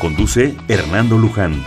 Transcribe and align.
Conduce 0.00 0.54
Hernando 0.68 1.18
Luján. 1.18 1.64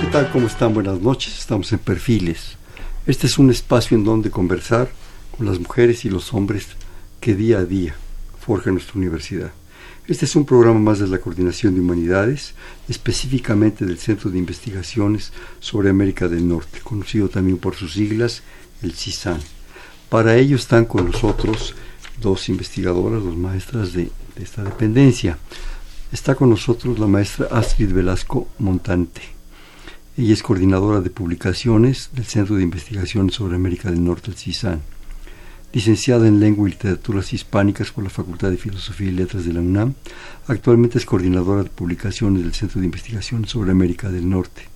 ¿Qué 0.00 0.06
tal? 0.12 0.30
¿Cómo 0.30 0.46
están? 0.46 0.72
Buenas 0.72 1.00
noches. 1.00 1.36
Estamos 1.36 1.72
en 1.72 1.80
Perfiles. 1.80 2.56
Este 3.04 3.26
es 3.26 3.36
un 3.36 3.50
espacio 3.50 3.96
en 3.96 4.04
donde 4.04 4.30
conversar 4.30 4.92
con 5.36 5.46
las 5.46 5.58
mujeres 5.58 6.04
y 6.04 6.10
los 6.10 6.32
hombres 6.34 6.68
que 7.20 7.34
día 7.34 7.58
a 7.58 7.64
día 7.64 7.96
forjan 8.38 8.74
nuestra 8.74 8.94
universidad. 8.96 9.50
Este 10.06 10.24
es 10.24 10.36
un 10.36 10.46
programa 10.46 10.78
más 10.78 11.00
de 11.00 11.08
la 11.08 11.18
Coordinación 11.18 11.74
de 11.74 11.80
Humanidades, 11.80 12.54
específicamente 12.88 13.84
del 13.84 13.98
Centro 13.98 14.30
de 14.30 14.38
Investigaciones 14.38 15.32
sobre 15.58 15.90
América 15.90 16.28
del 16.28 16.46
Norte, 16.46 16.78
conocido 16.84 17.28
también 17.28 17.58
por 17.58 17.74
sus 17.74 17.94
siglas, 17.94 18.44
el 18.82 18.92
CISAN. 18.92 19.40
Para 20.10 20.36
ello 20.36 20.54
están 20.54 20.84
con 20.84 21.06
nosotros 21.06 21.74
dos 22.20 22.48
investigadoras, 22.48 23.22
dos 23.22 23.36
maestras 23.36 23.92
de, 23.92 24.10
esta 24.36 24.62
dependencia. 24.64 25.38
Está 26.12 26.34
con 26.34 26.50
nosotros 26.50 26.98
la 26.98 27.06
maestra 27.06 27.48
Astrid 27.50 27.92
Velasco 27.92 28.48
Montante. 28.58 29.22
Ella 30.16 30.32
es 30.32 30.42
coordinadora 30.42 31.00
de 31.00 31.10
publicaciones 31.10 32.10
del 32.12 32.24
Centro 32.24 32.56
de 32.56 32.62
Investigación 32.62 33.30
sobre 33.30 33.56
América 33.56 33.90
del 33.90 34.04
Norte, 34.04 34.30
el 34.30 34.36
CISAN. 34.36 34.80
Licenciada 35.72 36.28
en 36.28 36.38
Lengua 36.38 36.68
y 36.68 36.72
Literaturas 36.72 37.32
Hispánicas 37.32 37.90
por 37.90 38.04
la 38.04 38.10
Facultad 38.10 38.50
de 38.50 38.56
Filosofía 38.56 39.08
y 39.08 39.12
Letras 39.12 39.44
de 39.44 39.52
la 39.52 39.60
UNAM, 39.60 39.94
actualmente 40.46 40.98
es 40.98 41.04
coordinadora 41.04 41.64
de 41.64 41.70
publicaciones 41.70 42.44
del 42.44 42.54
Centro 42.54 42.80
de 42.80 42.86
Investigación 42.86 43.44
sobre 43.46 43.72
América 43.72 44.08
del 44.08 44.28
Norte. 44.28 44.68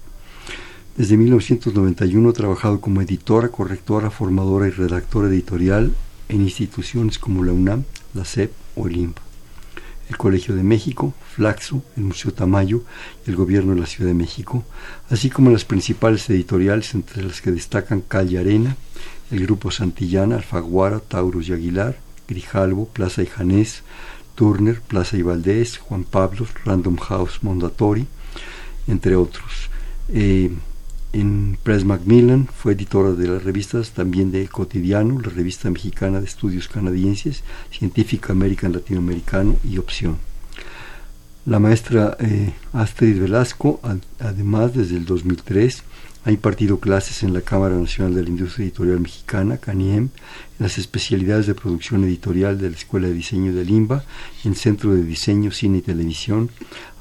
Desde 0.97 1.17
1991 1.17 2.29
ha 2.29 2.33
trabajado 2.33 2.81
como 2.81 3.01
editora, 3.01 3.51
correctora, 3.51 4.11
formadora 4.11 4.67
y 4.67 4.71
redactora 4.71 5.29
editorial 5.29 5.95
en 6.29 6.43
instituciones 6.43 7.19
como 7.19 7.45
la 7.45 7.53
UNAM, 7.53 7.85
la 8.15 8.25
SEP 8.25 8.53
o 8.77 8.87
el 8.87 8.97
INPA, 8.97 9.23
el 10.09 10.17
Colegio 10.17 10.55
de 10.55 10.63
México, 10.63 11.15
Flaxo, 11.35 11.83
el 11.97 12.05
Museo 12.05 12.33
Tamayo 12.33 12.83
y 13.27 13.31
el 13.31 13.37
Gobierno 13.37 13.75
de 13.75 13.81
la 13.81 13.87
Ciudad 13.87 14.09
de 14.09 14.15
México, 14.15 14.65
así 15.11 15.31
como 15.31 15.51
las 15.51 15.65
principales 15.65 16.29
editoriales 16.31 16.95
entre 16.95 17.23
las 17.23 17.41
que 17.41 17.51
destacan 17.51 18.01
Calle 18.01 18.39
Arena, 18.39 18.77
el 19.31 19.41
Grupo 19.41 19.71
Santillana, 19.71 20.37
Alfaguara, 20.37 21.01
Tauros 21.01 21.49
y 21.49 21.53
Aguilar, 21.53 21.99
Grijalvo, 22.27 22.89
Plaza 22.89 23.23
y 23.23 23.27
Janés, 23.27 23.83
Turner, 24.35 24.81
Plaza 24.81 25.17
y 25.17 25.23
Valdés, 25.23 25.79
Juan 25.79 26.05
Pablo, 26.05 26.47
Random 26.65 26.97
House 26.97 27.41
Mondatori, 27.43 28.07
entre 28.87 29.17
otros. 29.17 29.69
Eh, 30.11 30.51
en 31.13 31.59
Press 31.63 31.85
Macmillan, 31.85 32.47
fue 32.47 32.73
editora 32.73 33.13
de 33.13 33.29
las 33.29 33.43
revistas 33.43 33.91
también 33.91 34.31
de 34.31 34.47
Cotidiano, 34.49 35.21
la 35.21 35.31
revista 35.31 35.71
mexicana 35.71 36.21
de 36.21 36.27
estudios 36.27 36.69
canadienses, 36.69 37.43
Científica 37.71 38.33
American 38.33 38.73
Latinoamericano 38.73 39.57
y 39.65 39.79
Opción. 39.79 40.19
La 41.47 41.59
maestra 41.59 42.17
eh, 42.21 42.53
Astrid 42.75 43.21
Velasco, 43.21 43.81
además 44.19 44.75
desde 44.75 44.97
el 44.97 45.07
2003, 45.07 45.83
ha 46.25 46.31
impartido 46.31 46.79
clases 46.79 47.23
en 47.23 47.33
la 47.33 47.41
Cámara 47.41 47.75
Nacional 47.77 48.15
de 48.15 48.23
la 48.23 48.29
Industria 48.29 48.65
Editorial 48.65 49.01
Mexicana, 49.01 49.57
CANIEM, 49.57 50.05
en 50.05 50.11
las 50.59 50.77
especialidades 50.77 51.47
de 51.47 51.55
producción 51.55 52.05
editorial 52.05 52.59
de 52.59 52.69
la 52.69 52.77
Escuela 52.77 53.09
de 53.09 53.15
Diseño 53.15 53.55
de 53.55 53.65
Limba, 53.65 54.05
en 54.45 54.55
Centro 54.55 54.95
de 54.95 55.03
Diseño, 55.03 55.51
Cine 55.53 55.79
y 55.79 55.81
Televisión, 55.83 56.51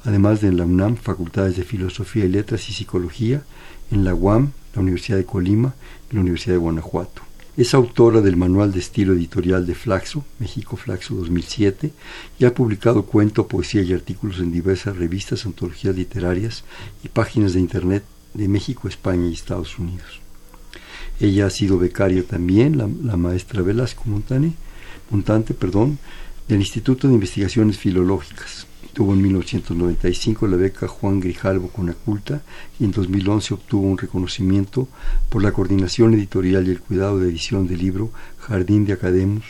además 0.04 0.40
de 0.40 0.48
en 0.48 0.56
la 0.56 0.64
UNAM, 0.64 0.96
Facultades 0.96 1.56
de 1.56 1.64
Filosofía 1.64 2.24
y 2.24 2.28
Letras 2.28 2.70
y 2.70 2.72
Psicología, 2.72 3.42
en 3.90 4.04
la 4.04 4.14
UAM, 4.14 4.52
la 4.74 4.82
Universidad 4.82 5.18
de 5.18 5.24
Colima 5.24 5.74
y 6.10 6.14
la 6.14 6.20
Universidad 6.20 6.54
de 6.54 6.60
Guanajuato. 6.60 7.22
Es 7.56 7.74
autora 7.74 8.20
del 8.20 8.36
Manual 8.36 8.70
de 8.70 8.78
Estilo 8.78 9.14
Editorial 9.14 9.66
de 9.66 9.74
Flaxo, 9.74 10.24
México 10.38 10.76
Flaxo 10.76 11.16
2007, 11.16 11.90
y 12.38 12.44
ha 12.44 12.54
publicado 12.54 13.04
cuento, 13.04 13.48
poesía 13.48 13.82
y 13.82 13.92
artículos 13.92 14.38
en 14.38 14.52
diversas 14.52 14.96
revistas, 14.96 15.44
antologías 15.44 15.96
literarias 15.96 16.62
y 17.02 17.08
páginas 17.08 17.54
de 17.54 17.60
Internet 17.60 18.04
de 18.34 18.46
México, 18.46 18.86
España 18.86 19.26
y 19.26 19.32
Estados 19.32 19.76
Unidos. 19.76 20.20
Ella 21.18 21.46
ha 21.46 21.50
sido 21.50 21.78
becaria 21.78 22.22
también, 22.22 22.78
la, 22.78 23.16
maestra 23.16 23.60
Velasco 23.60 24.04
Montane, 24.06 24.52
Montante, 25.10 25.52
perdón, 25.52 25.98
del 26.46 26.60
Instituto 26.60 27.08
de 27.08 27.14
Investigaciones 27.14 27.76
Filológicas, 27.76 28.67
Tuvo 28.98 29.12
en 29.12 29.22
1995 29.22 30.48
la 30.48 30.56
beca 30.56 30.88
Juan 30.88 31.20
Grijalvo 31.20 31.68
Conaculta 31.68 32.40
y 32.80 32.84
en 32.84 32.90
2011 32.90 33.54
obtuvo 33.54 33.86
un 33.86 33.96
reconocimiento 33.96 34.88
por 35.28 35.40
la 35.40 35.52
coordinación 35.52 36.14
editorial 36.14 36.66
y 36.66 36.72
el 36.72 36.80
cuidado 36.80 37.20
de 37.20 37.28
edición 37.28 37.68
del 37.68 37.78
libro 37.78 38.10
Jardín 38.40 38.86
de 38.86 38.94
Academos, 38.94 39.44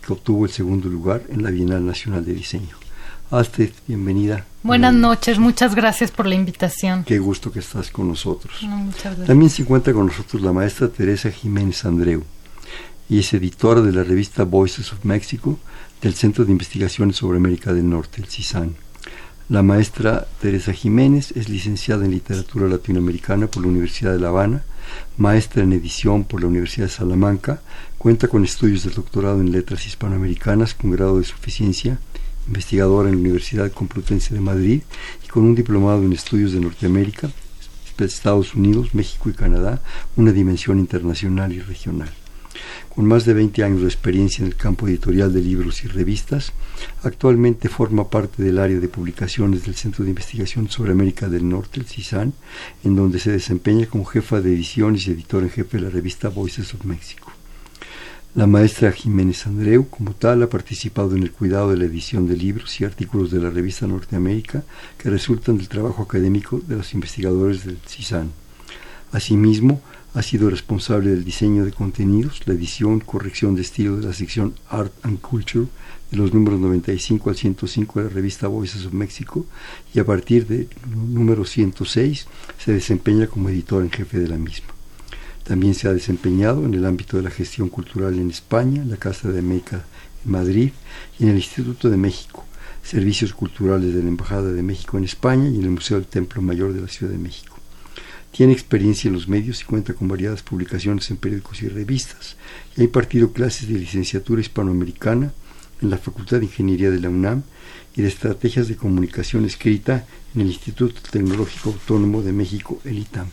que 0.00 0.10
obtuvo 0.14 0.46
el 0.46 0.52
segundo 0.52 0.88
lugar 0.88 1.22
en 1.28 1.42
la 1.42 1.50
Bienal 1.50 1.84
Nacional 1.84 2.24
de 2.24 2.32
Diseño. 2.32 2.78
Astrid, 3.30 3.72
bienvenida. 3.86 4.46
Buenas 4.62 4.94
noches, 4.94 5.38
muchas 5.38 5.74
gracias 5.74 6.10
por 6.10 6.24
la 6.24 6.36
invitación. 6.36 7.04
Qué 7.04 7.18
gusto 7.18 7.52
que 7.52 7.58
estás 7.58 7.90
con 7.90 8.08
nosotros. 8.08 8.66
También 9.26 9.50
se 9.50 9.60
encuentra 9.60 9.92
con 9.92 10.06
nosotros 10.06 10.40
la 10.40 10.54
maestra 10.54 10.88
Teresa 10.88 11.30
Jiménez 11.30 11.84
Andreu 11.84 12.22
y 13.10 13.18
es 13.18 13.34
editora 13.34 13.82
de 13.82 13.92
la 13.92 14.02
revista 14.02 14.44
Voices 14.44 14.94
of 14.94 15.04
Mexico 15.04 15.58
del 16.00 16.14
Centro 16.14 16.46
de 16.46 16.52
Investigaciones 16.52 17.16
sobre 17.16 17.36
América 17.36 17.74
del 17.74 17.90
Norte, 17.90 18.22
el 18.22 18.28
CISAN. 18.28 18.74
La 19.50 19.62
maestra 19.62 20.26
Teresa 20.40 20.72
Jiménez 20.72 21.32
es 21.36 21.50
licenciada 21.50 22.06
en 22.06 22.12
Literatura 22.12 22.66
Latinoamericana 22.66 23.46
por 23.46 23.62
la 23.62 23.68
Universidad 23.68 24.14
de 24.14 24.18
La 24.18 24.28
Habana, 24.28 24.62
maestra 25.18 25.62
en 25.62 25.74
edición 25.74 26.24
por 26.24 26.40
la 26.40 26.46
Universidad 26.46 26.86
de 26.86 26.92
Salamanca, 26.92 27.60
cuenta 27.98 28.28
con 28.28 28.42
estudios 28.42 28.84
de 28.84 28.90
doctorado 28.90 29.42
en 29.42 29.52
Letras 29.52 29.86
Hispanoamericanas 29.86 30.72
con 30.72 30.92
grado 30.92 31.18
de 31.18 31.24
suficiencia, 31.24 31.98
investigadora 32.46 33.10
en 33.10 33.16
la 33.16 33.20
Universidad 33.20 33.70
Complutense 33.70 34.32
de 34.32 34.40
Madrid 34.40 34.80
y 35.22 35.28
con 35.28 35.44
un 35.44 35.54
diplomado 35.54 36.02
en 36.04 36.14
estudios 36.14 36.52
de 36.52 36.60
Norteamérica, 36.60 37.28
Estados 37.98 38.54
Unidos, 38.54 38.94
México 38.94 39.28
y 39.28 39.34
Canadá, 39.34 39.82
una 40.16 40.32
dimensión 40.32 40.78
internacional 40.78 41.52
y 41.52 41.60
regional 41.60 42.08
con 42.94 43.06
más 43.06 43.24
de 43.24 43.34
20 43.34 43.64
años 43.64 43.80
de 43.80 43.88
experiencia 43.88 44.42
en 44.42 44.48
el 44.48 44.56
campo 44.56 44.88
editorial 44.88 45.32
de 45.32 45.40
libros 45.40 45.84
y 45.84 45.88
revistas, 45.88 46.52
actualmente 47.02 47.68
forma 47.68 48.08
parte 48.08 48.42
del 48.42 48.58
área 48.58 48.78
de 48.78 48.88
publicaciones 48.88 49.64
del 49.64 49.74
Centro 49.74 50.04
de 50.04 50.10
Investigación 50.10 50.68
sobre 50.68 50.92
América 50.92 51.28
del 51.28 51.48
Norte, 51.48 51.80
el 51.80 51.86
CISAN, 51.86 52.32
en 52.84 52.96
donde 52.96 53.18
se 53.18 53.32
desempeña 53.32 53.86
como 53.86 54.04
jefa 54.04 54.40
de 54.40 54.54
ediciones 54.54 55.06
y 55.06 55.12
editor 55.12 55.42
en 55.42 55.50
jefe 55.50 55.78
de 55.78 55.84
la 55.84 55.90
revista 55.90 56.28
Voices 56.28 56.74
of 56.74 56.84
Mexico. 56.84 57.32
La 58.34 58.48
maestra 58.48 58.90
Jiménez 58.90 59.46
Andreu, 59.46 59.88
como 59.88 60.12
tal, 60.12 60.42
ha 60.42 60.48
participado 60.48 61.14
en 61.14 61.22
el 61.22 61.30
cuidado 61.30 61.70
de 61.70 61.76
la 61.76 61.84
edición 61.84 62.26
de 62.26 62.36
libros 62.36 62.80
y 62.80 62.84
artículos 62.84 63.30
de 63.30 63.38
la 63.38 63.48
revista 63.48 63.86
Norteamérica 63.86 64.64
que 64.98 65.08
resultan 65.08 65.56
del 65.56 65.68
trabajo 65.68 66.02
académico 66.02 66.60
de 66.66 66.74
los 66.74 66.94
investigadores 66.94 67.64
del 67.64 67.78
CISAN. 67.86 68.32
Asimismo, 69.12 69.80
ha 70.14 70.22
sido 70.22 70.48
responsable 70.48 71.10
del 71.10 71.24
diseño 71.24 71.64
de 71.64 71.72
contenidos, 71.72 72.42
la 72.46 72.54
edición, 72.54 73.00
corrección 73.00 73.56
de 73.56 73.62
estilo 73.62 73.96
de 73.96 74.06
la 74.06 74.12
sección 74.12 74.54
Art 74.68 74.92
and 75.02 75.20
Culture 75.20 75.66
de 76.12 76.16
los 76.16 76.32
números 76.32 76.60
95 76.60 77.30
al 77.30 77.36
105 77.36 77.98
de 77.98 78.06
la 78.06 78.12
revista 78.12 78.46
Voices 78.46 78.86
of 78.86 78.92
Mexico 78.92 79.44
y 79.92 79.98
a 79.98 80.04
partir 80.04 80.46
del 80.46 80.68
número 80.86 81.44
106 81.44 82.26
se 82.58 82.72
desempeña 82.72 83.26
como 83.26 83.48
editor 83.48 83.82
en 83.82 83.90
jefe 83.90 84.20
de 84.20 84.28
la 84.28 84.38
misma. 84.38 84.68
También 85.42 85.74
se 85.74 85.88
ha 85.88 85.92
desempeñado 85.92 86.64
en 86.64 86.74
el 86.74 86.86
ámbito 86.86 87.16
de 87.16 87.24
la 87.24 87.30
gestión 87.30 87.68
cultural 87.68 88.16
en 88.16 88.30
España, 88.30 88.82
en 88.82 88.90
la 88.90 88.96
Casa 88.96 89.32
de 89.32 89.40
América 89.40 89.84
en 90.24 90.30
Madrid 90.30 90.70
y 91.18 91.24
en 91.24 91.30
el 91.30 91.36
Instituto 91.36 91.90
de 91.90 91.96
México, 91.96 92.44
servicios 92.84 93.34
culturales 93.34 93.92
de 93.92 94.02
la 94.02 94.08
Embajada 94.08 94.52
de 94.52 94.62
México 94.62 94.96
en 94.96 95.04
España 95.04 95.48
y 95.48 95.58
en 95.58 95.64
el 95.64 95.70
Museo 95.70 95.96
del 95.96 96.06
Templo 96.06 96.40
Mayor 96.40 96.72
de 96.72 96.82
la 96.82 96.88
Ciudad 96.88 97.12
de 97.12 97.18
México. 97.18 97.53
Tiene 98.34 98.52
experiencia 98.52 99.06
en 99.06 99.14
los 99.14 99.28
medios 99.28 99.60
y 99.60 99.64
cuenta 99.64 99.94
con 99.94 100.08
variadas 100.08 100.42
publicaciones 100.42 101.08
en 101.08 101.18
periódicos 101.18 101.62
y 101.62 101.68
revistas. 101.68 102.36
Y 102.76 102.80
ha 102.80 102.84
impartido 102.84 103.32
clases 103.32 103.68
de 103.68 103.78
licenciatura 103.78 104.40
hispanoamericana 104.40 105.32
en 105.80 105.88
la 105.88 105.98
Facultad 105.98 106.38
de 106.38 106.46
Ingeniería 106.46 106.90
de 106.90 106.98
la 106.98 107.10
UNAM 107.10 107.44
y 107.94 108.02
de 108.02 108.08
Estrategias 108.08 108.66
de 108.66 108.74
Comunicación 108.74 109.44
Escrita 109.44 110.04
en 110.34 110.40
el 110.40 110.48
Instituto 110.48 111.00
Tecnológico 111.12 111.70
Autónomo 111.70 112.22
de 112.22 112.32
México, 112.32 112.80
el 112.84 112.98
ITAM. 112.98 113.28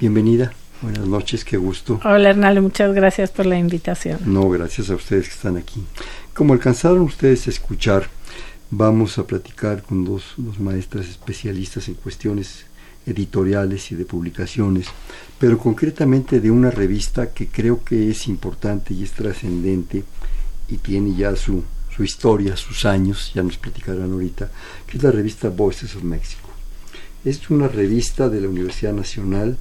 Bienvenida. 0.00 0.54
Buenas 0.80 1.06
noches, 1.06 1.44
qué 1.44 1.58
gusto. 1.58 2.00
Hola 2.02 2.30
Hernán, 2.30 2.62
muchas 2.62 2.94
gracias 2.94 3.30
por 3.30 3.44
la 3.44 3.58
invitación. 3.58 4.20
No, 4.24 4.48
gracias 4.48 4.88
a 4.88 4.94
ustedes 4.94 5.28
que 5.28 5.34
están 5.34 5.58
aquí. 5.58 5.84
Como 6.32 6.54
alcanzaron 6.54 7.02
ustedes 7.02 7.46
a 7.46 7.50
escuchar, 7.50 8.08
Vamos 8.72 9.18
a 9.18 9.26
platicar 9.26 9.82
con 9.82 10.04
dos, 10.04 10.34
dos 10.36 10.60
maestras 10.60 11.08
especialistas 11.08 11.88
en 11.88 11.94
cuestiones 11.94 12.66
editoriales 13.06 13.90
y 13.92 13.94
de 13.94 14.04
publicaciones, 14.04 14.86
pero 15.38 15.58
concretamente 15.58 16.40
de 16.40 16.50
una 16.50 16.70
revista 16.70 17.32
que 17.32 17.48
creo 17.48 17.82
que 17.84 18.10
es 18.10 18.28
importante 18.28 18.94
y 18.94 19.02
es 19.02 19.12
trascendente 19.12 20.04
y 20.68 20.76
tiene 20.76 21.14
ya 21.16 21.34
su, 21.34 21.64
su 21.94 22.04
historia, 22.04 22.56
sus 22.56 22.84
años, 22.84 23.32
ya 23.34 23.42
nos 23.42 23.58
platicarán 23.58 24.12
ahorita, 24.12 24.50
que 24.86 24.96
es 24.96 25.02
la 25.02 25.10
revista 25.10 25.48
Voices 25.48 25.96
of 25.96 26.02
Mexico. 26.02 26.48
Es 27.24 27.50
una 27.50 27.68
revista 27.68 28.28
de 28.28 28.40
la 28.40 28.48
Universidad 28.48 28.92
Nacional 28.92 29.58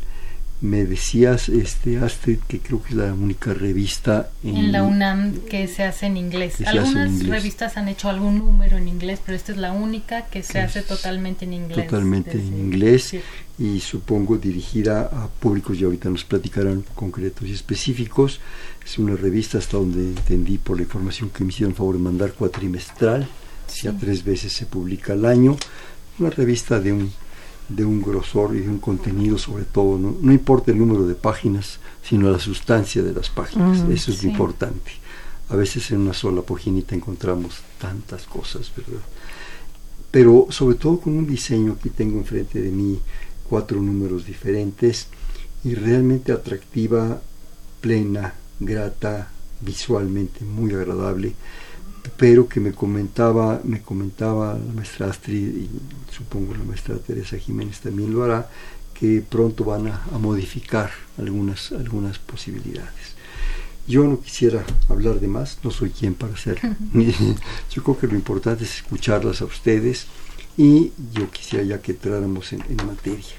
me 0.62 0.84
decías, 0.84 1.48
este 1.48 2.00
Astrid, 2.00 2.40
que 2.48 2.60
creo 2.60 2.84
que 2.84 2.90
es 2.90 2.96
la 2.96 3.14
única 3.14 3.54
revista 3.54 4.30
en, 4.44 4.74
la 4.74 4.84
UNAM 4.84 5.40
que 5.50 5.68
se 5.68 5.84
hace 5.84 6.08
en 6.08 6.18
inglés. 6.18 6.56
Algunas 6.66 7.26
revistas 7.26 7.78
han 7.78 7.88
hecho 7.88 8.10
algún 8.10 8.40
número 8.40 8.78
en 8.78 8.90
inglés, 8.90 9.20
pero 9.26 9.38
esta 9.38 9.54
es 9.54 9.58
la 9.58 9.72
única 9.72 10.26
que 10.26 10.44
se 10.44 10.60
hace 10.60 10.82
totalmente 10.82 11.46
en 11.46 11.54
inglés. 11.54 11.86
Totalmente 11.86 12.32
en 12.32 12.60
inglés 12.60 13.16
y 13.58 13.80
supongo 13.80 14.38
dirigida 14.38 15.02
a 15.02 15.28
públicos, 15.28 15.80
y 15.80 15.86
ahorita 15.86 16.10
nos 16.10 16.26
platicarán 16.26 16.84
concretos 16.94 17.48
y 17.48 17.54
específicos. 17.54 18.42
Es 18.86 18.98
una 18.98 19.16
revista 19.16 19.58
hasta 19.58 19.78
donde 19.78 20.00
entendí 20.00 20.58
por 20.58 20.78
la 20.78 20.84
información 20.84 21.30
que 21.30 21.44
me 21.44 21.52
hicieron 21.52 21.76
favor 21.76 21.96
de 21.96 22.02
mandar 22.02 22.34
cuatrimestral, 22.34 23.28
ya 23.82 23.94
tres 23.98 24.24
veces 24.24 24.52
se 24.52 24.66
publica 24.66 25.14
al 25.14 25.26
año. 25.26 25.56
Una 26.18 26.32
revista 26.32 26.80
de 26.80 26.92
un 26.92 27.14
de 27.70 27.86
un 27.86 28.02
grosor 28.02 28.56
y 28.56 28.62
de 28.62 28.70
un 28.70 28.80
contenido 28.80 29.38
sobre 29.38 29.64
todo, 29.64 29.98
no, 29.98 30.16
no 30.20 30.34
importa 30.34 30.72
el 30.72 30.80
número 30.80 31.08
de 31.08 31.16
páginas, 31.16 31.80
sino 32.04 32.30
la 32.30 32.40
sustancia 32.40 33.04
de 33.04 33.14
las 33.14 33.30
páginas, 33.30 33.88
eso 33.90 34.12
es 34.12 34.24
lo 34.24 34.30
importante. 34.30 34.92
A 35.50 35.56
veces 35.56 35.90
en 35.92 36.02
una 36.02 36.14
sola 36.14 36.42
paginita 36.42 36.96
encontramos 36.96 37.62
tantas 37.80 38.26
cosas, 38.26 38.72
¿verdad? 38.76 39.02
Pero 40.12 40.48
sobre 40.50 40.76
todo 40.76 41.00
con 41.00 41.16
un 41.18 41.28
diseño, 41.28 41.74
aquí 41.78 41.90
tengo 41.90 42.18
enfrente 42.18 42.62
de 42.62 42.72
mí 42.72 43.00
cuatro 43.48 43.80
números 43.80 44.26
diferentes 44.26 45.08
y 45.64 45.76
realmente 45.76 46.32
atractiva, 46.32 47.22
plena, 47.82 48.34
grata, 48.60 49.32
visualmente 49.62 50.46
muy 50.46 50.74
agradable 50.74 51.34
pero 52.18 52.48
que 52.48 52.60
me 52.60 52.74
comentaba, 52.74 53.62
me 53.64 53.82
comentaba 53.82 54.54
la 54.54 54.74
maestra 54.74 55.08
Astrid 55.08 55.56
y 55.56 55.70
supongo 56.12 56.54
la 56.54 56.64
maestra 56.64 56.98
Teresa 56.98 57.38
Jiménez 57.38 57.80
también 57.80 58.14
lo 58.14 58.24
hará, 58.24 58.50
que 58.94 59.24
pronto 59.28 59.64
van 59.64 59.88
a, 59.88 60.02
modificar 60.20 60.92
algunas, 61.18 61.72
algunas 61.72 62.20
posibilidades. 62.20 63.16
Yo 63.88 64.04
no 64.04 64.20
quisiera 64.20 64.64
hablar 64.90 65.20
de 65.20 65.28
más, 65.28 65.60
no 65.64 65.72
soy 65.72 65.90
quien 65.90 66.14
para 66.14 66.34
hacerlo. 66.34 66.76
yo 67.72 67.84
creo 67.84 67.98
que 67.98 68.08
lo 68.08 68.16
importante 68.16 68.66
es 68.66 68.76
escucharlas 68.78 69.42
a 69.42 69.46
ustedes 69.46 70.08
y 70.58 70.92
yo 71.14 71.30
quisiera 71.32 71.64
ya 71.64 71.82
que 71.82 71.94
entráramos 71.94 72.52
en, 72.54 72.62
en 72.70 72.86
materia. 72.86 73.36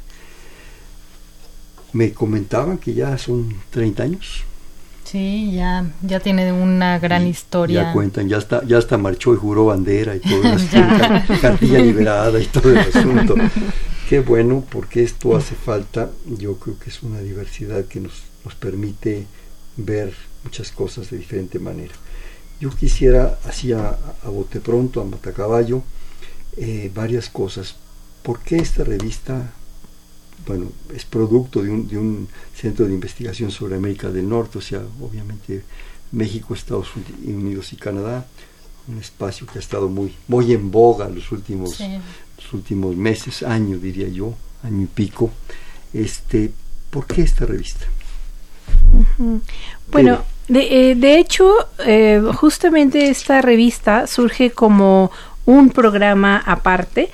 Me 1.92 2.12
comentaban 2.12 2.78
que 2.78 2.94
ya 2.94 3.18
son 3.18 3.54
30 3.70 4.02
años 4.02 4.44
Sí, 5.10 5.50
ya, 5.52 5.90
ya 6.02 6.20
tiene 6.20 6.52
una 6.52 7.00
gran 7.00 7.26
historia. 7.26 7.82
Ya 7.82 7.92
cuentan, 7.92 8.28
ya 8.28 8.38
está, 8.38 8.64
ya 8.64 8.78
hasta 8.78 8.96
marchó 8.96 9.34
y 9.34 9.38
juró 9.38 9.64
bandera 9.64 10.14
y 10.14 10.20
todo, 10.20 10.42
cartilla 11.42 11.80
liberada 11.80 12.38
y 12.38 12.46
todo 12.46 12.70
el 12.70 12.78
asunto. 12.78 13.34
Qué 14.08 14.20
bueno, 14.20 14.64
porque 14.70 15.02
esto 15.02 15.36
hace 15.36 15.56
falta, 15.56 16.10
yo 16.26 16.58
creo 16.58 16.78
que 16.78 16.90
es 16.90 17.02
una 17.02 17.18
diversidad 17.18 17.86
que 17.86 17.98
nos, 17.98 18.22
nos 18.44 18.54
permite 18.54 19.26
ver 19.76 20.14
muchas 20.44 20.70
cosas 20.70 21.10
de 21.10 21.18
diferente 21.18 21.58
manera. 21.58 21.94
Yo 22.60 22.70
quisiera, 22.70 23.36
así 23.46 23.72
a, 23.72 23.98
bote 24.26 24.60
pronto, 24.60 25.00
a 25.00 25.04
matacaballo, 25.04 25.82
eh, 26.56 26.88
varias 26.94 27.28
cosas. 27.28 27.74
¿Por 28.22 28.38
qué 28.40 28.58
esta 28.58 28.84
revista 28.84 29.54
bueno, 30.46 30.66
es 30.94 31.04
producto 31.04 31.62
de 31.62 31.70
un, 31.70 31.88
de 31.88 31.98
un 31.98 32.28
centro 32.54 32.86
de 32.86 32.94
investigación 32.94 33.50
sobre 33.50 33.76
América 33.76 34.10
del 34.10 34.28
Norte, 34.28 34.58
o 34.58 34.60
sea, 34.60 34.82
obviamente 35.00 35.62
México, 36.12 36.54
Estados 36.54 36.88
Unidos 37.24 37.72
y 37.72 37.76
Canadá, 37.76 38.26
un 38.88 38.98
espacio 38.98 39.46
que 39.46 39.58
ha 39.58 39.60
estado 39.60 39.88
muy, 39.88 40.14
muy 40.28 40.52
en 40.52 40.70
boga 40.70 41.08
los 41.08 41.30
últimos, 41.32 41.78
los 41.80 42.52
últimos 42.52 42.96
meses, 42.96 43.42
año 43.42 43.78
diría 43.78 44.08
yo, 44.08 44.34
año 44.62 44.82
y 44.82 44.86
pico. 44.86 45.30
Este, 45.92 46.50
¿Por 46.90 47.06
qué 47.06 47.22
esta 47.22 47.46
revista? 47.46 47.86
Bueno, 49.90 50.24
de, 50.48 50.90
eh, 50.90 50.94
de 50.94 51.18
hecho, 51.18 51.52
eh, 51.86 52.20
justamente 52.34 53.08
esta 53.08 53.42
revista 53.42 54.06
surge 54.06 54.50
como 54.50 55.10
un 55.46 55.70
programa 55.70 56.42
aparte 56.44 57.10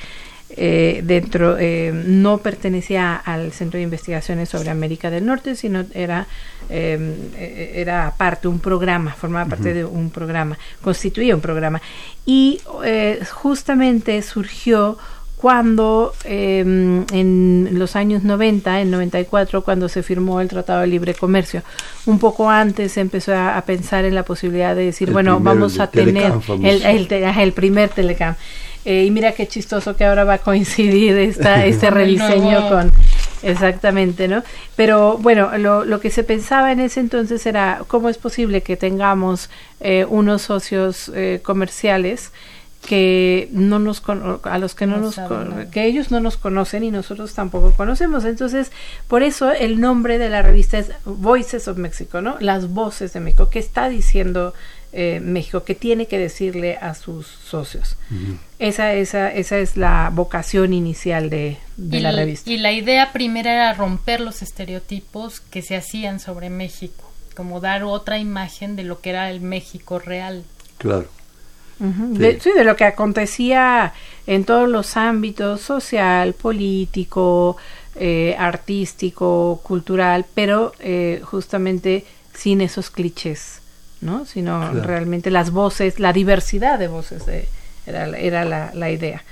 eh, 0.59 1.03
dentro 1.05 1.59
eh, 1.59 1.93
no 1.93 2.39
pertenecía 2.39 3.17
al 3.17 3.53
Centro 3.53 3.77
de 3.77 3.85
Investigaciones 3.85 4.49
sobre 4.49 4.71
América 4.71 5.11
del 5.11 5.27
Norte, 5.27 5.55
sino 5.55 5.85
era 5.93 6.27
em, 6.71 7.13
eh, 7.37 7.73
era 7.75 8.07
aparte 8.07 8.49
un 8.49 8.59
programa, 8.59 9.13
formaba 9.13 9.51
parte 9.51 9.75
de 9.75 9.85
un 9.85 10.11
programa, 10.11 10.59
constituía 10.81 11.35
un 11.35 11.43
programa. 11.43 11.83
Y 12.25 12.61
justamente 13.31 14.21
surgió 14.23 14.99
cuando 15.37 16.15
em, 16.25 17.05
en 17.13 17.69
los 17.73 17.95
años 17.95 18.25
90, 18.25 18.81
en 18.81 18.91
94, 18.91 19.63
cuando 19.63 19.89
se 19.89 20.03
firmó 20.03 20.41
el 20.41 20.49
Tratado 20.49 20.81
de 20.81 20.87
Libre 20.87 21.15
Comercio, 21.15 21.63
un 22.07 22.19
poco 22.19 22.49
antes 22.49 22.93
se 22.93 23.03
empezó 23.03 23.35
a, 23.37 23.61
pensar 23.67 24.07
en 24.07 24.15
la 24.15 24.25
posibilidad 24.25 24.75
de 24.75 24.87
decir, 24.87 25.13
bueno, 25.13 25.39
vamos 25.39 25.79
a 25.79 25.89
tener 25.89 26.33
el, 26.63 26.83
el, 26.83 27.13
el, 27.13 27.53
primer 27.53 27.91
Telecam. 27.91 28.35
Eh, 28.87 29.05
y 29.05 29.11
mira 29.11 29.33
qué 29.33 29.49
chistoso 29.49 29.97
que 29.97 30.05
ahora 30.05 30.23
va 30.23 30.35
a 30.35 30.39
coincidir 30.39 31.19
esta, 31.19 31.67
este 31.67 31.91
rediseño 31.91 32.69
con... 32.69 32.93
Exactamente, 33.43 34.29
¿no? 34.29 34.45
Pero 34.77 35.19
bueno, 35.19 35.59
lo, 35.59 35.85
lo, 35.85 36.01
que 36.01 36.11
se 36.11 36.23
pensaba 36.23 36.71
en 36.71 36.79
ese 36.79 37.01
entonces 37.01 37.45
era 37.47 37.83
cómo 37.89 38.09
es 38.09 38.17
posible 38.17 38.63
que 38.63 38.77
tengamos 38.77 39.51
eh, 39.81 40.07
unos 40.09 40.43
socios 40.43 41.11
eh, 41.15 41.41
comerciales 41.43 42.31
que 42.87 43.49
no 43.51 43.81
nos 43.81 44.03
a 44.45 44.59
los 44.59 44.75
que 44.77 44.87
no, 44.87 44.99
nos 44.99 45.19
que 45.73 45.87
ellos 45.87 46.13
no 46.13 46.21
nos 46.21 46.37
conocen 46.37 46.85
y 46.85 46.93
nosotros 46.93 47.35
tampoco 47.35 47.73
conocemos 47.73 48.25
entonces 48.25 48.71
por 49.09 49.25
eso 49.25 49.51
el 49.51 49.81
nombre 49.81 50.19
de 50.19 50.29
la 50.29 50.43
revista 50.43 50.79
es 50.79 50.93
Voices 51.05 51.67
of 51.67 51.79
Mexico 51.79 52.21
no 52.21 52.37
las 52.39 52.69
voces 52.71 53.13
de 53.13 53.21
México. 53.21 53.49
Qué 53.51 53.59
está 53.59 53.89
diciendo 53.89 54.55
eh, 54.97 55.21
México 55.21 55.63
que 55.65 55.75
tiene 55.75 56.07
que 56.07 56.19
decirle 56.19 56.77
a 56.81 56.95
sus 56.95 57.27
socios. 57.27 57.97
Esa 58.59 58.95
esa 58.95 59.33
esa 59.33 59.59
es 59.59 59.77
la 59.77 60.11
vocación 60.13 60.73
inicial 60.73 61.29
de, 61.29 61.59
la 61.77 62.13
revista. 62.13 62.51
y 62.51 62.57
la 62.57 62.73
idea 62.73 63.13
primera 63.13 63.53
era 63.53 63.75
romper 63.75 64.21
los 64.21 64.41
estereotipos 64.41 65.41
que 65.41 65.63
se 65.63 65.77
hacían 65.77 66.19
sobre 66.19 66.51
México 66.51 67.07
como 67.37 67.61
dar 67.61 67.85
otra 67.85 68.19
imagen 68.19 68.75
de 68.75 68.83
lo 68.83 69.01
que 69.01 69.11
era 69.11 69.31
el 69.31 69.41
México 69.41 69.99
real. 69.99 70.43
Claro. 70.79 71.09
De, 71.79 72.41
sí, 72.41 72.53
de 72.53 72.65
lo 72.65 72.75
que 72.75 72.85
acontecía 72.85 73.93
en 74.27 74.47
todos 74.47 74.67
los 74.67 74.97
ámbitos, 74.97 75.61
social, 75.61 76.33
político, 76.33 77.59
eh, 77.97 78.35
artístico, 78.39 79.61
cultural, 79.63 80.25
pero 80.35 80.73
eh, 80.81 81.21
justamente 81.23 82.07
sin 82.33 82.63
esos 82.63 82.89
clichés, 82.89 83.61
¿no? 84.01 84.25
Sino 84.27 84.73
realmente 84.73 85.31
las 85.31 85.51
voces, 85.51 85.99
la 85.99 86.13
diversidad 86.13 86.79
de 86.79 86.89
voces 86.89 87.23
era, 87.87 88.07
era 88.19 88.45
la, 88.45 88.73
la, 88.75 88.91
idea. 88.91 89.23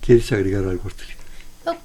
¿Quieres 0.00 0.30
agregar 0.32 0.64
algo, 0.64 0.88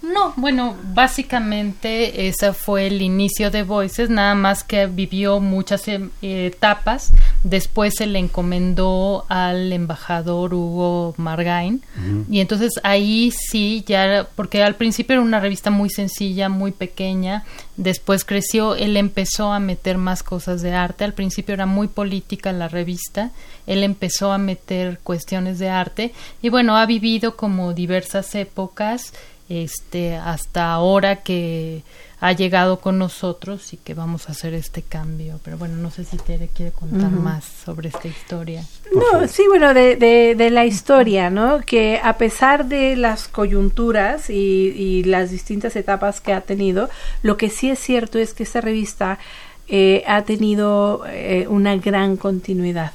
no, 0.02 0.34
bueno, 0.38 0.76
básicamente 0.94 2.28
ese 2.28 2.54
fue 2.54 2.88
el 2.88 3.02
inicio 3.02 3.52
de 3.52 3.64
Voices, 3.64 4.10
nada 4.10 4.34
más 4.34 4.64
que 4.64 4.88
vivió 4.88 5.40
muchas 5.40 5.88
eh, 5.88 6.10
etapas. 6.22 7.14
Después 7.44 7.96
se 7.96 8.08
le 8.08 8.20
encomendó 8.20 9.26
al 9.30 9.72
embajador 9.72 10.54
Hugo 10.54 11.14
Margain. 11.18 11.82
Y 12.30 12.40
entonces 12.40 12.74
ahí 12.84 13.32
sí, 13.32 13.84
ya, 13.86 14.28
porque 14.36 14.64
al 14.64 14.76
principio 14.76 15.14
era 15.14 15.22
una 15.22 15.40
revista 15.40 15.70
muy 15.70 15.90
sencilla, 15.90 16.50
muy 16.50 16.72
pequeña. 16.72 17.44
Después 17.76 18.26
creció, 18.26 18.76
él 18.76 18.98
empezó 18.98 19.54
a 19.54 19.60
meter 19.60 19.98
más 19.98 20.24
cosas 20.24 20.62
de 20.62 20.74
arte. 20.74 21.04
Al 21.04 21.14
principio 21.14 21.54
era 21.54 21.68
muy 21.68 21.88
política 21.88 22.52
la 22.52 22.68
revista. 22.68 23.32
Él 23.68 23.84
empezó 23.84 24.32
a 24.32 24.38
meter 24.38 25.00
cuestiones 25.04 25.60
de 25.60 25.70
arte. 25.70 26.14
Y 26.42 26.50
bueno, 26.50 26.78
ha 26.78 26.86
vivido 26.86 27.36
como 27.36 27.74
diversas 27.74 28.34
épocas 28.34 29.14
este 29.50 30.16
hasta 30.16 30.72
ahora 30.72 31.18
que 31.18 31.84
ha 32.20 32.32
llegado 32.32 32.80
con 32.80 32.98
nosotros 32.98 33.74
y 33.74 33.78
que 33.78 33.94
vamos 33.94 34.28
a 34.28 34.32
hacer 34.32 34.54
este 34.54 34.82
cambio. 34.82 35.40
Pero 35.44 35.58
bueno, 35.58 35.76
no 35.78 35.92
sé 35.92 36.04
si 36.04 36.18
Tere 36.18 36.50
quiere 36.52 36.72
contar 36.72 37.12
más 37.12 37.46
sobre 37.46 37.90
esta 37.90 38.08
historia. 38.08 38.64
No, 38.94 39.28
sí, 39.28 39.44
bueno, 39.48 39.74
de, 39.74 39.96
de, 39.96 40.50
la 40.50 40.66
historia, 40.66 41.30
¿no? 41.30 41.62
Que 41.62 42.00
a 42.04 42.18
pesar 42.18 42.66
de 42.66 42.96
las 42.96 43.28
coyunturas 43.28 44.32
y, 44.32 44.34
y, 44.34 45.04
las 45.04 45.30
distintas 45.30 45.76
etapas 45.76 46.20
que 46.20 46.34
ha 46.34 46.42
tenido, 46.42 46.90
lo 47.22 47.38
que 47.38 47.50
sí 47.52 47.70
es 47.70 47.78
cierto 47.78 48.18
es 48.18 48.34
que 48.34 48.44
esta 48.44 48.62
revista 48.62 49.20
eh, 49.68 50.04
ha 50.08 50.24
tenido 50.24 51.04
eh, 51.08 51.46
una 51.50 51.76
gran 51.76 52.18
continuidad. 52.18 52.94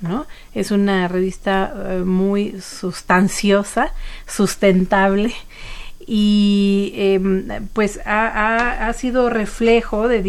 ¿no? 0.00 0.26
Es 0.54 0.70
una 0.70 1.06
revista 1.08 1.72
eh, 1.76 1.98
muy 2.04 2.60
sustanciosa, 2.60 3.92
sustentable 4.26 5.34
y 6.06 6.92
em, 6.96 7.46
pues 7.72 8.00
ha, 8.04 8.86
ha, 8.86 8.92
sido 8.92 9.30
reflejo 9.30 10.08
de 10.08 10.22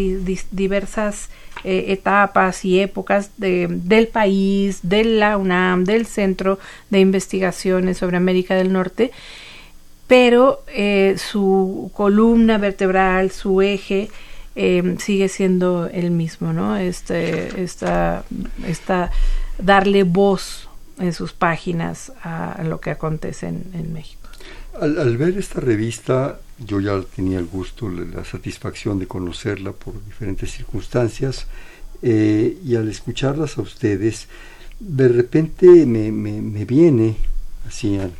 diversas 0.50 1.28
eh, 1.64 1.86
etapas 1.88 2.64
y 2.64 2.80
épocas 2.80 3.30
de, 3.36 3.66
del 3.68 4.08
país, 4.08 4.80
de 4.82 5.04
la 5.04 5.36
UNAM, 5.36 5.84
del 5.84 6.06
Centro 6.06 6.58
de 6.90 7.00
Investigaciones 7.00 7.98
sobre 7.98 8.16
América 8.16 8.54
del 8.54 8.72
Norte, 8.72 9.10
pero 10.06 10.62
eh, 10.68 11.16
su 11.18 11.90
columna 11.94 12.58
vertebral, 12.58 13.30
su 13.30 13.62
eje, 13.62 14.08
em, 14.54 14.98
sigue 14.98 15.28
siendo 15.28 15.86
el 15.86 16.10
mismo, 16.10 16.52
¿no? 16.52 16.76
Este, 16.76 17.62
esta, 17.62 18.24
esta, 18.66 19.10
darle 19.58 20.04
voz 20.04 20.68
en 20.98 21.12
sus 21.12 21.32
páginas 21.32 22.12
a, 22.22 22.62
lo 22.64 22.80
que 22.80 22.90
acontece 22.90 23.48
en 23.48 23.92
México. 23.92 24.15
Al, 24.80 25.16
ver 25.16 25.38
esta 25.38 25.60
revista, 25.60 26.38
yo 26.58 26.80
ya 26.80 27.00
tenía 27.14 27.38
el 27.38 27.46
gusto, 27.46 27.88
la, 27.88 28.24
satisfacción 28.24 28.98
de 28.98 29.06
conocerla 29.06 29.72
por 29.72 30.04
diferentes 30.04 30.52
circunstancias, 30.52 31.46
eh, 32.02 32.58
y 32.64 32.76
al 32.76 32.88
escucharlas 32.88 33.56
a 33.58 33.62
ustedes, 33.62 34.28
de 34.78 35.08
repente 35.08 35.86
me, 35.86 36.12
me, 36.12 36.64
viene 36.64 37.16
así 37.66 37.98
al, 37.98 38.12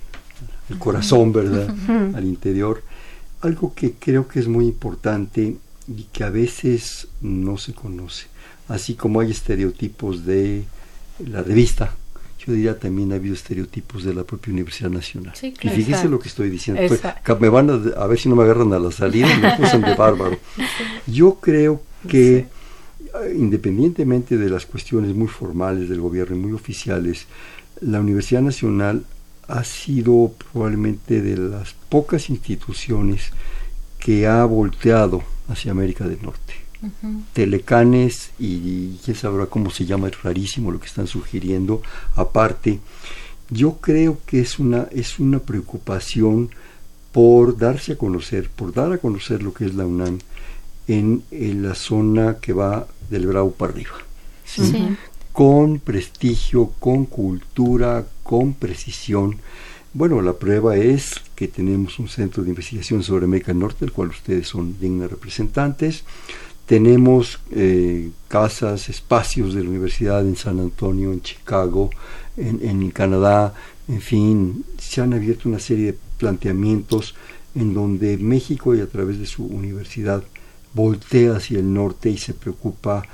corazón, 0.79 1.33
¿verdad? 1.33 1.75
al 2.15 2.25
interior, 2.25 2.83
algo 3.43 3.75
que 3.75 3.93
creo 3.93 4.27
que 4.27 4.41
es 4.41 4.49
muy 4.49 4.65
importante 4.67 5.57
y 5.87 6.03
que 6.13 6.25
a 6.25 6.31
veces 6.31 7.09
no 7.21 7.59
se 7.59 7.73
conoce, 7.73 8.27
así 8.69 8.95
como 8.95 9.21
hay 9.21 9.31
estereotipos 9.31 10.25
de 10.25 10.65
la 11.19 11.43
revista, 11.43 11.95
yo 12.47 12.53
diría 12.53 12.79
también 12.79 13.13
ha 13.13 13.17
habido 13.17 13.35
estereotipos 13.35 14.05
de 14.05 14.15
la 14.15 14.23
propia 14.23 14.53
Universidad 14.53 14.91
Nacional. 14.91 15.35
y 15.43 15.69
fíjese 15.69 16.09
lo 16.09 16.21
que 16.21 16.29
estoy 16.29 16.49
diciendo. 16.49 16.81
Pues, 16.87 17.01
me 17.41 17.49
van 17.49 17.71
a, 17.71 18.07
ver 18.07 18.19
si 18.19 18.29
no 18.29 18.37
me 18.37 18.45
agarran 18.45 18.73
a 18.73 18.79
la 18.79 18.93
salida 18.93 19.29
y 19.33 19.41
me 19.41 19.57
pusen 19.57 19.83
de 19.83 19.95
bárbaro. 19.95 20.39
Yo 21.07 21.41
creo 21.41 21.83
que 22.09 22.37
eh, 22.37 22.47
independientemente 23.37 24.37
de 24.37 24.49
las 24.49 24.65
cuestiones 24.65 25.15
muy 25.15 25.27
formales 25.27 25.89
del 25.89 26.01
gobierno 26.01 26.37
y 26.37 26.39
muy 26.39 26.53
oficiales, 26.53 27.27
la 27.81 28.01
Universidad 28.01 28.43
Nacional 28.43 29.05
ha 29.49 29.65
sido 29.65 30.33
probablemente 30.53 31.21
de 31.21 31.37
las 31.37 31.75
pocas 31.89 32.31
instituciones 32.31 33.31
que 33.99 34.29
ha 34.29 34.45
volteado 34.45 35.23
hacia 35.49 35.73
América 35.73 36.07
del 36.07 36.23
Norte 36.23 36.46
telecanes 37.33 38.31
y 38.39 38.97
ya 38.99 39.15
sabrá 39.15 39.47
cómo 39.47 39.71
se 39.71 39.87
llama, 39.87 40.09
es 40.09 40.23
rarísimo 40.23 40.71
lo 40.71 40.81
que 40.81 40.87
están 40.87 41.07
sugiriendo. 41.07 41.83
Aparte, 42.15 42.81
yo 43.51 43.79
creo 43.81 44.19
que 44.27 44.41
es 44.41 44.59
una, 44.59 44.89
es 44.91 45.19
una 45.19 45.39
preocupación 45.39 46.51
por 47.13 47.57
darse 47.57 47.93
a 47.93 47.99
conocer, 47.99 48.51
por 48.51 48.75
dar 48.75 48.93
a 48.93 48.99
conocer 48.99 49.43
lo 49.43 49.55
que 49.55 49.65
es 49.65 49.75
la 49.75 49.87
UNAM 49.87 50.19
en, 50.89 51.23
la 51.63 51.75
zona 51.75 52.37
que 52.41 52.53
va 52.53 52.87
del 53.11 53.27
Bravo 53.27 53.53
para 53.53 53.73
arriba. 53.73 53.93
Con 55.33 55.79
prestigio, 55.79 56.73
con 56.79 57.07
cultura, 57.07 58.05
con 58.23 58.55
precisión. 58.55 59.39
Bueno, 59.93 60.21
la 60.21 60.35
prueba 60.35 60.77
es 60.77 61.23
que 61.35 61.49
tenemos 61.49 61.99
un 61.99 62.09
centro 62.09 62.43
de 62.43 62.51
investigación 62.51 63.03
sobre 63.03 63.25
América 63.25 63.55
Norte, 63.55 63.87
del 63.87 63.93
cual 63.93 64.09
ustedes 64.09 64.49
son 64.49 64.79
dignas 64.79 65.11
representantes. 65.11 66.05
Tenemos 66.67 67.39
eh, 67.53 68.11
casas, 68.29 68.89
espacios 68.89 69.55
de 69.55 69.63
la 69.63 69.71
universidad 69.71 70.27
en 70.27 70.37
San 70.37 70.59
Antonio, 70.59 71.13
en 71.13 71.23
Chicago, 71.23 71.91
en, 72.37 72.61
en 72.63 72.91
Canadá, 72.91 73.55
en 73.89 74.01
fin, 74.01 74.65
se 74.79 75.01
han 75.01 75.15
abierto 75.15 75.49
una 75.49 75.61
serie 75.61 75.93
de 75.93 75.99
planteamientos 76.19 77.15
en 77.55 77.73
donde 77.73 78.19
México 78.19 78.75
y 78.75 78.81
a 78.81 78.89
través 78.89 79.19
de 79.19 79.27
su 79.27 79.45
universidad 79.47 80.23
voltea 80.75 81.37
hacia 81.37 81.59
el 81.59 81.73
norte 81.73 82.11
y 82.11 82.19
se 82.19 82.35
preocupa 82.35 83.07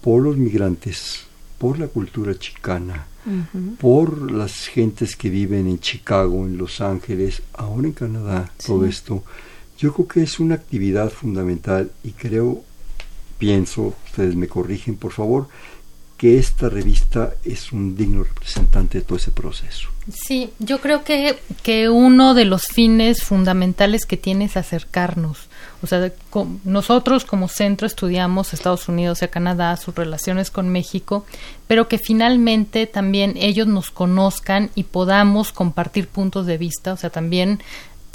por 0.00 0.22
los 0.22 0.36
migrantes, 0.36 1.24
por 1.58 1.78
la 1.78 1.86
cultura 1.86 2.38
chicana, 2.38 3.06
por 3.80 4.30
las 4.30 4.66
gentes 4.66 5.16
que 5.16 5.30
viven 5.30 5.66
en 5.68 5.80
Chicago, 5.80 6.46
en 6.46 6.56
Los 6.56 6.80
Ángeles, 6.80 7.42
ahora 7.52 7.88
en 7.88 7.92
Canadá, 7.92 8.52
todo 8.64 8.86
esto. 8.86 9.22
Yo 9.78 9.92
creo 9.92 10.08
que 10.08 10.22
es 10.22 10.40
una 10.40 10.54
actividad 10.54 11.10
fundamental 11.10 11.90
y 12.02 12.12
creo 12.12 12.64
pienso, 13.38 13.94
ustedes 14.06 14.34
me 14.36 14.48
corrigen 14.48 14.96
por 14.96 15.12
favor, 15.12 15.48
que 16.16 16.38
esta 16.38 16.70
revista 16.70 17.34
es 17.44 17.72
un 17.72 17.94
digno 17.94 18.24
representante 18.24 18.98
de 18.98 19.04
todo 19.04 19.18
ese 19.18 19.30
proceso. 19.30 19.88
Sí, 20.10 20.50
yo 20.58 20.80
creo 20.80 21.04
que, 21.04 21.38
que 21.62 21.90
uno 21.90 22.32
de 22.32 22.46
los 22.46 22.66
fines 22.66 23.22
fundamentales 23.22 24.06
que 24.06 24.16
tiene 24.16 24.46
es 24.46 24.56
acercarnos. 24.56 25.48
O 25.82 25.86
sea, 25.86 26.10
nosotros 26.64 27.26
como 27.26 27.48
centro 27.48 27.86
estudiamos 27.86 28.54
Estados 28.54 28.88
Unidos 28.88 29.20
y 29.20 29.26
a 29.26 29.28
Canadá, 29.28 29.76
sus 29.76 29.94
relaciones 29.94 30.50
con 30.50 30.70
México, 30.70 31.26
pero 31.66 31.86
que 31.86 31.98
finalmente 31.98 32.86
también 32.86 33.34
ellos 33.36 33.66
nos 33.66 33.90
conozcan 33.90 34.70
y 34.74 34.84
podamos 34.84 35.52
compartir 35.52 36.08
puntos 36.08 36.46
de 36.46 36.56
vista. 36.56 36.94
O 36.94 36.96
sea, 36.96 37.10
también 37.10 37.60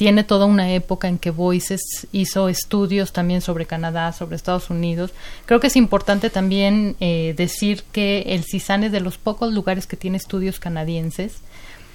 tiene 0.02 0.24
toda 0.24 0.48
una 0.48 0.74
época 0.74 1.08
en 1.08 1.20
que 1.20 1.30
Voices 1.30 2.08
hizo 2.12 2.50
estudios 2.50 3.14
también 3.14 3.40
sobre 3.40 3.68
Canadá, 3.68 4.12
sobre 4.14 4.36
Estados 4.36 4.72
Unidos. 4.72 5.12
Creo 5.46 5.60
que 5.60 5.68
es 5.68 5.76
importante 5.76 6.32
también 6.32 6.96
eh, 7.00 7.36
decir 7.38 7.84
que 7.92 8.24
el 8.30 8.44
CISAN 8.44 8.84
es 8.84 8.92
de 8.92 9.00
los 9.00 9.20
pocos 9.20 9.54
lugares 9.54 9.86
que 9.86 9.98
tiene 9.98 10.18
estudios 10.18 10.60
canadienses 10.60 11.42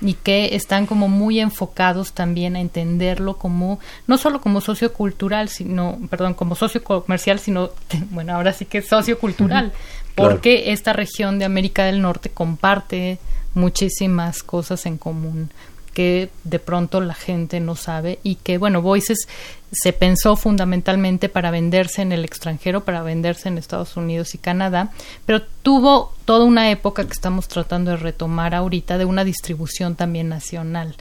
y 0.01 0.15
que 0.15 0.55
están 0.55 0.87
como 0.87 1.09
muy 1.09 1.41
enfocados 1.41 2.13
también 2.13 2.55
a 2.55 2.61
entenderlo 2.61 3.39
como 3.39 3.81
no 4.07 4.19
solo 4.19 4.41
como 4.41 4.61
sociocultural, 4.61 5.49
sino 5.49 5.99
perdón, 6.09 6.35
como 6.35 6.55
socio 6.55 6.85
comercial, 6.85 7.41
sino 7.41 7.71
bueno, 8.13 8.37
ahora 8.37 8.53
sí 8.53 8.67
que 8.67 8.83
sociocultural, 8.83 9.73
porque 10.15 10.71
esta 10.71 10.93
región 10.93 11.41
de 11.41 11.45
América 11.45 11.85
del 11.87 12.01
Norte 12.01 12.31
comparte 12.31 13.19
muchísimas 13.53 14.45
cosas 14.45 14.87
en 14.87 14.97
común 14.97 15.51
que 15.97 16.29
de 16.45 16.59
pronto 16.59 17.01
la 17.01 17.15
gente 17.15 17.59
no 17.59 17.75
sabe 17.75 18.19
y 18.23 18.35
que, 18.35 18.59
bueno, 18.59 18.83
Voices 18.83 19.27
se 19.73 19.95
pensó 19.95 20.37
fundamentalmente 20.37 21.31
para 21.31 21.51
venderse 21.51 22.03
en 22.03 22.13
el 22.13 22.23
extranjero, 22.23 22.85
para 22.85 23.01
venderse 23.01 23.49
en 23.49 23.57
Estados 23.57 23.97
Unidos 23.97 24.35
y 24.35 24.39
Canadá, 24.39 24.91
pero 25.25 25.41
tuvo 25.63 26.13
toda 26.27 26.45
una 26.45 26.71
época 26.71 27.07
que 27.07 27.15
estamos 27.15 27.49
tratando 27.49 27.93
de 27.93 27.97
retomar 27.97 28.55
ahorita 28.55 28.99
de 28.99 29.07
una 29.07 29.25
distribución 29.25 29.97
también 29.97 30.29
nacional 30.29 30.97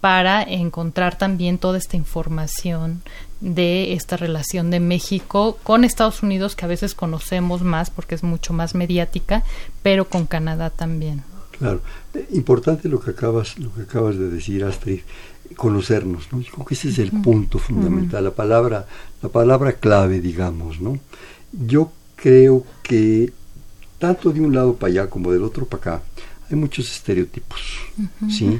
para 0.00 0.42
encontrar 0.42 1.16
también 1.16 1.58
toda 1.58 1.78
esta 1.78 1.96
información 1.96 3.02
de 3.40 3.92
esta 3.92 4.16
relación 4.16 4.72
de 4.72 4.80
México 4.80 5.56
con 5.62 5.84
Estados 5.84 6.24
Unidos 6.24 6.56
que 6.56 6.64
a 6.64 6.68
veces 6.68 6.96
conocemos 6.96 7.62
más 7.62 7.90
porque 7.90 8.16
es 8.16 8.24
mucho 8.24 8.52
más 8.52 8.74
mediática, 8.74 9.44
pero 9.84 10.08
con 10.08 10.26
Canadá 10.26 10.70
también. 10.70 11.22
Claro, 11.62 11.80
importante 12.32 12.88
lo 12.88 12.98
que 12.98 13.12
acabas, 13.12 13.56
lo 13.56 13.72
que 13.72 13.82
acabas 13.82 14.18
de 14.18 14.28
decir, 14.28 14.64
Astrid, 14.64 14.98
conocernos, 15.54 16.26
¿no? 16.32 16.40
Yo 16.40 16.50
creo 16.50 16.66
que 16.66 16.74
ese 16.74 16.88
es 16.88 16.98
el 16.98 17.12
punto 17.12 17.60
fundamental, 17.60 18.24
la 18.24 18.32
palabra, 18.32 18.84
la 19.22 19.28
palabra 19.28 19.74
clave, 19.74 20.20
digamos, 20.20 20.80
¿no? 20.80 20.98
Yo 21.52 21.92
creo 22.16 22.66
que 22.82 23.32
tanto 24.00 24.32
de 24.32 24.40
un 24.40 24.52
lado 24.52 24.74
para 24.74 24.90
allá 24.90 25.06
como 25.08 25.30
del 25.30 25.44
otro 25.44 25.64
para 25.64 25.80
acá, 25.80 26.02
hay 26.50 26.56
muchos 26.56 26.90
estereotipos, 26.90 27.60
¿sí? 28.28 28.58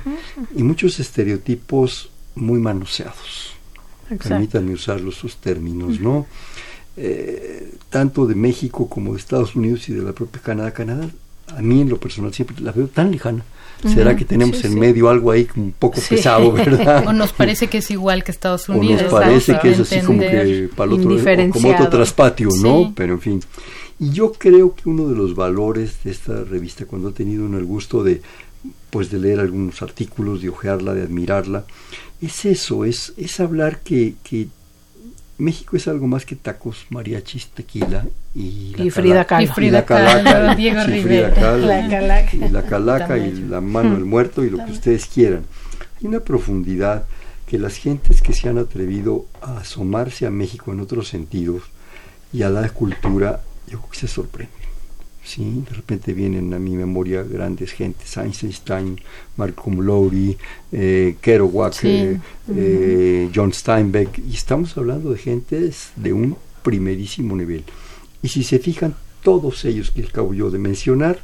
Y 0.54 0.62
muchos 0.62 1.00
estereotipos 1.00 2.08
muy 2.36 2.60
manoseados. 2.60 3.54
Permítanme 4.08 4.74
usar 4.74 5.00
los 5.00 5.16
sus 5.16 5.38
términos, 5.38 5.98
¿no? 5.98 6.28
Eh, 6.96 7.74
tanto 7.90 8.26
de 8.26 8.36
México 8.36 8.88
como 8.88 9.14
de 9.14 9.18
Estados 9.18 9.56
Unidos 9.56 9.88
y 9.88 9.92
de 9.92 10.02
la 10.02 10.12
propia 10.12 10.40
Canadá. 10.40 10.72
Canadá 10.72 11.10
a 11.48 11.62
mí 11.62 11.80
en 11.80 11.88
lo 11.88 11.98
personal 11.98 12.32
siempre 12.32 12.56
la 12.60 12.72
veo 12.72 12.88
tan 12.88 13.10
lejana. 13.10 13.44
¿Será 13.88 14.14
que 14.14 14.24
tenemos 14.24 14.64
en 14.64 14.78
medio 14.78 15.08
algo 15.08 15.32
ahí 15.32 15.48
un 15.56 15.72
poco 15.76 16.00
pesado, 16.08 16.52
verdad? 16.52 17.04
o 17.04 17.12
nos 17.12 17.32
parece 17.32 17.66
que 17.66 17.78
es 17.78 17.90
igual 17.90 18.22
que 18.22 18.30
Estados 18.30 18.68
Unidos. 18.68 19.02
O 19.08 19.10
nos 19.10 19.12
parece 19.12 19.58
que 19.60 19.70
es 19.70 19.80
así 19.80 20.00
como 20.00 20.20
que 20.20 20.70
para 20.76 20.92
el 20.92 21.00
otro, 21.00 21.50
como 21.52 21.70
otro 21.70 21.88
traspatio, 21.88 22.48
¿no? 22.62 22.92
Pero 22.94 23.14
en 23.14 23.20
fin. 23.20 23.40
Y 23.98 24.10
yo 24.10 24.32
creo 24.32 24.74
que 24.74 24.88
uno 24.88 25.08
de 25.08 25.16
los 25.16 25.34
valores 25.34 26.04
de 26.04 26.12
esta 26.12 26.44
revista, 26.44 26.86
cuando 26.86 27.08
he 27.08 27.12
tenido 27.12 27.46
el 27.46 27.64
gusto 27.64 28.04
de 28.04 28.22
pues 28.90 29.10
de 29.10 29.18
leer 29.18 29.40
algunos 29.40 29.82
artículos, 29.82 30.42
de 30.42 30.50
ojearla, 30.50 30.94
de 30.94 31.02
admirarla, 31.02 31.64
es 32.20 32.44
eso, 32.44 32.84
es, 32.84 33.12
es 33.16 33.40
hablar 33.40 33.80
que, 33.80 34.14
que 34.22 34.48
México 35.38 35.76
es 35.76 35.88
algo 35.88 36.06
más 36.06 36.24
que 36.26 36.36
tacos, 36.36 36.86
mariachis, 36.90 37.48
tequila 37.48 38.06
y, 38.34 38.74
la 38.76 38.90
Frida 38.90 39.24
Kahlo. 39.24 39.44
Y 39.44 39.46
Frida 39.48 39.84
Kahlo, 39.84 40.54
Diego 40.54 40.84
Rivera. 40.84 41.56
la 41.56 41.88
calaca. 41.88 42.36
Y 42.36 42.48
la 42.48 42.62
calaca 42.62 43.18
y 43.18 43.32
la 43.32 43.60
mano 43.60 43.94
del 43.94 44.04
muerto 44.04 44.44
y 44.44 44.50
lo 44.50 44.64
que 44.64 44.72
ustedes 44.72 45.06
quieran. 45.06 45.44
Hay 46.00 46.06
una 46.06 46.20
profundidad 46.20 47.04
que 47.46 47.58
las 47.58 47.76
gentes 47.76 48.22
que 48.22 48.32
se 48.32 48.48
han 48.48 48.58
atrevido 48.58 49.26
a 49.40 49.58
asomarse 49.58 50.26
a 50.26 50.30
México 50.30 50.72
en 50.72 50.80
otros 50.80 51.08
sentidos 51.08 51.64
y 52.32 52.42
a 52.42 52.50
la 52.50 52.68
cultura, 52.70 53.42
yo 53.68 53.78
creo 53.78 53.90
que 53.90 53.98
se 53.98 54.08
sorprenden. 54.08 54.61
¿Sí? 55.24 55.62
De 55.68 55.74
repente 55.74 56.12
vienen 56.12 56.52
a 56.54 56.58
mi 56.58 56.76
memoria 56.76 57.22
grandes 57.22 57.72
gentes, 57.72 58.16
Einstein, 58.16 59.00
Malcolm 59.36 59.80
Lowry, 59.80 60.36
eh, 60.72 61.16
Kerouac, 61.20 61.84
eh, 61.84 62.20
eh, 62.54 63.30
John 63.34 63.52
Steinbeck, 63.52 64.18
y 64.18 64.34
estamos 64.34 64.76
hablando 64.76 65.10
de 65.10 65.18
gentes 65.18 65.90
de 65.96 66.12
un 66.12 66.36
primerísimo 66.62 67.36
nivel. 67.36 67.64
Y 68.22 68.28
si 68.28 68.44
se 68.44 68.58
fijan, 68.58 68.94
todos 69.22 69.64
ellos 69.64 69.90
que 69.90 70.02
acabo 70.02 70.34
yo 70.34 70.50
de 70.50 70.58
mencionar, 70.58 71.20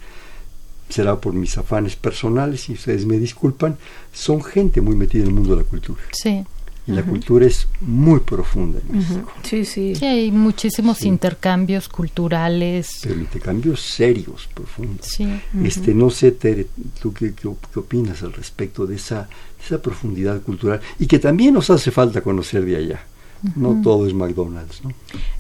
será 0.88 1.20
por 1.20 1.34
mis 1.34 1.58
afanes 1.58 1.96
personales, 1.96 2.68
y 2.68 2.72
ustedes 2.72 3.04
me 3.04 3.18
disculpan, 3.18 3.76
son 4.12 4.42
gente 4.42 4.80
muy 4.80 4.96
metida 4.96 5.22
en 5.22 5.28
el 5.28 5.34
mundo 5.34 5.50
de 5.50 5.62
la 5.62 5.68
cultura. 5.68 6.00
Sí. 6.12 6.44
Y 6.88 6.92
la 6.92 7.02
cultura 7.02 7.44
es 7.46 7.68
muy 7.82 8.20
profunda 8.20 8.80
en 8.80 8.98
México. 8.98 9.30
Sí, 9.42 9.66
sí. 9.66 9.94
Sí, 9.94 10.06
hay 10.06 10.32
muchísimos 10.32 11.02
intercambios 11.02 11.86
culturales. 11.86 13.00
Pero 13.02 13.20
intercambios 13.20 13.82
serios, 13.82 14.48
profundos. 14.54 15.06
Sí. 15.06 15.28
Este, 15.62 15.92
no 15.92 16.08
sé, 16.08 16.32
Tere, 16.32 16.66
tú 17.00 17.12
qué, 17.12 17.34
qué, 17.34 17.50
qué 17.72 17.78
opinas 17.78 18.22
al 18.22 18.32
respecto 18.32 18.86
de 18.86 18.96
esa, 18.96 19.28
esa 19.62 19.82
profundidad 19.82 20.40
cultural 20.40 20.80
y 20.98 21.06
que 21.06 21.18
también 21.18 21.52
nos 21.52 21.68
hace 21.68 21.90
falta 21.90 22.22
conocer 22.22 22.64
de 22.64 22.76
allá. 22.76 23.00
No 23.54 23.80
todo 23.84 24.06
es 24.06 24.14
McDonald's, 24.14 24.82
¿no? 24.82 24.92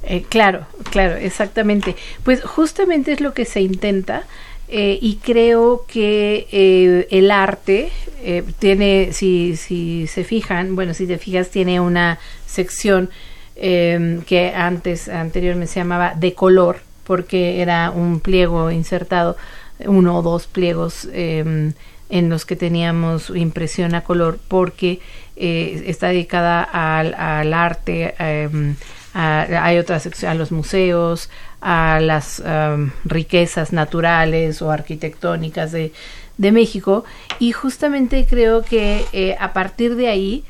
Eh, 0.04 0.24
claro, 0.28 0.66
claro, 0.90 1.16
exactamente. 1.16 1.96
Pues 2.22 2.42
justamente 2.42 3.12
es 3.12 3.20
lo 3.20 3.34
que 3.34 3.44
se 3.44 3.60
intenta 3.60 4.24
eh, 4.70 4.98
y 5.00 5.16
creo 5.16 5.86
que 5.88 6.46
eh, 6.52 7.08
el 7.10 7.30
arte 7.30 7.90
eh, 8.22 8.44
tiene, 8.58 9.14
si, 9.14 9.56
si 9.56 10.06
se 10.06 10.24
fijan, 10.24 10.76
bueno, 10.76 10.92
si 10.92 11.06
te 11.06 11.16
fijas, 11.16 11.48
tiene 11.48 11.80
una 11.80 12.18
sección 12.46 13.08
em, 13.56 14.20
que 14.22 14.52
antes, 14.54 15.08
anteriormente 15.08 15.72
se 15.72 15.80
llamaba 15.80 16.12
de 16.14 16.34
color, 16.34 16.80
porque 17.04 17.62
era 17.62 17.90
un 17.90 18.20
pliego 18.20 18.70
insertado, 18.70 19.38
uno 19.86 20.18
o 20.18 20.22
dos 20.22 20.46
pliegos 20.46 21.08
em, 21.14 21.72
en 22.10 22.28
los 22.28 22.44
que 22.44 22.56
teníamos 22.56 23.30
impresión 23.30 23.94
a 23.94 24.02
color, 24.02 24.38
porque 24.48 25.00
está 25.34 26.08
dedicada 26.08 26.62
al, 26.62 27.14
al 27.14 27.54
arte, 27.54 28.14
em, 28.18 28.74
a, 29.14 29.64
hay 29.64 29.78
otra 29.78 29.98
sección, 29.98 30.32
a 30.32 30.34
los 30.34 30.52
museos, 30.52 31.30
a 31.60 32.00
las 32.00 32.40
um, 32.40 32.90
riquezas 33.04 33.72
naturales 33.72 34.62
o 34.62 34.70
arquitectónicas 34.70 35.72
de, 35.72 35.92
de, 36.36 36.52
México 36.52 37.04
y 37.38 37.52
justamente 37.52 38.26
creo 38.28 38.62
que 38.62 39.04
eh, 39.12 39.36
a 39.40 39.52
partir 39.52 39.96
de 39.96 40.08
ahí 40.08 40.44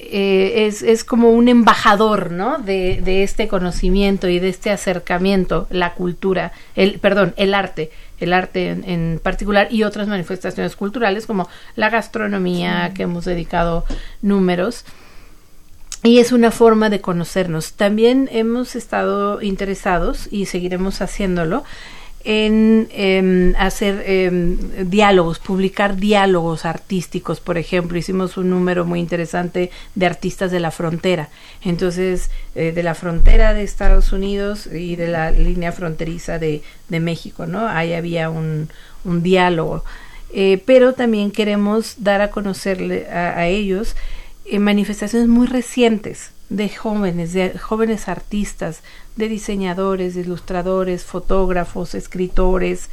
eh, 0.00 0.66
es, 0.66 0.82
es, 0.82 1.04
como 1.04 1.30
un 1.30 1.46
embajador 1.48 2.32
¿no? 2.32 2.58
de, 2.58 3.00
de, 3.04 3.22
este 3.22 3.46
conocimiento 3.46 4.28
y 4.28 4.40
de 4.40 4.48
este 4.48 4.70
acercamiento, 4.70 5.68
la 5.70 5.94
cultura, 5.94 6.50
el, 6.74 6.98
perdón, 6.98 7.34
el 7.36 7.54
arte, 7.54 7.92
el 8.18 8.32
arte 8.32 8.70
en, 8.70 8.84
en 8.88 9.20
particular 9.22 9.68
y 9.70 9.84
otras 9.84 10.08
manifestaciones 10.08 10.74
culturales 10.74 11.26
como 11.26 11.48
la 11.76 11.88
gastronomía 11.88 12.88
sí. 12.88 12.94
que 12.94 13.02
hemos 13.04 13.24
dedicado 13.24 13.84
números 14.22 14.84
y 16.02 16.18
es 16.18 16.32
una 16.32 16.50
forma 16.50 16.90
de 16.90 17.00
conocernos. 17.00 17.74
También 17.74 18.28
hemos 18.32 18.74
estado 18.74 19.40
interesados 19.40 20.28
y 20.30 20.46
seguiremos 20.46 21.00
haciéndolo 21.00 21.64
en 22.24 22.88
eh, 22.92 23.52
hacer 23.58 24.02
eh, 24.06 24.30
diálogos, 24.84 25.38
publicar 25.40 25.96
diálogos 25.96 26.64
artísticos, 26.64 27.40
por 27.40 27.58
ejemplo, 27.58 27.98
hicimos 27.98 28.36
un 28.36 28.50
número 28.50 28.84
muy 28.84 29.00
interesante 29.00 29.70
de 29.94 30.06
artistas 30.06 30.50
de 30.52 30.60
la 30.60 30.70
frontera, 30.70 31.30
entonces 31.62 32.30
eh, 32.54 32.70
de 32.72 32.82
la 32.84 32.94
frontera 32.94 33.54
de 33.54 33.64
Estados 33.64 34.12
Unidos 34.12 34.68
y 34.72 34.94
de 34.96 35.08
la 35.08 35.32
línea 35.32 35.72
fronteriza 35.72 36.38
de, 36.38 36.62
de 36.88 37.00
México, 37.00 37.46
¿no? 37.46 37.66
Ahí 37.66 37.92
había 37.92 38.30
un, 38.30 38.68
un 39.04 39.22
diálogo, 39.24 39.84
eh, 40.32 40.62
pero 40.64 40.92
también 40.92 41.32
queremos 41.32 41.96
dar 41.98 42.20
a 42.20 42.30
conocerle 42.30 43.08
a, 43.10 43.36
a 43.36 43.48
ellos 43.48 43.96
en 44.44 44.62
manifestaciones 44.62 45.28
muy 45.28 45.46
recientes 45.46 46.30
de 46.48 46.68
jóvenes, 46.68 47.32
de 47.32 47.58
jóvenes 47.58 48.08
artistas, 48.08 48.82
de 49.16 49.28
diseñadores, 49.28 50.14
de 50.14 50.22
ilustradores, 50.22 51.04
fotógrafos, 51.04 51.94
escritores, 51.94 52.90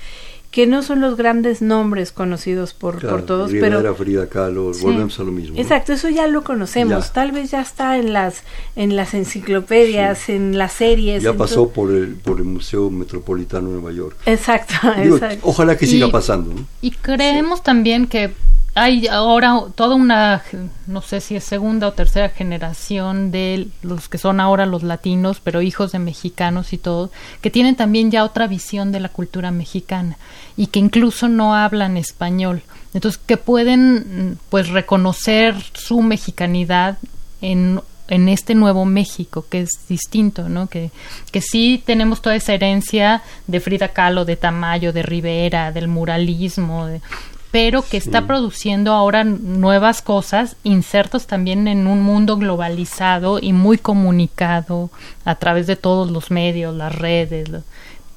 que 0.52 0.66
no 0.66 0.82
son 0.82 1.00
los 1.00 1.16
grandes 1.16 1.62
nombres 1.62 2.12
conocidos 2.12 2.74
por, 2.74 2.98
claro, 2.98 3.18
por 3.18 3.26
todos, 3.26 3.52
Rivera, 3.52 3.78
pero 3.78 3.96
Frida 3.96 4.28
Kahlo, 4.28 4.74
sí. 4.74 4.82
volvemos 4.82 5.20
a 5.20 5.24
lo 5.24 5.32
mismo. 5.32 5.60
Exacto, 5.60 5.94
eso 5.94 6.10
ya 6.10 6.26
lo 6.26 6.44
conocemos, 6.44 7.08
ya. 7.08 7.14
tal 7.14 7.32
vez 7.32 7.52
ya 7.52 7.62
está 7.62 7.98
en 7.98 8.14
las 8.14 8.44
en 8.76 8.96
las 8.96 9.14
enciclopedias, 9.14 10.18
sí. 10.18 10.32
en 10.32 10.58
las 10.58 10.74
series. 10.74 11.22
Ya 11.22 11.34
pasó 11.34 11.56
todo. 11.56 11.70
por 11.70 11.92
el 11.92 12.16
por 12.16 12.40
el 12.40 12.46
Museo 12.46 12.90
Metropolitano 12.90 13.68
de 13.68 13.74
Nueva 13.76 13.92
York. 13.92 14.18
Exacto, 14.26 14.74
Digo, 15.02 15.18
exacto. 15.18 15.40
Ojalá 15.44 15.78
que 15.78 15.86
siga 15.86 16.10
pasando. 16.10 16.52
¿no? 16.52 16.66
Y 16.82 16.92
creemos 16.92 17.60
sí. 17.60 17.66
también 17.66 18.08
que 18.08 18.32
hay 18.80 19.08
ahora 19.08 19.62
toda 19.76 19.96
una, 19.96 20.42
no 20.88 21.02
sé 21.02 21.20
si 21.20 21.36
es 21.36 21.44
segunda 21.44 21.88
o 21.88 21.94
tercera 21.94 22.30
generación 22.30 23.30
de 23.30 23.68
los 23.82 24.08
que 24.08 24.18
son 24.18 24.40
ahora 24.40 24.66
los 24.66 24.84
latinos, 24.84 25.42
pero 25.44 25.62
hijos 25.62 25.92
de 25.92 26.00
mexicanos 26.00 26.72
y 26.72 26.78
todo, 26.78 27.12
que 27.42 27.52
tienen 27.52 27.76
también 27.76 28.10
ya 28.10 28.24
otra 28.24 28.48
visión 28.48 28.92
de 28.92 29.02
la 29.02 29.10
cultura 29.10 29.52
mexicana 29.52 30.18
y 30.56 30.68
que 30.68 30.80
incluso 30.80 31.28
no 31.28 31.56
hablan 31.56 31.98
español. 31.98 32.62
Entonces, 32.94 33.20
que 33.24 33.38
pueden 33.38 34.40
pues 34.50 34.70
reconocer 34.70 35.56
su 35.74 36.02
mexicanidad 36.02 36.98
en 37.42 37.82
este 38.10 38.56
nuevo 38.56 38.86
México 38.86 39.46
que 39.50 39.62
es 39.62 39.70
distinto, 39.88 40.50
¿no? 40.50 40.68
Que, 40.68 40.90
que 41.32 41.42
sí 41.42 41.84
tenemos 41.86 42.22
toda 42.22 42.36
esa 42.36 42.54
herencia 42.54 43.22
de 43.46 43.60
Frida 43.60 43.90
Kahlo, 43.90 44.26
de 44.26 44.38
Tamayo, 44.38 44.94
de 44.94 45.04
Rivera, 45.04 45.72
del 45.72 45.88
muralismo, 45.88 46.88
de, 46.88 47.02
pero 47.52 47.82
que 47.82 47.98
está 47.98 48.28
produciendo 48.28 48.94
ahora 48.94 49.24
nuevas 49.24 50.02
cosas, 50.02 50.56
insertos 50.64 51.26
también 51.26 51.68
en 51.68 51.88
un 51.88 52.02
mundo 52.02 52.38
globalizado 52.38 53.40
y 53.42 53.54
muy 53.54 53.78
comunicado 53.78 54.92
a 55.26 55.36
través 55.36 55.66
de 55.66 55.76
todos 55.76 56.12
los 56.12 56.30
medios, 56.30 56.76
las 56.76 56.96
redes, 56.96 57.50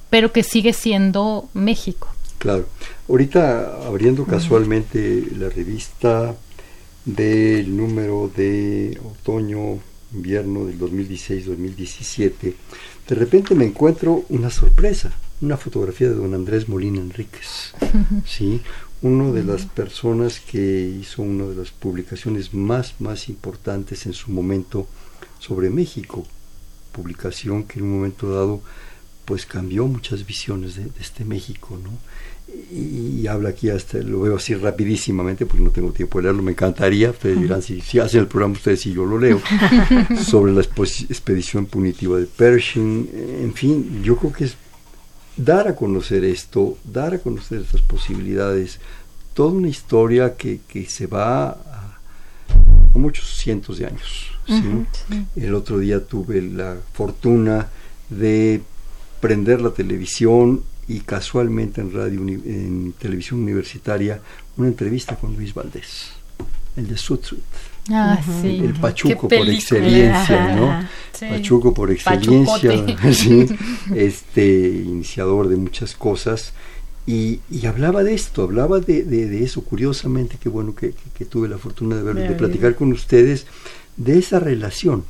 pero 0.09 0.31
que 0.31 0.43
sigue 0.43 0.73
siendo 0.73 1.49
México. 1.53 2.09
Claro. 2.37 2.67
Ahorita 3.09 3.87
abriendo 3.87 4.25
casualmente 4.25 5.23
la 5.37 5.49
revista 5.49 6.35
del 7.05 7.75
número 7.75 8.29
de 8.35 8.99
otoño 9.03 9.79
invierno 10.13 10.65
del 10.65 10.79
2016-2017, 10.79 12.53
de 13.07 13.15
repente 13.15 13.55
me 13.55 13.65
encuentro 13.65 14.25
una 14.29 14.49
sorpresa, 14.49 15.11
una 15.41 15.57
fotografía 15.57 16.09
de 16.09 16.15
don 16.15 16.33
Andrés 16.33 16.69
Molina 16.69 16.99
Enríquez, 16.99 17.73
¿sí? 18.25 18.61
Una 19.03 19.31
de 19.31 19.43
las 19.43 19.65
personas 19.65 20.39
que 20.39 20.97
hizo 20.99 21.21
una 21.21 21.45
de 21.45 21.55
las 21.55 21.71
publicaciones 21.71 22.53
más, 22.53 22.95
más 22.99 23.27
importantes 23.27 24.05
en 24.05 24.13
su 24.13 24.31
momento 24.31 24.87
sobre 25.39 25.69
México, 25.69 26.25
publicación 26.93 27.65
que 27.65 27.79
en 27.79 27.85
un 27.85 27.97
momento 27.97 28.33
dado 28.33 28.61
pues 29.25 29.45
cambió 29.45 29.87
muchas 29.87 30.25
visiones 30.25 30.75
de, 30.75 30.83
de 30.83 31.01
este 31.01 31.25
México, 31.25 31.77
¿no? 31.81 31.91
Y, 32.71 33.21
y, 33.21 33.27
habla 33.27 33.49
aquí 33.49 33.69
hasta, 33.69 33.97
lo 33.97 34.21
veo 34.21 34.35
así 34.35 34.53
rapidísimamente 34.53 35.45
porque 35.45 35.63
no 35.63 35.71
tengo 35.71 35.91
tiempo 35.91 36.19
de 36.19 36.23
leerlo, 36.23 36.43
me 36.43 36.51
encantaría, 36.51 37.09
ustedes 37.09 37.41
dirán, 37.41 37.61
si, 37.61 37.81
si 37.81 37.99
hacen 37.99 38.21
el 38.21 38.27
programa 38.27 38.53
ustedes 38.53 38.85
y 38.85 38.93
yo 38.93 39.05
lo 39.05 39.17
leo, 39.17 39.41
sobre 40.23 40.51
la 40.53 40.61
expedición 40.61 41.65
punitiva 41.65 42.19
de 42.19 42.25
Pershing, 42.25 43.09
en 43.41 43.53
fin, 43.53 44.03
yo 44.03 44.17
creo 44.17 44.33
que 44.33 44.43
es 44.43 44.55
dar 45.37 45.67
a 45.67 45.75
conocer 45.75 46.23
esto, 46.23 46.77
dar 46.83 47.13
a 47.13 47.19
conocer 47.19 47.61
estas 47.61 47.81
posibilidades, 47.81 48.79
toda 49.33 49.51
una 49.51 49.69
historia 49.69 50.35
que, 50.35 50.61
que 50.67 50.85
se 50.85 51.07
va 51.07 51.49
a, 51.49 51.97
a, 52.93 52.97
muchos 52.97 53.37
cientos 53.37 53.79
de 53.79 53.87
años. 53.87 54.31
¿sí? 54.45 54.53
Uh 54.53 54.55
-huh, 54.55 54.85
sí. 55.07 55.25
El 55.35 55.55
otro 55.55 55.79
día 55.79 56.05
tuve 56.05 56.41
la 56.41 56.77
fortuna 56.93 57.67
de 58.09 58.61
prender 59.19 59.61
la 59.61 59.71
televisión 59.71 60.63
y 60.87 60.99
casualmente 60.99 61.81
en 61.81 61.93
radio 61.93 62.19
en 62.21 62.93
televisión 62.99 63.41
universitaria 63.41 64.21
una 64.57 64.67
entrevista 64.67 65.15
con 65.15 65.35
Luis 65.35 65.53
Valdés, 65.53 66.11
el 66.75 66.87
de 66.87 66.97
Sutruth. 66.97 67.72
Ah, 67.89 68.17
uh 68.19 68.31
-huh. 68.31 68.41
sí. 68.41 68.57
El 68.63 68.73
Pachuco 68.73 69.27
por 69.27 69.49
excelencia, 69.49 70.55
¿no? 70.55 70.87
Sí. 71.11 71.25
Pachuco 71.29 71.73
por 71.73 71.91
excelencia, 71.91 72.71
sí, 73.13 73.45
este 73.95 74.69
iniciador 74.85 75.47
de 75.47 75.57
muchas 75.57 75.95
cosas. 75.95 76.53
Y, 77.05 77.41
y 77.51 77.65
hablaba 77.65 78.01
de 78.03 78.13
esto, 78.13 78.43
hablaba 78.43 78.79
de, 78.79 79.03
de, 79.03 79.27
de, 79.27 79.43
eso, 79.43 79.61
curiosamente, 79.61 80.37
qué 80.41 80.47
bueno 80.47 80.73
que, 80.73 80.91
que, 80.91 81.09
que 81.13 81.25
tuve 81.25 81.49
la 81.49 81.57
fortuna 81.57 81.97
de, 81.97 82.03
ver, 82.03 82.15
de 82.15 82.35
platicar 82.35 82.75
con 82.75 82.93
ustedes, 82.93 83.45
de 83.97 84.17
esa 84.19 84.39
relación, 84.39 85.03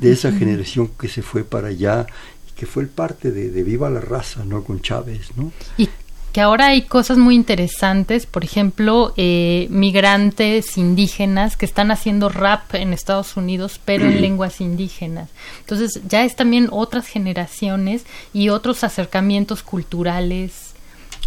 de 0.00 0.12
esa 0.12 0.28
uh 0.28 0.32
-huh. 0.32 0.38
generación 0.38 0.90
que 1.00 1.08
se 1.08 1.22
fue 1.22 1.42
para 1.44 1.68
allá 1.68 2.06
que 2.60 2.66
fue 2.66 2.82
el 2.82 2.90
parte 2.90 3.30
de, 3.30 3.50
de, 3.50 3.62
Viva 3.62 3.88
la 3.88 4.02
Raza, 4.02 4.44
¿no? 4.44 4.62
Con 4.62 4.82
Chávez, 4.82 5.30
¿no? 5.34 5.50
Y 5.78 5.88
que 6.32 6.40
ahora 6.40 6.68
hay 6.68 6.82
cosas 6.82 7.18
muy 7.18 7.34
interesantes, 7.34 8.24
por 8.26 8.44
ejemplo, 8.44 9.12
eh, 9.16 9.66
migrantes 9.70 10.78
indígenas 10.78 11.56
que 11.56 11.66
están 11.66 11.90
haciendo 11.90 12.28
rap 12.28 12.74
en 12.74 12.92
Estados 12.92 13.36
Unidos, 13.36 13.80
pero 13.84 14.04
en 14.06 14.20
lenguas 14.20 14.60
indígenas. 14.60 15.28
Entonces 15.60 16.00
ya 16.08 16.24
es 16.24 16.36
también 16.36 16.68
otras 16.70 17.06
generaciones 17.06 18.04
y 18.32 18.48
otros 18.50 18.84
acercamientos 18.84 19.62
culturales 19.62 20.74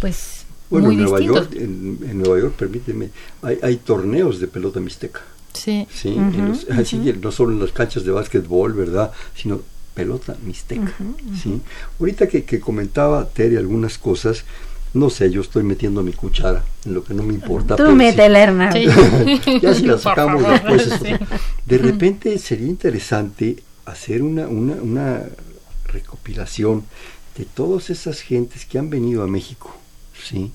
pues 0.00 0.44
bueno, 0.70 0.86
muy 0.86 0.96
en 0.96 1.02
Nueva 1.02 1.18
distintos. 1.18 1.50
York, 1.50 1.62
en, 1.62 1.98
en 2.10 2.18
Nueva 2.18 2.40
York, 2.40 2.54
permíteme, 2.58 3.10
hay, 3.42 3.58
hay 3.62 3.76
torneos 3.76 4.40
de 4.40 4.48
pelota 4.48 4.80
mixteca. 4.80 5.20
Sí. 5.52 5.86
Sí, 5.94 6.08
en 6.08 6.48
los- 6.48 6.68
así 6.70 6.98
que 6.98 7.12
no 7.12 7.30
solo 7.30 7.52
en 7.52 7.60
las 7.60 7.70
canchas 7.72 8.04
de 8.04 8.10
básquetbol, 8.10 8.72
¿verdad? 8.72 9.12
Sino 9.36 9.60
pelota 9.94 10.36
mixteca. 10.44 10.92
¿sí? 11.40 11.60
Ahorita 12.00 12.26
que, 12.26 12.44
que 12.44 12.58
comentaba 12.58 13.28
Terry 13.28 13.56
algunas 13.56 13.96
cosas, 13.98 14.44
no 14.94 15.10
sé, 15.10 15.30
yo 15.30 15.40
estoy 15.40 15.62
metiendo 15.64 16.02
mi 16.02 16.12
cuchara 16.12 16.64
en 16.84 16.94
lo 16.94 17.04
que 17.04 17.14
no 17.14 17.22
me 17.22 17.34
importa. 17.34 17.76
Tú 17.76 17.86
sí- 17.88 17.92
métela, 17.92 18.38
Hernán. 18.40 18.72
Sí. 18.72 18.86
ya 19.62 19.74
si 19.74 19.86
la 19.86 19.98
sacamos 19.98 20.42
favor, 20.42 20.60
después. 20.78 21.00
sí. 21.02 21.26
De 21.66 21.78
repente 21.78 22.38
sería 22.38 22.68
interesante 22.68 23.62
hacer 23.86 24.22
una, 24.22 24.46
una, 24.48 24.74
una 24.74 25.22
recopilación 25.86 26.84
de 27.36 27.44
todas 27.44 27.90
esas 27.90 28.20
gentes 28.20 28.64
que 28.64 28.78
han 28.78 28.90
venido 28.90 29.22
a 29.22 29.26
México, 29.26 29.74
¿sí? 30.22 30.52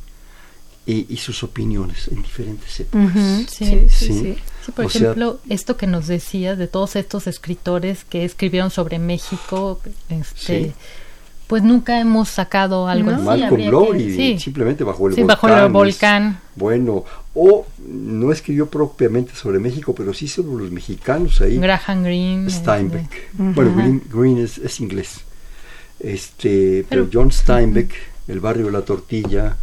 Y, 0.86 1.06
y 1.13 1.17
sus 1.17 1.43
opiniones 1.43 2.08
en 2.08 2.21
diferentes 2.23 2.80
épocas. 2.80 3.13
Sí. 3.13 3.45
sí, 3.49 3.65
sí, 3.65 3.88
Sí. 3.89 4.13
sí. 4.13 4.36
Sí, 4.65 4.71
por 4.71 4.86
O 4.86 4.89
sea- 4.89 5.02
ejemplo, 5.02 5.39
esto 5.49 5.78
que 5.78 5.86
nos 5.88 6.08
decías 6.08 6.58
de 6.58 6.67
todos 6.67 6.95
estos 6.95 7.28
escritores 7.28 8.06
que 8.06 8.25
escribieron 8.25 8.71
sobre 8.71 8.97
México, 8.99 9.80
este, 10.10 10.63
Sí. 10.65 10.71
Pues 11.50 11.64
nunca 11.64 12.00
hemos 12.00 12.30
sacado 12.30 12.88
algo 12.88 13.10
No. 13.10 13.32
así. 13.32 13.42
Malcolm 13.42 13.98
sí. 13.98 14.38
simplemente 14.40 14.84
bajo 14.84 15.08
el 15.08 15.16
Sí, 15.16 15.22
volcán. 15.22 15.36
bajo 15.42 15.48
el 15.58 15.66
es- 15.66 15.72
volcán. 15.74 16.40
Bueno, 16.56 17.04
o 17.34 17.66
no 17.88 18.32
escribió 18.32 18.68
propiamente 18.68 19.34
sobre 19.34 19.58
México, 19.58 19.96
pero 19.96 20.14
sí 20.14 20.28
sobre 20.28 20.64
los 20.64 20.72
mexicanos 20.72 21.42
ahí. 21.42 21.58
Graham 21.58 22.04
Greene. 22.04 22.50
Steinbeck. 22.52 23.12
este, 23.12 23.32
Bueno, 23.36 23.74
Green, 23.76 24.04
Green 24.14 24.38
es, 24.38 24.60
es 24.60 24.80
inglés. 24.80 25.22
Este, 26.00 26.86
pero, 26.88 27.06
Pero- 27.06 27.10
John 27.12 27.32
Steinbeck, 27.32 27.92
El 28.28 28.40
barrio 28.42 28.68
de 28.68 28.72
la 28.72 28.82
tortilla, 28.84 29.58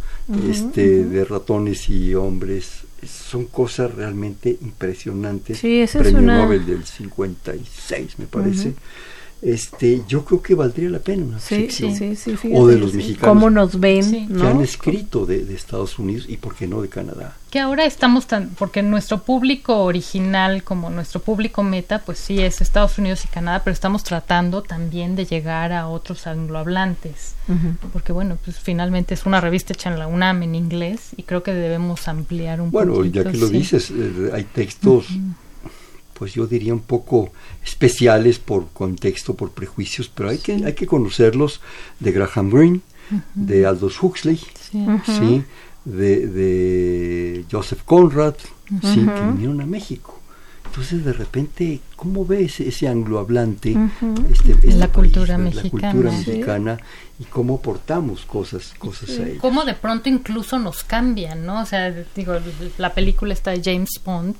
este, 0.49 1.05
de 1.05 1.23
ratones 1.23 1.87
y 1.87 2.13
hombres, 2.15 2.81
son 3.07 3.45
cosas 3.45 3.95
realmente 3.95 4.57
impresionantes. 4.61 5.59
Sí, 5.59 5.79
esa 5.79 5.99
es 5.99 6.03
Premio 6.03 6.21
una- 6.21 6.39
Nobel 6.43 6.65
del 6.65 6.83
56, 6.83 8.19
me 8.19 8.25
parece. 8.25 8.73
Este, 9.41 10.01
yo 10.07 10.25
creo 10.25 10.41
que 10.41 10.55
valdría 10.55 10.89
la 10.89 10.97
pena 10.99 11.23
una 11.23 11.39
Sí, 11.39 11.55
sección. 11.55 11.95
sí, 11.95 12.15
sí, 12.15 12.35
sí, 12.41 12.51
O 12.55 12.65
de 12.67 12.73
fíjate, 12.73 12.77
los 12.79 12.91
sí. 12.91 12.97
mexicanos 12.97 13.27
Cómo 13.35 13.49
nos 13.51 13.79
ven, 13.79 14.03
Sí. 14.03 14.27
que 14.27 14.33
¿no? 14.33 14.47
han 14.47 14.61
escrito 14.61 15.25
de, 15.27 15.45
de 15.45 15.53
Estados 15.53 15.99
Unidos 15.99 16.25
y 16.27 16.37
por 16.37 16.55
qué 16.55 16.65
no 16.67 16.81
de 16.81 16.89
Canadá. 16.89 17.35
Que 17.51 17.59
ahora 17.59 17.85
estamos 17.85 18.25
tan, 18.27 18.49
porque 18.57 18.81
nuestro 18.81 19.19
público 19.23 19.83
original, 19.83 20.63
como 20.63 20.89
nuestro 20.89 21.21
público 21.21 21.61
meta, 21.63 21.99
pues 21.99 22.17
sí 22.17 22.41
es 22.41 22.61
Estados 22.61 22.97
Unidos 22.97 23.23
y 23.25 23.27
Canadá, 23.29 23.61
pero 23.63 23.73
estamos 23.73 24.03
tratando 24.03 24.63
también 24.63 25.15
de 25.15 25.25
llegar 25.25 25.71
a 25.71 25.87
otros 25.87 26.25
anglohablantes. 26.27 27.35
Ujú. 27.47 27.89
Porque 27.93 28.11
bueno, 28.11 28.37
pues 28.43 28.57
finalmente 28.59 29.13
es 29.13 29.25
una 29.25 29.39
revista 29.39 29.73
hecha 29.73 29.89
en 29.91 29.99
la 29.99 30.07
UNAM 30.07 30.43
en 30.43 30.55
inglés 30.55 31.09
y 31.15 31.23
creo 31.23 31.43
que 31.43 31.53
debemos 31.53 32.07
ampliar 32.07 32.59
un 32.59 32.71
Bueno, 32.71 32.95
poquito. 32.95 33.23
ya 33.23 33.31
que 33.31 33.37
lo 33.37 33.47
dices, 33.47 33.91
eh, 33.91 34.31
hay 34.33 34.43
textos, 34.43 35.05
pues 36.17 36.33
yo 36.33 36.47
diría 36.47 36.73
un 36.73 36.79
poco 36.81 37.31
especiales 37.63 38.39
por 38.39 38.69
contexto, 38.69 39.35
por 39.35 39.51
prejuicios, 39.51 40.09
pero 40.13 40.29
hay 40.29 40.37
que 40.39 40.53
hay 40.65 40.73
que 40.73 40.87
conocerlos 40.87 41.61
de 41.99 42.11
Graham 42.11 42.49
Greene, 42.49 42.79
de 43.35 43.65
Aldous 43.65 44.01
Huxley, 44.01 44.37
Sí. 44.71 44.85
sí, 45.05 45.43
de, 45.85 46.27
de 46.27 47.45
Joseph 47.51 47.81
Conrad, 47.85 48.35
sí, 48.81 49.05
que 49.05 49.21
vinieron 49.31 49.61
a 49.61 49.65
México. 49.65 50.13
Entonces, 50.65 51.05
de 51.05 51.13
repente, 51.13 51.79
¿cómo 51.95 52.25
ves 52.25 52.59
ese 52.59 52.87
anglohablante? 52.87 53.75
este, 54.31 54.51
este 54.51 54.73
La 54.73 54.89
cultura 54.91 55.37
país, 55.37 55.55
La 55.55 55.63
mexicana. 55.63 55.91
cultura 55.91 56.11
Sí. 56.11 56.17
mexicana 56.29 56.77
y 57.19 57.23
cómo 57.23 57.55
aportamos 57.55 58.25
cosas, 58.25 58.73
cosas 58.77 59.09
a 59.19 59.23
ellos. 59.27 59.37
Cómo 59.41 59.63
de 59.65 59.73
pronto 59.73 60.09
incluso 60.09 60.59
nos 60.59 60.83
cambian, 60.83 61.45
¿no? 61.45 61.61
O 61.61 61.65
sea, 61.65 61.91
digo, 62.15 62.33
la 62.77 62.93
película 62.93 63.33
está 63.33 63.51
de 63.51 63.61
James 63.63 63.89
Bond 64.03 64.35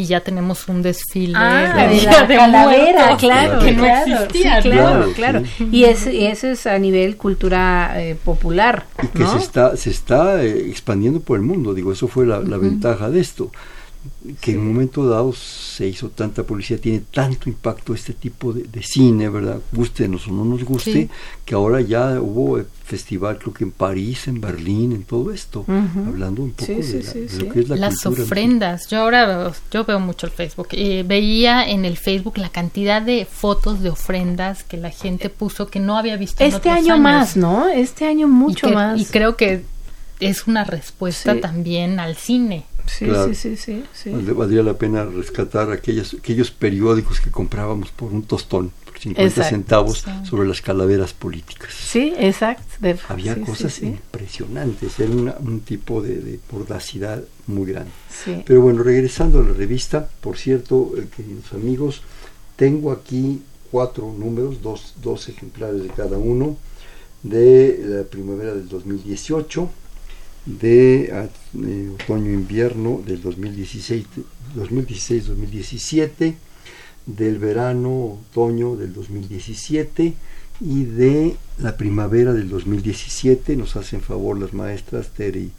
y 0.00 0.06
ya 0.06 0.20
tenemos 0.20 0.66
un 0.68 0.80
desfile 0.80 1.34
Ah, 1.36 1.86
de, 1.90 2.02
la 2.02 2.26
de 2.26 2.36
calavera, 2.36 3.16
claro, 3.18 3.58
que 3.58 3.72
no 3.72 3.82
claro, 3.82 4.14
existía, 4.14 4.60
claro, 4.62 5.12
Claro, 5.12 5.12
claro. 5.14 5.42
sí. 5.58 5.68
Y 5.70 5.84
ese, 5.84 6.30
ese 6.30 6.52
es 6.52 6.66
a 6.66 6.78
nivel 6.78 7.18
cultura 7.18 7.92
eh, 8.00 8.16
popular, 8.24 8.86
y 9.02 9.08
que 9.08 9.18
¿no? 9.24 9.32
se 9.32 9.38
está 9.44 9.76
se 9.76 9.90
está 9.90 10.42
eh, 10.42 10.70
expandiendo 10.70 11.20
por 11.20 11.36
el 11.36 11.42
mundo 11.42 11.74
digo 11.74 11.92
eso 11.92 12.08
fue 12.08 12.24
la, 12.26 12.40
la 12.40 12.56
ventaja 12.56 13.10
de 13.10 13.20
esto 13.20 13.50
que 14.40 14.52
en 14.52 14.58
un 14.60 14.68
momento 14.68 15.06
dado 15.06 15.32
se 15.34 15.86
hizo 15.86 16.08
tanta 16.08 16.42
publicidad 16.44 16.80
tiene 16.80 17.02
tanto 17.12 17.48
impacto 17.50 17.92
este 17.94 18.12
tipo 18.14 18.52
de, 18.52 18.62
de 18.62 18.82
cine 18.82 19.28
verdad 19.28 19.58
gustenos 19.72 20.26
o 20.28 20.32
no 20.32 20.44
nos 20.44 20.64
guste 20.64 20.92
Sí. 20.92 21.08
que 21.44 21.54
ahora 21.54 21.80
ya 21.82 22.18
hubo 22.20 22.58
eh, 22.58 22.66
festival 22.84 23.38
creo 23.38 23.52
que 23.52 23.64
en 23.64 23.70
París 23.72 24.26
en 24.28 24.40
Berlín 24.40 24.92
en 24.92 25.02
todo 25.04 25.32
esto 25.32 25.64
hablando 26.06 26.42
un 26.42 26.52
poco 26.52 26.64
Sí, 26.66 26.74
de, 26.74 26.82
sí, 26.82 27.02
la- 27.02 27.12
sí, 27.12 27.20
de 27.20 27.28
sí. 27.28 27.38
lo 27.40 27.52
que 27.52 27.60
es 27.60 27.68
la 27.68 27.76
Las 27.76 28.00
cultura 28.00 28.24
ofrendas. 28.24 28.88
Yo 28.88 29.00
ahora 29.00 29.52
yo 29.70 29.84
veo 29.84 30.00
mucho 30.00 30.26
el 30.26 30.32
Facebook 30.32 30.68
y 30.72 31.02
veía 31.02 31.68
en 31.68 31.84
el 31.84 31.96
Facebook 31.98 32.38
la 32.38 32.48
cantidad 32.48 33.02
de 33.02 33.26
fotos 33.30 33.80
de 33.82 33.90
ofrendas 33.90 34.64
que 34.64 34.76
la 34.78 34.90
gente 34.90 35.28
puso 35.30 35.68
que 35.68 35.78
no 35.80 35.96
había 35.98 36.16
visto 36.16 36.42
en 36.42 36.48
Este 36.48 36.68
otros 36.70 36.74
año 36.84 36.94
años. 36.94 37.02
más, 37.04 37.36
¿no? 37.36 37.68
Este 37.68 38.06
año 38.06 38.26
Y 38.26 38.30
mucho 38.30 38.68
que- 38.68 38.74
más. 38.74 38.98
Y 39.00 39.04
creo 39.04 39.36
que 39.36 39.62
es 40.20 40.46
una 40.46 40.64
respuesta 40.64 41.34
Sí. 41.34 41.40
también 41.40 41.98
al 42.00 42.14
cine. 42.16 42.64
Sí, 42.98 43.04
Claro. 43.06 43.32
sí, 43.34 43.56
sí, 43.56 43.84
Valdría 44.34 44.62
la 44.62 44.74
pena 44.76 45.04
rescatar 45.04 45.70
aquellas, 45.70 46.14
aquellos 46.14 46.50
periódicos 46.50 47.20
que 47.20 47.30
comprábamos 47.30 47.90
por 47.90 48.12
un 48.12 48.22
tostón, 48.24 48.72
por 48.84 48.98
50 48.98 49.22
Exacto. 49.28 49.50
centavos, 49.50 49.98
Sí. 49.98 50.10
sobre 50.28 50.48
las 50.48 50.60
calaveras 50.60 51.12
políticas. 51.14 51.72
Sí, 51.72 52.12
exacto. 52.18 52.64
de- 52.80 52.98
Había 53.08 53.34
sí, 53.36 53.40
cosas 53.42 53.80
impresionantes, 53.82 54.98
era 54.98 55.10
una- 55.12 55.36
un 55.40 55.60
tipo 55.60 56.02
de, 56.02 56.16
de 56.16 56.40
mordacidad 56.50 57.22
muy 57.46 57.70
grande. 57.72 57.90
Pero 58.44 58.60
bueno, 58.60 58.82
regresando 58.82 59.40
a 59.40 59.44
la 59.44 59.52
revista, 59.54 60.08
por 60.20 60.36
cierto, 60.36 60.92
eh, 60.96 61.06
queridos 61.14 61.52
amigos, 61.52 62.02
tengo 62.56 62.90
aquí 62.92 63.42
cuatro 63.70 64.12
números, 64.18 64.60
dos, 64.62 64.94
dos 65.02 65.28
ejemplares 65.28 65.82
de 65.82 65.88
cada 65.90 66.18
uno, 66.18 66.56
de 67.22 67.80
la 67.84 68.02
primavera 68.04 68.54
del 68.54 68.68
2018, 68.68 69.70
de 70.46 71.10
ah, 71.12 71.28
eh, 71.62 71.90
otoño-invierno 71.94 73.02
del 73.04 73.20
2016 73.22 74.06
2016-2017, 74.56 76.34
del 77.06 77.38
verano-otoño 77.38 78.76
del 78.76 78.92
2017 78.92 80.14
y 80.60 80.84
de 80.84 81.36
la 81.58 81.76
primavera 81.76 82.32
del 82.32 82.48
2017. 82.48 83.56
Nos 83.56 83.76
hacen 83.76 84.00
favor 84.00 84.38
las 84.38 84.52
maestras 84.52 85.10
Tere 85.10 85.40
y, 85.40 85.52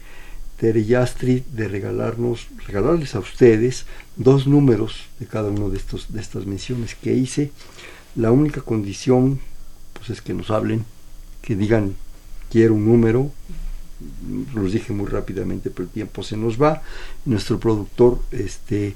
Tere 0.58 0.80
y 0.80 0.94
Astrid 0.94 1.42
de 1.52 1.68
regalarnos, 1.68 2.48
regalarles 2.66 3.14
a 3.14 3.20
ustedes 3.20 3.86
dos 4.16 4.46
números 4.46 5.06
de 5.18 5.26
cada 5.26 5.48
uno 5.48 5.70
de 5.70 5.80
de 6.08 6.20
estas 6.20 6.46
menciones 6.46 6.94
que 6.94 7.14
hice. 7.14 7.50
La 8.14 8.30
única 8.30 8.60
condición 8.60 9.40
pues 9.94 10.10
es 10.10 10.20
que 10.20 10.34
nos 10.34 10.50
hablen, 10.50 10.84
que 11.40 11.56
digan 11.56 11.94
quiero 12.50 12.74
un 12.74 12.84
número, 12.84 13.30
los 14.54 14.72
dije 14.72 14.92
muy 14.92 15.06
rápidamente, 15.06 15.70
pero 15.70 15.84
el 15.84 15.90
tiempo 15.90 16.22
se 16.22 16.36
nos 16.36 16.60
va. 16.60 16.82
Nuestro 17.24 17.58
productor, 17.60 18.20
este, 18.30 18.94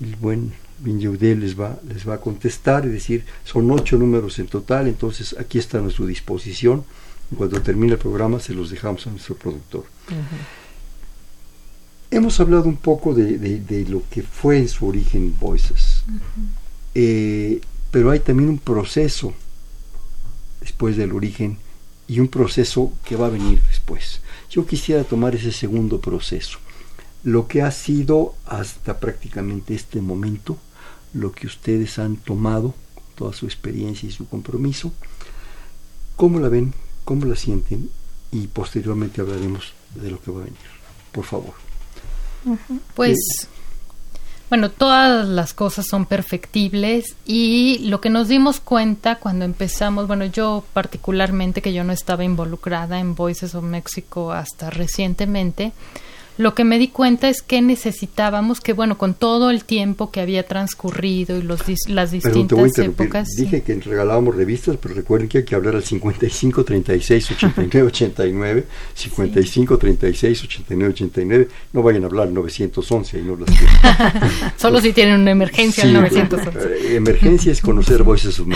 el 0.00 0.16
buen 0.16 0.52
Vinyaudé 0.80 1.34
les 1.34 1.58
va, 1.58 1.78
les 1.92 2.08
va 2.08 2.14
a 2.14 2.20
contestar 2.20 2.84
y 2.84 2.88
decir, 2.88 3.24
son 3.44 3.70
ocho 3.70 3.98
números 3.98 4.38
en 4.38 4.46
total, 4.46 4.86
entonces 4.86 5.34
aquí 5.38 5.58
está 5.58 5.78
a 5.78 5.80
nuestra 5.80 6.06
disposición. 6.06 6.84
En 7.30 7.36
cuanto 7.36 7.60
termine 7.60 7.92
el 7.94 7.98
programa, 7.98 8.40
se 8.40 8.54
los 8.54 8.70
dejamos 8.70 9.06
a 9.06 9.10
nuestro 9.10 9.34
productor. 9.36 9.84
Hemos 12.10 12.40
hablado 12.40 12.64
un 12.64 12.76
poco 12.76 13.12
de, 13.14 13.36
de- 13.38 13.60
de 13.60 13.84
lo 13.86 14.02
que 14.10 14.22
fue 14.22 14.58
en 14.58 14.68
su 14.68 14.86
origen 14.86 15.34
Voices, 15.38 16.04
Eh, 16.94 17.60
pero 17.90 18.10
hay 18.10 18.20
también 18.20 18.48
un 18.48 18.58
proceso 18.58 19.34
después 20.60 20.96
del 20.96 21.12
origen 21.12 21.58
y 22.08 22.18
un 22.20 22.28
proceso 22.28 22.92
que 23.04 23.14
va 23.14 23.26
a 23.26 23.30
venir 23.30 23.62
después. 23.68 24.20
Yo 24.50 24.66
quisiera 24.66 25.04
tomar 25.04 25.34
ese 25.34 25.52
segundo 25.52 26.00
proceso, 26.00 26.58
lo 27.22 27.46
que 27.48 27.62
ha 27.62 27.70
sido 27.70 28.34
hasta 28.46 28.98
prácticamente 28.98 29.74
este 29.74 30.00
momento, 30.00 30.56
lo 31.12 31.32
que 31.32 31.46
ustedes 31.46 31.98
han 31.98 32.16
tomado, 32.16 32.74
toda 33.14 33.32
su 33.32 33.46
experiencia 33.46 34.08
y 34.08 34.12
su 34.12 34.28
compromiso, 34.28 34.92
cómo 36.16 36.38
la 36.40 36.48
ven, 36.48 36.72
cómo 37.04 37.26
la 37.26 37.36
sienten 37.36 37.90
y 38.30 38.46
posteriormente 38.46 39.20
hablaremos 39.20 39.72
de 39.94 40.10
lo 40.10 40.20
que 40.20 40.30
va 40.30 40.40
a 40.40 40.44
venir. 40.44 40.58
Por 41.12 41.24
favor. 41.24 41.54
Pues, 42.94 43.18
bueno, 44.48 44.70
todas 44.70 45.28
las 45.28 45.52
cosas 45.52 45.86
son 45.86 46.06
perfectibles 46.06 47.16
y 47.26 47.80
lo 47.84 48.00
que 48.00 48.08
nos 48.08 48.28
dimos 48.28 48.60
cuenta 48.60 49.16
cuando 49.16 49.44
empezamos, 49.44 50.06
bueno, 50.06 50.24
yo 50.24 50.64
particularmente 50.72 51.60
que 51.60 51.74
yo 51.74 51.84
no 51.84 51.92
estaba 51.92 52.24
involucrada 52.24 52.98
en 52.98 53.14
Voices 53.14 53.54
of 53.54 53.64
Mexico 53.64 54.32
hasta 54.32 54.70
recientemente, 54.70 55.72
lo 56.38 56.54
que 56.54 56.64
me 56.64 56.78
di 56.78 56.88
cuenta 56.88 57.28
es 57.28 57.42
que 57.42 57.60
necesitábamos 57.60 58.60
que, 58.60 58.72
bueno, 58.72 58.96
con 58.96 59.14
todo 59.14 59.50
el 59.50 59.64
tiempo 59.64 60.12
que 60.12 60.20
había 60.20 60.46
transcurrido 60.46 61.36
y 61.36 61.42
los, 61.42 61.62
las 61.88 62.12
distintas 62.12 62.78
épocas. 62.78 63.28
Dije 63.36 63.62
que 63.62 63.74
regalábamos 63.74 64.36
revistas, 64.36 64.76
pero 64.80 64.94
recuerden 64.94 65.28
que 65.28 65.38
hay 65.38 65.44
que 65.44 65.56
hablar 65.56 65.74
al 65.74 65.82
55 65.82 66.64
36 66.64 67.32
89 67.32 67.88
89, 67.88 68.64
55 68.94 69.78
36 69.78 70.44
89 70.44 70.92
89. 70.94 71.48
No 71.72 71.82
vayan 71.82 72.04
a 72.04 72.06
hablar 72.06 72.30
911 72.30 73.18
y 73.18 73.22
no 73.22 73.36
las 73.36 73.48
Solo 74.56 74.80
si 74.80 74.92
tienen 74.92 75.20
una 75.20 75.32
emergencia 75.32 75.82
al 75.82 75.92
911. 75.92 76.68
Eh, 76.68 76.96
emergencia 76.96 77.50
es 77.50 77.60
conocer 77.60 78.04
Voices 78.04 78.38
of. 78.38 78.46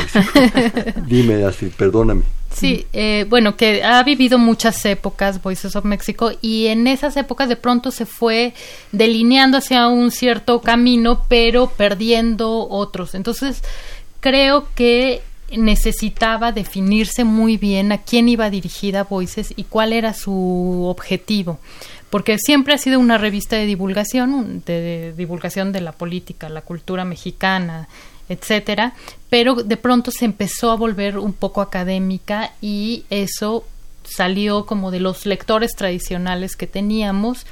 Dime, 1.09 1.45
Astrid, 1.45 1.73
perdóname. 1.77 2.23
Sí, 2.55 2.87
eh, 2.93 3.27
bueno, 3.29 3.57
que 3.57 3.83
ha 3.83 4.03
vivido 4.03 4.39
muchas 4.39 4.85
épocas 4.85 5.43
Voices 5.43 5.75
of 5.75 5.85
Mexico 5.85 6.33
y 6.41 6.67
en 6.67 6.87
esas 6.87 7.17
épocas 7.17 7.49
de 7.49 7.57
pronto 7.57 7.91
se 7.91 8.07
fue 8.07 8.55
delineando 8.93 9.59
hacia 9.59 9.89
un 9.89 10.11
cierto 10.11 10.61
camino, 10.61 11.25
pero 11.29 11.71
perdiendo 11.71 12.69
otros. 12.69 13.15
Entonces, 13.15 13.63
creo 14.21 14.69
que 14.75 15.23
necesitaba 15.57 16.53
definirse 16.53 17.25
muy 17.25 17.57
bien 17.57 17.93
a 17.93 17.99
quién 17.99 18.29
iba 18.29 18.51
dirigida 18.51 19.05
Voices 19.05 19.53
y 19.57 19.65
cuál 19.65 19.93
era 19.93 20.15
su 20.15 20.87
objetivo 20.89 21.59
porque 22.13 22.37
siempre 22.37 22.75
ha 22.75 22.79
sido 22.79 23.01
una 23.01 23.17
revista 23.17 23.57
de 23.57 23.65
divulgación, 23.65 24.63
de 24.67 25.15
divulgación 25.17 25.73
de 25.73 25.81
la 25.81 25.93
política, 25.93 26.51
la 26.51 26.61
cultura 26.61 27.07
mexicana, 27.07 27.89
etcétera, 28.33 28.95
pero 29.31 29.55
de 29.55 29.77
pronto 29.77 30.11
se 30.11 30.25
empezó 30.25 30.71
a 30.71 30.77
volver 30.77 31.19
un 31.19 31.33
poco 31.33 31.61
académica 31.61 32.53
y 32.61 33.05
eso 33.11 33.65
salió 34.05 34.67
como 34.67 34.91
de 34.91 35.01
los 35.01 35.27
lectores 35.27 35.73
tradicionales 35.77 36.57
que 36.57 36.67
teníamos, 36.67 37.47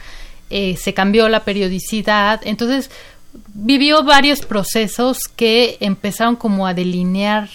eh, 0.51 0.77
se 0.77 0.95
cambió 0.95 1.29
la 1.29 1.45
periodicidad, 1.45 2.41
entonces 2.45 2.91
vivió 3.55 4.03
varios 4.03 4.41
procesos 4.41 5.19
que 5.37 5.77
empezaron 5.81 6.37
como 6.37 6.67
a 6.67 6.75
delinear 6.75 7.49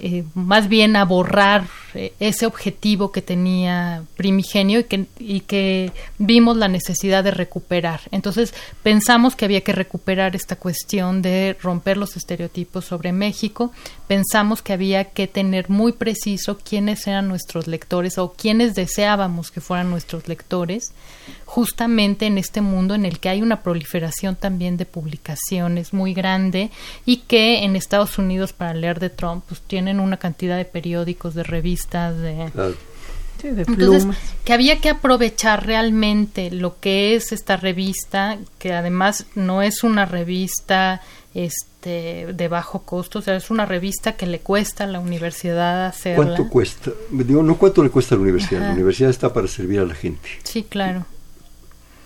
eh, 0.00 0.24
más 0.34 0.68
bien 0.68 0.94
a 0.94 1.04
borrar 1.04 1.66
eh, 1.94 2.12
ese 2.20 2.46
objetivo 2.46 3.10
que 3.10 3.20
tenía 3.20 4.04
primigenio 4.16 4.80
y 4.80 4.84
que, 4.84 5.06
y 5.18 5.40
que 5.40 5.92
vimos 6.18 6.56
la 6.56 6.68
necesidad 6.68 7.24
de 7.24 7.32
recuperar. 7.32 8.00
Entonces 8.12 8.54
pensamos 8.82 9.34
que 9.34 9.44
había 9.44 9.62
que 9.62 9.72
recuperar 9.72 10.36
esta 10.36 10.56
cuestión 10.56 11.20
de 11.20 11.56
romper 11.60 11.96
los 11.96 12.16
estereotipos 12.16 12.84
sobre 12.84 13.12
México, 13.12 13.72
pensamos 14.06 14.62
que 14.62 14.72
había 14.72 15.04
que 15.04 15.26
tener 15.26 15.68
muy 15.68 15.92
preciso 15.92 16.58
quiénes 16.58 17.06
eran 17.06 17.26
nuestros 17.26 17.66
lectores 17.66 18.18
o 18.18 18.32
quiénes 18.32 18.74
deseábamos 18.74 19.50
que 19.50 19.60
fueran 19.60 19.90
nuestros 19.90 20.28
lectores, 20.28 20.92
justamente 21.48 22.26
en 22.26 22.36
este 22.36 22.60
mundo 22.60 22.94
en 22.94 23.06
el 23.06 23.20
que 23.20 23.30
hay 23.30 23.40
una 23.40 23.62
proliferación 23.62 24.36
también 24.36 24.76
de 24.76 24.84
publicaciones 24.84 25.94
muy 25.94 26.12
grande 26.12 26.70
y 27.06 27.22
que 27.26 27.64
en 27.64 27.74
Estados 27.74 28.18
Unidos 28.18 28.52
para 28.52 28.74
leer 28.74 29.00
de 29.00 29.08
Trump 29.08 29.44
pues 29.48 29.62
tienen 29.62 29.98
una 29.98 30.18
cantidad 30.18 30.58
de 30.58 30.66
periódicos, 30.66 31.34
de 31.34 31.44
revistas, 31.44 32.18
de... 32.18 32.52
Entonces, 33.42 34.06
que 34.44 34.52
había 34.52 34.78
que 34.80 34.90
aprovechar 34.90 35.64
realmente 35.64 36.50
lo 36.50 36.78
que 36.80 37.14
es 37.14 37.32
esta 37.32 37.56
revista, 37.56 38.36
que 38.58 38.74
además 38.74 39.24
no 39.34 39.62
es 39.62 39.84
una 39.84 40.04
revista 40.04 41.00
este 41.32 42.34
de 42.34 42.48
bajo 42.48 42.82
costo, 42.82 43.20
o 43.20 43.22
sea, 43.22 43.36
es 43.36 43.50
una 43.50 43.64
revista 43.64 44.16
que 44.16 44.26
le 44.26 44.40
cuesta 44.40 44.84
a 44.84 44.86
la 44.86 45.00
universidad 45.00 45.86
hacerla. 45.86 46.24
¿Cuánto 46.26 46.48
cuesta? 46.48 46.90
Digo, 47.10 47.42
no 47.42 47.56
cuánto 47.56 47.82
le 47.82 47.88
cuesta 47.88 48.16
a 48.16 48.18
la 48.18 48.22
universidad, 48.22 48.60
la 48.60 48.72
universidad 48.72 49.08
está 49.08 49.32
para 49.32 49.48
servir 49.48 49.80
a 49.80 49.86
la 49.86 49.94
gente. 49.94 50.28
Sí, 50.42 50.64
claro 50.64 51.06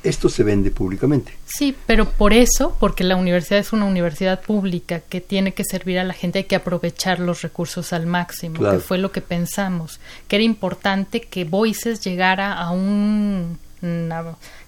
esto 0.03 0.29
se 0.29 0.43
vende 0.43 0.71
públicamente. 0.71 1.33
Sí, 1.47 1.77
pero 1.87 2.09
por 2.09 2.33
eso, 2.33 2.77
porque 2.79 3.05
la 3.05 3.17
universidad 3.17 3.61
es 3.61 3.73
una 3.73 3.85
universidad 3.85 4.41
pública 4.41 5.01
que 5.01 5.21
tiene 5.21 5.55
que 5.55 5.65
servir 5.65 5.99
a 5.99 6.05
la 6.05 6.15
gente, 6.15 6.41
hay 6.41 6.45
que 6.45 6.57
aprovechar 6.57 7.21
los 7.21 7.43
recursos 7.43 7.93
al 7.93 8.07
máximo, 8.07 8.71
que 8.71 8.79
fue 8.79 8.99
lo 8.99 9.13
que 9.13 9.21
pensamos, 9.21 10.01
que 10.29 10.37
era 10.37 10.45
importante 10.45 11.21
que 11.21 11.45
Voices 11.45 12.01
llegara 12.01 12.53
a 12.55 12.71
una 12.71 13.57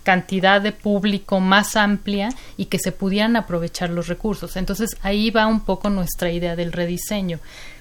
cantidad 0.03 0.61
de 0.61 0.73
público 0.73 1.41
más 1.41 1.77
amplia 1.77 2.31
y 2.57 2.67
que 2.67 2.79
se 2.79 2.93
pudieran 2.93 3.37
aprovechar 3.37 3.91
los 3.91 4.09
recursos. 4.09 4.57
Entonces 4.57 4.97
ahí 5.03 5.31
va 5.31 5.47
un 5.47 5.61
poco 5.61 5.89
nuestra 5.89 6.31
idea 6.31 6.57
del 6.57 6.73
rediseño 6.73 7.41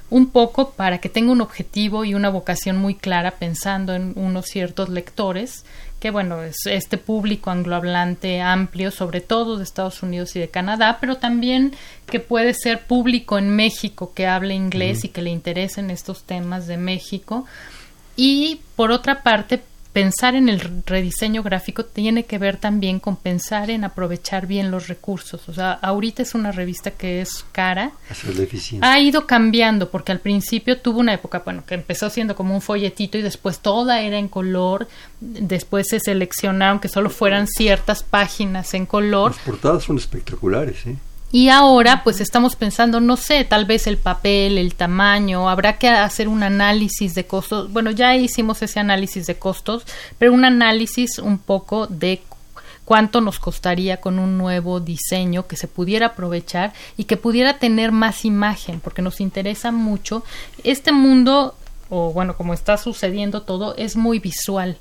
un 0.09 0.29
poco 0.29 0.71
para 0.71 0.99
que 0.99 1.09
tenga 1.09 1.31
un 1.31 1.41
objetivo 1.41 2.05
y 2.05 2.13
una 2.13 2.29
vocación 2.29 2.77
muy 2.77 2.93
clara 2.93 3.31
pensando 3.31 3.95
en 3.95 4.13
unos 4.15 4.45
ciertos 4.45 4.89
lectores 4.89 5.65
que 6.03 6.11
bueno, 6.11 6.43
es 6.43 6.57
este 6.65 6.97
público 6.97 7.49
anglohablante 7.49 8.41
amplio, 8.41 8.91
sobre 8.91 9.21
todo 9.21 9.55
de 9.55 9.63
Estados 9.63 10.03
Unidos 10.03 10.35
y 10.35 10.39
de 10.41 10.49
Canadá, 10.49 10.97
pero 10.99 11.15
también 11.15 11.73
que 12.07 12.19
puede 12.19 12.53
ser 12.53 12.81
público 12.81 13.37
en 13.37 13.55
México 13.55 14.11
que 14.13 14.27
hable 14.27 14.53
inglés 14.53 15.05
y 15.05 15.07
que 15.07 15.21
le 15.21 15.29
interesen 15.29 15.89
estos 15.89 16.25
temas 16.25 16.67
de 16.67 16.75
México. 16.75 17.45
Y 18.17 18.59
por 18.75 18.91
otra 18.91 19.23
parte, 19.23 19.63
pensar 19.93 20.33
en 20.33 20.49
el 20.49 20.59
rediseño 20.85 21.43
gráfico 21.43 21.85
tiene 21.85 22.25
que 22.25 22.39
ver 22.39 22.57
también 22.57 22.99
con 22.99 23.15
pensar 23.15 23.69
en 23.69 23.83
aprovechar 23.83 24.47
bien 24.47 24.71
los 24.71 24.87
recursos. 24.87 25.47
O 25.47 25.53
sea, 25.53 25.73
ahorita 25.73 26.23
es 26.23 26.33
una 26.33 26.51
revista 26.51 26.91
que 26.91 27.21
es 27.21 27.45
cara. 27.51 27.91
Ha 28.81 28.99
ido 28.99 29.27
cambiando 29.27 29.91
porque 29.91 30.11
al 30.11 30.19
principio 30.19 30.79
tuvo 30.81 30.99
una 30.99 31.13
época, 31.13 31.43
bueno, 31.45 31.63
que 31.65 31.75
empezó 31.75 32.09
siendo 32.09 32.35
como 32.35 32.55
un 32.55 32.61
folletito 32.61 33.17
y 33.19 33.21
después 33.21 33.59
toda 33.59 34.01
era 34.01 34.17
en 34.17 34.27
color. 34.27 34.87
Después 35.21 35.87
se 35.89 35.99
seleccionaron 35.99 36.79
que 36.79 36.89
solo 36.89 37.11
fueran 37.11 37.47
ciertas 37.47 38.01
páginas 38.01 38.73
en 38.73 38.87
color. 38.87 39.31
Las 39.31 39.45
portadas 39.45 39.83
son 39.83 39.97
espectaculares, 39.97 40.87
¿eh? 40.87 40.97
Y 41.33 41.49
ahora 41.49 42.03
pues 42.03 42.21
estamos 42.21 42.55
pensando, 42.55 42.99
no 42.99 43.17
sé, 43.17 43.43
tal 43.43 43.65
vez 43.65 43.87
el 43.87 43.97
papel, 43.97 44.59
el 44.59 44.75
tamaño, 44.75 45.49
habrá 45.49 45.79
que 45.79 45.89
hacer 45.89 46.27
un 46.27 46.43
análisis 46.43 47.15
de 47.15 47.25
costos. 47.25 47.73
Bueno, 47.73 47.89
ya 47.89 48.15
hicimos 48.15 48.61
ese 48.61 48.79
análisis 48.79 49.25
de 49.25 49.33
costos, 49.33 49.83
pero 50.19 50.31
un 50.31 50.45
análisis 50.45 51.17
un 51.17 51.39
poco 51.39 51.87
de 51.87 52.21
cuánto 52.85 53.19
nos 53.19 53.39
costaría 53.39 53.99
con 53.99 54.19
un 54.19 54.37
nuevo 54.37 54.79
diseño 54.79 55.47
que 55.47 55.55
se 55.55 55.67
pudiera 55.67 56.05
aprovechar 56.05 56.71
y 56.97 57.05
que 57.05 57.17
pudiera 57.17 57.57
tener 57.57 57.91
más 57.91 58.25
imagen, 58.25 58.79
porque 58.79 59.01
nos 59.01 59.19
interesa 59.19 59.71
mucho. 59.71 60.23
Este 60.63 60.91
mundo, 60.91 61.55
o 61.89 62.13
bueno, 62.13 62.37
como 62.37 62.53
está 62.53 62.77
sucediendo 62.77 63.41
todo, 63.41 63.75
es 63.75 63.95
muy 63.95 64.19
visual. 64.19 64.77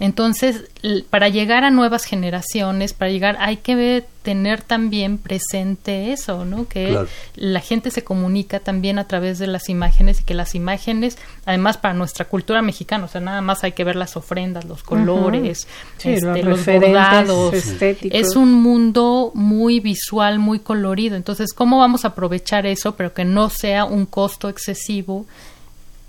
Entonces, 0.00 0.64
para 1.10 1.28
llegar 1.28 1.64
a 1.64 1.70
nuevas 1.70 2.04
generaciones, 2.04 2.92
para 2.92 3.10
llegar, 3.10 3.36
hay 3.40 3.58
que 3.58 4.04
tener 4.22 4.62
también 4.62 5.18
presente 5.18 6.12
eso, 6.12 6.44
¿no? 6.44 6.68
Que 6.68 7.06
la 7.34 7.60
gente 7.60 7.90
se 7.90 8.04
comunica 8.04 8.60
también 8.60 8.98
a 8.98 9.06
través 9.08 9.38
de 9.38 9.46
las 9.46 9.68
imágenes 9.68 10.20
y 10.20 10.24
que 10.24 10.34
las 10.34 10.54
imágenes, 10.54 11.18
además 11.44 11.76
para 11.76 11.94
nuestra 11.94 12.26
cultura 12.26 12.62
mexicana, 12.62 13.06
o 13.06 13.08
sea, 13.08 13.20
nada 13.20 13.40
más 13.40 13.64
hay 13.64 13.72
que 13.72 13.84
ver 13.84 13.96
las 13.96 14.16
ofrendas, 14.16 14.64
los 14.64 14.82
colores, 14.82 15.66
este, 16.04 16.42
los, 16.42 16.64
bordados. 16.64 17.54
Es 17.82 18.36
un 18.36 18.54
mundo 18.54 19.32
muy 19.34 19.80
visual, 19.80 20.38
muy 20.38 20.60
colorido. 20.60 21.16
Entonces, 21.16 21.52
¿cómo 21.52 21.78
vamos 21.78 22.04
a 22.04 22.08
aprovechar 22.08 22.66
eso, 22.66 22.94
pero 22.94 23.12
que 23.12 23.24
no 23.24 23.50
sea 23.50 23.84
un 23.84 24.06
costo 24.06 24.48
excesivo? 24.48 25.26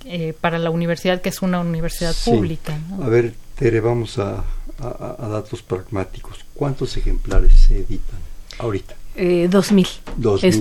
Eh, 0.05 0.33
para 0.41 0.59
la 0.59 0.69
universidad 0.69 1.21
que 1.21 1.29
es 1.29 1.41
una 1.41 1.61
universidad 1.61 2.13
pública. 2.25 2.77
A 3.01 3.07
ver, 3.07 3.35
Tere, 3.55 3.81
vamos 3.81 4.17
a, 4.17 4.43
datos 4.79 5.61
pragmáticos. 5.61 6.43
¿Cuántos 6.53 6.97
ejemplares 6.97 7.53
se 7.53 7.79
editan 7.79 8.19
ahorita? 8.57 8.95
Eh, 9.15 9.47
2000. 9.49 9.87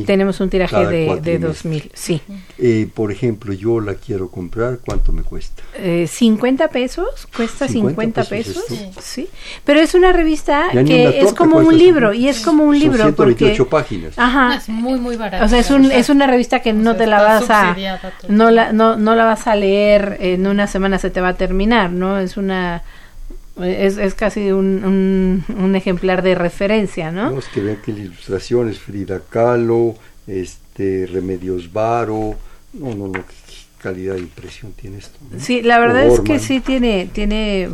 tenemos 0.05 0.41
un 0.41 0.51
tiraje 0.51 0.87
de, 0.87 1.21
de 1.23 1.38
2000, 1.38 1.91
sí. 1.95 2.21
Eh, 2.59 2.87
por 2.93 3.11
ejemplo, 3.11 3.55
yo 3.55 3.81
la 3.81 3.95
quiero 3.95 4.31
comprar, 4.31 4.79
¿cuánto 4.85 5.11
me 5.11 5.23
cuesta? 5.23 5.62
Eh, 5.77 6.07
50 6.07 6.69
pesos, 6.69 7.27
cuesta 7.35 7.67
50, 7.67 8.25
pesos, 8.25 8.62
sí. 9.01 9.29
Pero 9.65 9.81
es 9.81 9.95
una 9.95 10.12
revista 10.12 10.69
que 10.71 11.21
es 11.21 11.33
como 11.33 11.59
un 11.59 11.79
libro, 11.79 12.12
y 12.12 12.29
es 12.29 12.41
como 12.41 12.65
un 12.65 12.79
libro. 12.79 13.05
128 13.05 13.69
páginas. 13.69 14.19
Ajá. 14.19 14.57
Es 14.57 14.69
muy, 14.69 15.01
muy 15.01 15.17
barato. 15.17 15.47
O 15.47 15.49
sea, 15.49 15.59
es, 15.59 15.71
un, 15.71 15.91
es 15.91 16.11
una 16.11 16.27
revista 16.27 16.61
que 16.61 16.75
no 16.75 16.95
te 16.95 17.07
la 17.07 17.23
vas 17.23 17.49
a... 17.49 17.75
No 18.29 18.51
la, 18.51 18.73
no, 18.73 18.97
no 18.97 19.15
la 19.15 19.25
vas 19.25 19.47
a 19.47 19.57
leer 19.57 20.19
en 20.21 20.47
una 20.47 20.67
semana, 20.67 20.99
se 20.99 21.09
te 21.09 21.23
va 21.23 21.29
a 21.29 21.35
terminar, 21.35 21.91
¿no? 21.91 22.19
Es 22.19 22.37
una 22.37 22.83
es, 23.61 23.99
es 23.99 24.15
casi 24.15 24.51
un, 24.51 25.45
un, 25.49 25.77
ejemplar 25.77 26.23
de 26.23 26.35
referencia, 26.35 27.11
¿no? 27.11 27.38
es 27.38 27.49
que 27.49 27.61
vean 27.61 27.79
que 27.85 27.93
la 27.93 28.01
ilustración 28.01 28.71
es 28.71 28.79
Frida 28.79 29.21
Kahlo, 29.29 29.95
este, 30.27 31.07
Remedios 31.07 31.73
Varo, 31.73 32.37
no, 32.73 32.95
no, 32.95 33.09
no, 33.09 33.12
qué 33.12 33.23
calidad 33.79 34.15
de 34.15 34.21
impresión 34.21 34.73
tiene 34.73 34.99
esto. 34.99 35.19
Sí, 35.38 35.61
la 35.61 35.79
verdad 35.79 36.07
es 36.07 36.21
que 36.21 36.38
sí 36.38 36.61
tiene, 36.61 37.11
tiene, 37.12 37.69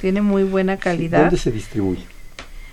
tiene 0.00 0.20
muy 0.20 0.44
buena 0.44 0.76
calidad. 0.76 1.22
¿Dónde 1.22 1.38
se 1.38 1.50
distribuye? 1.50 2.02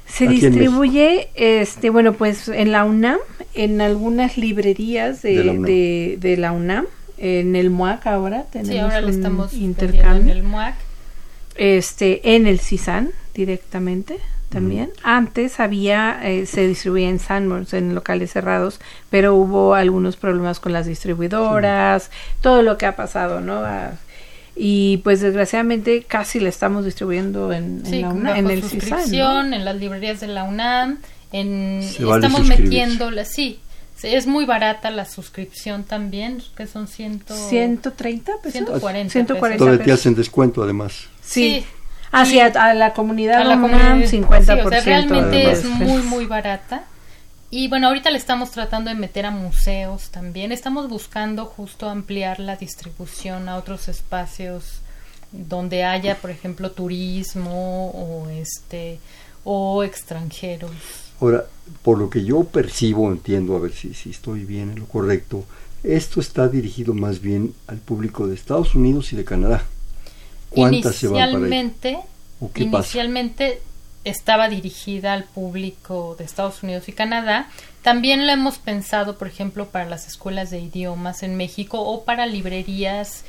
Se 0.06 0.28
distribuye, 0.28 1.30
este, 1.36 1.90
bueno, 1.90 2.14
pues 2.14 2.50
en 2.50 2.74
la 2.74 2.84
UNAM, 2.84 3.20
en 3.54 3.80
algunas 3.80 4.38
librerías 4.38 5.22
de, 5.22 6.18
de, 6.20 6.38
la, 6.38 6.52
UNAM. 6.52 6.86
en 7.18 7.56
el 7.56 7.70
MUAC 7.70 8.08
ahora 8.08 8.46
tenemos 8.52 8.74
sí, 8.74 8.78
ahora 8.78 9.00
le 9.00 9.12
estamos 9.12 9.54
intercambio. 9.54 10.34
En 10.34 10.38
el 10.38 10.44
MUAC 10.44 10.76
este, 11.56 12.36
en 12.36 12.48
el 12.48 12.60
CISAN 12.60 13.12
directamente 13.34 14.20
también. 14.52 14.92
Antes 15.02 15.60
había, 15.60 16.20
eh, 16.24 16.46
se 16.46 16.68
distribuía 16.68 17.10
en 17.10 17.20
Sanborns, 17.20 17.74
en 17.74 17.96
locales 17.96 18.32
cerrados, 18.32 18.80
pero 19.10 19.34
hubo 19.34 19.74
algunos 19.74 20.18
problemas 20.18 20.60
con 20.60 20.74
las 20.74 20.86
distribuidoras, 20.86 22.12
todo 22.42 22.62
lo 22.62 22.78
que 22.78 22.86
ha 22.86 22.96
pasado, 22.96 23.40
¿no? 23.40 23.64
Y 24.56 24.98
pues 24.98 25.22
desgraciadamente 25.22 26.04
casi 26.04 26.42
la 26.42 26.50
estamos 26.50 26.84
distribuyendo 26.84 27.54
en, 27.54 27.82
en, 27.86 28.02
la 28.02 28.10
UNAM, 28.10 28.36
en 28.36 28.52
el 28.52 28.62
suscripción, 28.62 29.54
en 29.54 29.64
las 29.64 29.78
librerías 29.78 30.20
de 30.20 30.28
la 30.28 30.44
UNAM, 30.44 31.00
en, 31.32 31.80
estamos 31.82 32.46
metiéndola, 32.46 33.24
sí, 33.24 33.61
es 34.04 34.28
muy 34.28 34.46
barata 34.46 34.92
la 34.92 35.06
suscripción 35.06 35.84
también, 35.84 36.42
que 36.56 36.68
son 36.68 36.88
ciento, 36.88 37.36
130 37.36 38.34
pesos. 38.38 38.52
140, 38.52 39.12
140 39.12 39.66
pesos. 39.66 39.86
te 39.86 39.92
hacen 39.92 40.16
descuento 40.16 40.64
además. 40.64 41.08
Sí. 41.24 41.66
Hacia 42.12 42.48
a 42.48 42.74
la 42.74 42.94
comunidad, 42.94 43.42
a 43.42 43.44
la 43.46 43.56
comunidad 43.56 43.96
50%. 43.98 44.10
Sí, 44.10 44.26
o 44.28 44.70
sea, 44.70 44.82
realmente 44.82 45.52
es 45.52 45.64
muy, 45.64 46.02
muy 46.02 46.26
barata. 46.26 46.84
Y 47.50 47.68
bueno, 47.68 47.88
ahorita 47.88 48.10
le 48.12 48.18
estamos 48.18 48.52
tratando 48.52 48.90
de 48.90 48.96
meter 48.96 49.26
a 49.26 49.32
museos 49.32 50.10
también. 50.10 50.52
Estamos 50.52 50.90
buscando 50.90 51.46
justo 51.46 51.90
ampliar 51.90 52.40
la 52.40 52.56
distribución 52.56 53.50
a 53.50 53.58
otros 53.58 53.88
espacios 53.90 54.82
donde 55.32 55.84
haya, 55.84 56.16
por 56.16 56.32
ejemplo, 56.32 56.72
turismo 56.72 57.92
o 57.92 58.30
este 58.30 59.00
o 59.44 59.84
extranjeros. 59.84 61.11
Ahora, 61.22 61.46
por 61.84 61.98
lo 61.98 62.10
que 62.10 62.26
yo 62.26 62.44
percibo, 62.44 63.12
entiendo, 63.12 63.56
a 63.56 63.60
ver 63.60 63.72
si, 63.72 63.94
si 63.94 64.10
estoy 64.10 64.44
bien 64.44 64.72
en 64.72 64.80
lo 64.80 64.86
correcto, 64.88 65.46
esto 65.84 66.20
está 66.20 66.48
dirigido 66.48 66.94
más 66.94 67.22
bien 67.22 67.54
al 67.68 67.78
público 67.78 68.28
de 68.28 68.36
Estados 68.36 68.76
Unidos 68.76 69.14
y 69.14 69.16
de 69.16 69.24
Canadá. 69.24 69.64
¿Cuántas 70.50 70.96
se 70.96 71.08
van 71.08 71.32
para 71.32 71.46
ahí? 71.46 71.98
Inicialmente 72.56 73.62
estaba 74.04 74.50
dirigida 74.50 75.14
al 75.14 75.24
público 75.26 76.16
de 76.18 76.26
Estados 76.26 76.64
Unidos 76.64 76.88
y 76.90 76.94
Canadá. 76.94 77.50
También 77.84 78.26
lo 78.26 78.34
hemos 78.34 78.58
pensado, 78.58 79.18
por 79.18 79.28
ejemplo, 79.28 79.68
para 79.68 79.86
las 79.86 80.08
escuelas 80.08 80.50
de 80.50 80.60
idiomas 80.60 81.24
en 81.24 81.36
México 81.36 81.80
o 81.80 82.04
para 82.04 82.26
librerías 82.26 83.24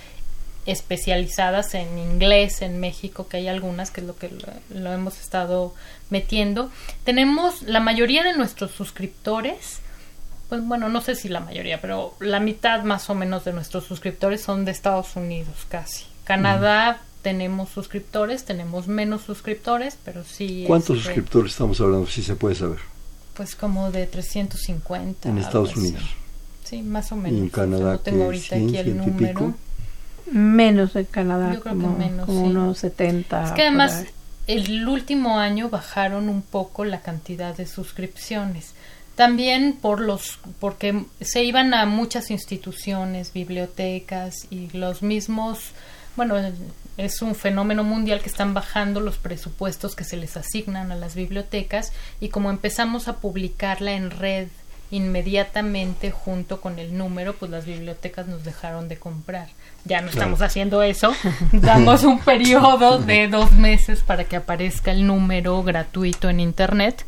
especializadas 0.64 1.74
en 1.74 1.98
inglés 1.98 2.62
en 2.62 2.78
México, 2.78 3.26
que 3.28 3.38
hay 3.38 3.48
algunas, 3.48 3.90
que 3.90 4.00
es 4.00 4.06
lo 4.06 4.16
que 4.16 4.30
lo, 4.70 4.92
hemos 4.92 5.20
estado 5.20 5.74
metiendo. 6.12 6.70
Tenemos 7.04 7.62
la 7.62 7.80
mayoría 7.80 8.22
de 8.22 8.36
nuestros 8.36 8.70
suscriptores, 8.70 9.80
pues 10.48 10.64
bueno, 10.64 10.88
no 10.90 11.00
sé 11.00 11.16
si 11.16 11.28
la 11.28 11.40
mayoría, 11.40 11.80
pero 11.80 12.14
la 12.20 12.38
mitad 12.38 12.84
más 12.84 13.10
o 13.10 13.14
menos 13.14 13.44
de 13.44 13.54
nuestros 13.54 13.84
suscriptores 13.84 14.42
son 14.42 14.64
de 14.64 14.70
Estados 14.70 15.16
Unidos 15.16 15.66
casi. 15.68 16.04
Canadá 16.24 17.00
tenemos 17.22 17.70
suscriptores, 17.70 18.44
tenemos 18.44 18.86
menos 18.86 19.22
suscriptores, 19.22 19.96
pero 20.04 20.22
sí. 20.24 20.64
¿Cuántos 20.66 21.02
suscriptores 21.02 21.52
estamos 21.52 21.80
hablando, 21.80 22.06
si 22.06 22.22
se 22.22 22.36
puede 22.36 22.54
saber? 22.54 22.78
Pues 23.34 23.56
como 23.56 23.90
de 23.90 24.06
350. 24.06 25.30
En 25.30 25.38
Estados 25.38 25.74
Unidos. 25.74 26.02
Sí, 26.64 26.82
más 26.82 27.10
o 27.12 27.16
menos. 27.16 27.38
Y 27.38 27.42
en 27.42 27.48
Canadá, 27.48 27.98
tengo 27.98 28.24
ahorita 28.24 28.56
aquí 28.56 28.76
el 28.76 28.96
número. 28.96 29.54
Menos 30.30 30.92
de 30.92 31.04
Canadá, 31.06 31.54
Yo 31.54 31.60
creo 31.60 31.74
como, 31.74 31.96
que 31.96 32.04
menos, 32.04 32.28
unos 32.28 32.78
70. 32.78 33.44
Es 33.44 33.52
que 33.52 33.62
además 33.62 34.04
el 34.46 34.88
último 34.88 35.38
año 35.38 35.68
bajaron 35.68 36.28
un 36.28 36.42
poco 36.42 36.84
la 36.84 37.00
cantidad 37.00 37.56
de 37.56 37.66
suscripciones. 37.66 38.74
También 39.14 39.74
por 39.80 40.00
los 40.00 40.38
porque 40.58 41.04
se 41.20 41.44
iban 41.44 41.74
a 41.74 41.84
muchas 41.86 42.30
instituciones, 42.30 43.32
bibliotecas 43.32 44.46
y 44.50 44.70
los 44.76 45.02
mismos, 45.02 45.72
bueno, 46.16 46.36
es 46.96 47.22
un 47.22 47.34
fenómeno 47.34 47.84
mundial 47.84 48.20
que 48.20 48.28
están 48.28 48.54
bajando 48.54 49.00
los 49.00 49.18
presupuestos 49.18 49.94
que 49.94 50.04
se 50.04 50.16
les 50.16 50.36
asignan 50.36 50.92
a 50.92 50.96
las 50.96 51.14
bibliotecas 51.14 51.92
y 52.20 52.28
como 52.28 52.50
empezamos 52.50 53.08
a 53.08 53.16
publicarla 53.16 53.92
en 53.92 54.10
red 54.10 54.48
inmediatamente 54.92 56.10
junto 56.10 56.60
con 56.60 56.78
el 56.78 56.96
número, 56.96 57.32
pues 57.32 57.50
las 57.50 57.64
bibliotecas 57.64 58.26
nos 58.28 58.44
dejaron 58.44 58.88
de 58.88 58.98
comprar. 58.98 59.48
Ya 59.86 60.02
no 60.02 60.10
estamos 60.10 60.42
haciendo 60.42 60.82
eso. 60.82 61.12
Damos 61.52 62.04
un 62.04 62.20
periodo 62.20 62.98
de 62.98 63.26
dos 63.26 63.52
meses 63.52 64.00
para 64.00 64.24
que 64.24 64.36
aparezca 64.36 64.92
el 64.92 65.06
número 65.06 65.62
gratuito 65.62 66.28
en 66.28 66.40
Internet 66.40 67.06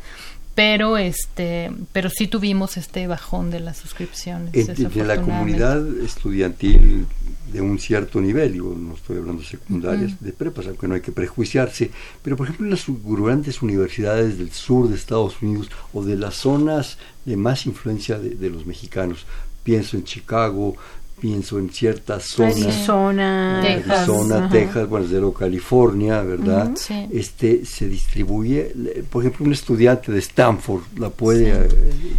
pero 0.55 0.97
este 0.97 1.71
pero 1.91 2.09
sí 2.09 2.27
tuvimos 2.27 2.77
este 2.77 3.05
bajón 3.07 3.51
de 3.51 3.59
las 3.59 3.77
suscripciones 3.77 4.53
de 4.53 5.03
la 5.03 5.21
comunidad 5.21 5.85
estudiantil 5.99 7.05
de 7.51 7.61
un 7.61 7.77
cierto 7.79 8.19
nivel, 8.19 8.53
digo, 8.53 8.75
no 8.77 8.95
estoy 8.95 9.17
hablando 9.17 9.41
de 9.41 9.47
secundarias, 9.47 10.19
de 10.19 10.33
prepas, 10.33 10.65
aunque 10.67 10.87
no 10.87 10.95
hay 10.95 11.01
que 11.01 11.11
prejuiciarse, 11.11 11.91
pero 12.21 12.35
por 12.35 12.47
ejemplo 12.47 12.65
en 12.65 12.71
las 12.71 12.85
grandes 12.87 13.61
universidades 13.61 14.37
del 14.37 14.51
sur 14.51 14.89
de 14.89 14.95
Estados 14.95 15.41
Unidos 15.41 15.69
o 15.93 16.03
de 16.03 16.17
las 16.17 16.35
zonas 16.35 16.97
de 17.23 17.37
más 17.37 17.65
influencia 17.65 18.17
de 18.19 18.49
los 18.49 18.65
mexicanos, 18.65 19.25
pienso 19.63 19.95
en 19.95 20.03
Chicago, 20.03 20.75
pienso 21.19 21.57
en 21.59 21.69
ciertas 21.69 22.23
zonas. 22.23 22.57
Arizona, 22.57 23.59
Texas, 23.61 24.07
Texas 24.51 24.89
bueno, 24.89 25.05
desde 25.05 25.19
luego 25.19 25.33
California, 25.33 26.21
¿verdad? 26.21 26.71
Este 27.11 27.65
se 27.65 27.87
distribuye, 27.87 28.73
por 29.09 29.23
ejemplo, 29.23 29.45
un 29.45 29.53
estudiante 29.53 30.11
de 30.11 30.19
Stanford 30.19 30.81
la 30.97 31.09
puede 31.09 31.51
eh, 31.51 31.69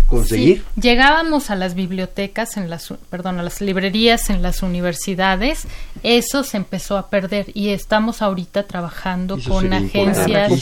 conseguir. 0.09 0.65
Llegábamos 0.81 1.51
a 1.51 1.57
las 1.57 1.75
bibliotecas 1.75 2.57
en 2.57 2.71
las 2.71 2.93
perdón, 3.11 3.39
a 3.39 3.43
las 3.43 3.61
librerías 3.61 4.31
en 4.31 4.43
las 4.43 4.63
universidades, 4.63 5.67
eso 6.03 6.43
se 6.43 6.57
empezó 6.57 6.97
a 6.97 7.11
perder 7.11 7.47
y 7.55 7.71
estamos 7.71 8.23
ahorita 8.23 8.65
trabajando 8.65 9.39
con 9.47 9.73
agencias. 9.73 10.53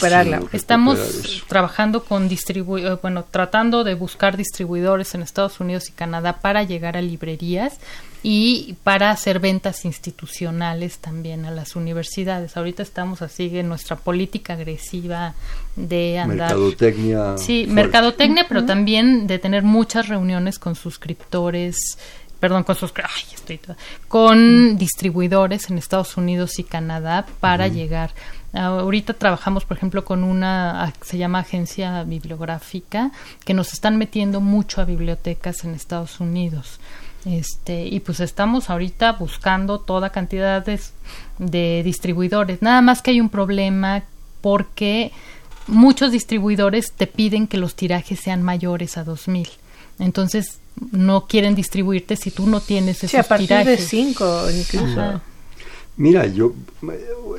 Estamos 0.51 1.43
trabajando 1.47 2.03
con 2.03 2.27
distribu 2.27 2.77
eh, 2.77 2.97
bueno, 3.01 3.25
tratando 3.29 3.83
de 3.83 3.93
buscar 3.93 4.37
distribuidores 4.37 5.15
en 5.15 5.21
Estados 5.21 5.59
Unidos 5.59 5.89
y 5.89 5.93
Canadá 5.93 6.39
para 6.41 6.63
llegar 6.63 6.97
a 6.97 7.01
librerías 7.01 7.79
y 8.27 8.75
para 8.83 9.11
hacer 9.11 9.39
ventas 9.39 9.85
institucionales 9.85 10.97
también 10.97 11.45
a 11.45 11.51
las 11.51 11.75
universidades. 11.75 12.57
Ahorita 12.57 12.81
estamos 12.81 13.21
así 13.21 13.55
en 13.55 13.69
nuestra 13.69 13.97
política 13.97 14.53
agresiva 14.53 15.35
de 15.75 16.17
andar. 16.17 16.49
Mercadotecnia. 16.49 17.37
Sí, 17.37 17.67
mercadotecnia, 17.69 18.47
pero 18.49 18.65
también 18.65 19.27
de 19.27 19.37
tener 19.37 19.61
muchas 19.61 20.07
reuniones 20.07 20.57
con 20.57 20.73
suscriptores 20.73 21.99
perdón, 22.39 22.63
con 22.63 22.75
sus, 22.75 22.91
ay, 22.97 23.23
estoy 23.33 23.59
con 24.07 24.75
distribuidores 24.77 25.69
en 25.69 25.77
Estados 25.77 26.17
Unidos 26.17 26.57
y 26.57 26.63
Canadá 26.63 27.27
para 27.39 27.67
llegar. 27.67 28.11
Ahorita 28.53 29.13
trabajamos, 29.13 29.65
por 29.65 29.77
ejemplo, 29.77 30.03
con 30.03 30.23
una, 30.23 30.93
se 31.01 31.19
llama 31.19 31.39
agencia 31.39 32.03
bibliográfica, 32.03 33.11
que 33.45 33.53
nos 33.53 33.73
están 33.73 33.97
metiendo 33.97 34.41
mucho 34.41 34.81
a 34.81 34.85
bibliotecas 34.85 35.63
en 35.63 35.75
Estados 35.75 36.19
Unidos. 36.19 36.79
Este, 37.25 37.87
y 37.87 37.99
pues 38.01 38.19
estamos 38.19 38.69
ahorita 38.69 39.13
buscando 39.13 39.79
toda 39.79 40.11
cantidad 40.11 40.63
de, 40.63 41.81
distribuidores. 41.83 42.61
Nada 42.61 42.81
más 42.81 43.01
que 43.01 43.11
hay 43.11 43.19
un 43.19 43.29
problema 43.29 44.03
porque 44.41 45.11
muchos 45.65 46.11
distribuidores 46.11 46.93
te 46.93 47.07
piden 47.07 47.47
que 47.47 47.57
los 47.57 47.75
tirajes 47.75 48.19
sean 48.19 48.43
mayores 48.43 48.97
a 48.97 49.03
2000. 49.03 49.49
Entonces 49.97 50.59
no 50.91 51.25
quieren 51.25 51.55
distribuirte 51.55 52.15
si 52.15 52.29
tú 52.29 52.45
no 52.45 52.59
tienes 52.59 52.97
esos 52.97 53.11
sí, 53.11 53.17
a 53.17 53.23
partir 53.23 53.49
de 53.49 53.77
5 53.77 54.51
incluso. 54.51 55.21
Mira, 55.97 56.25
yo 56.27 56.53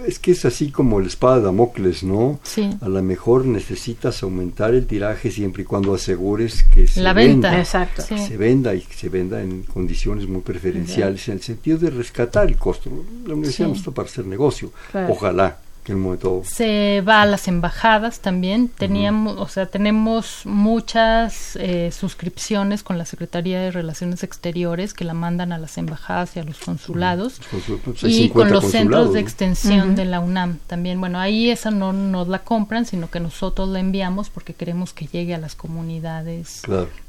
es 0.06 0.18
que 0.18 0.32
es 0.32 0.44
así 0.44 0.70
como 0.70 1.00
la 1.00 1.08
espada 1.08 1.38
de 1.38 1.44
Damocles, 1.44 2.02
¿no? 2.02 2.40
Sí. 2.42 2.70
A 2.80 2.88
lo 2.88 3.02
mejor 3.02 3.44
necesitas 3.44 4.22
aumentar 4.22 4.74
el 4.74 4.86
tiraje 4.86 5.30
siempre 5.30 5.62
y 5.62 5.66
cuando 5.66 5.94
asegures 5.94 6.62
que 6.62 6.86
se 6.86 7.02
la 7.02 7.12
venta, 7.12 7.58
exacto, 7.58 8.02
se 8.02 8.36
venda 8.36 8.74
y 8.74 8.80
que 8.80 8.94
se 8.94 9.08
venda 9.08 9.42
en 9.42 9.64
condiciones 9.64 10.26
muy 10.26 10.40
preferenciales 10.40 11.28
en 11.28 11.34
el 11.34 11.42
sentido 11.42 11.78
de 11.78 11.90
rescatar 11.90 12.46
el 12.46 12.56
costo. 12.56 12.90
La 13.26 13.34
universidad 13.34 13.68
no 13.68 13.74
está 13.74 13.90
para 13.90 14.08
hacer 14.08 14.26
negocio. 14.26 14.72
Ojalá 15.08 15.58
momento 15.94 16.42
se 16.44 17.02
va 17.06 17.22
a 17.22 17.26
las 17.26 17.48
embajadas 17.48 18.20
también. 18.20 18.68
Teníamos 18.68 19.36
o 19.38 19.48
sea 19.48 19.66
tenemos 19.66 20.42
muchas 20.44 21.56
eh, 21.56 21.90
suscripciones 21.92 22.82
con 22.82 22.98
la 22.98 23.04
secretaría 23.04 23.60
de 23.60 23.70
relaciones 23.70 24.22
exteriores 24.22 24.94
que 24.94 25.04
la 25.04 25.14
mandan 25.14 25.52
a 25.52 25.58
las 25.58 25.78
embajadas 25.78 26.36
y 26.36 26.40
a 26.40 26.44
los 26.44 26.58
consulados. 26.58 27.40
Pues, 27.84 28.02
y 28.04 28.28
con 28.30 28.50
los 28.50 28.70
centros 28.70 29.12
de 29.12 29.20
extensión 29.20 29.94
de 29.94 30.04
la 30.04 30.20
UNAM 30.20 30.58
también. 30.66 31.00
Bueno 31.00 31.18
ahí 31.18 31.50
esa 31.50 31.70
no 31.70 31.92
nos 31.92 32.28
la 32.28 32.40
compran 32.40 32.86
sino 32.86 33.10
que 33.10 33.20
nosotros 33.20 33.68
la 33.68 33.80
enviamos 33.80 34.30
porque 34.30 34.54
queremos 34.54 34.92
que 34.92 35.06
llegue 35.06 35.34
a 35.34 35.38
las 35.38 35.54
comunidades 35.54 36.62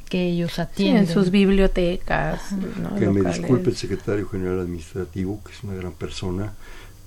que 0.07 0.29
ellos 0.29 0.59
atienden. 0.59 1.03
en 1.03 1.09
sus 1.09 1.31
bibliotecas. 1.31 2.41
Que 2.97 3.07
me 3.07 3.29
disculpe 3.29 3.69
el 3.69 3.75
secretario 3.75 4.27
general 4.27 4.61
administrativo, 4.61 5.41
que 5.43 5.51
es 5.51 5.63
una 5.63 5.75
gran 5.75 5.93
persona, 5.93 6.53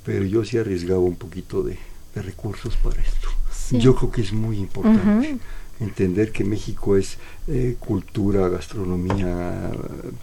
pero 0.04 0.24
yo 0.24 0.44
sí 0.44 0.58
arriesgaba 0.58 1.00
un 1.00 1.16
poquito 1.16 1.62
de, 1.62 1.78
recursos 2.14 2.76
para 2.76 3.00
esto. 3.00 3.28
Yo 3.70 3.94
creo 3.94 4.10
que 4.10 4.20
es 4.20 4.32
muy 4.32 4.58
importante 4.58 5.38
entender 5.78 6.32
que 6.32 6.44
México 6.44 6.96
es 6.96 7.18
eh, 7.52 7.76
cultura, 7.80 8.48
gastronomía, 8.48 9.72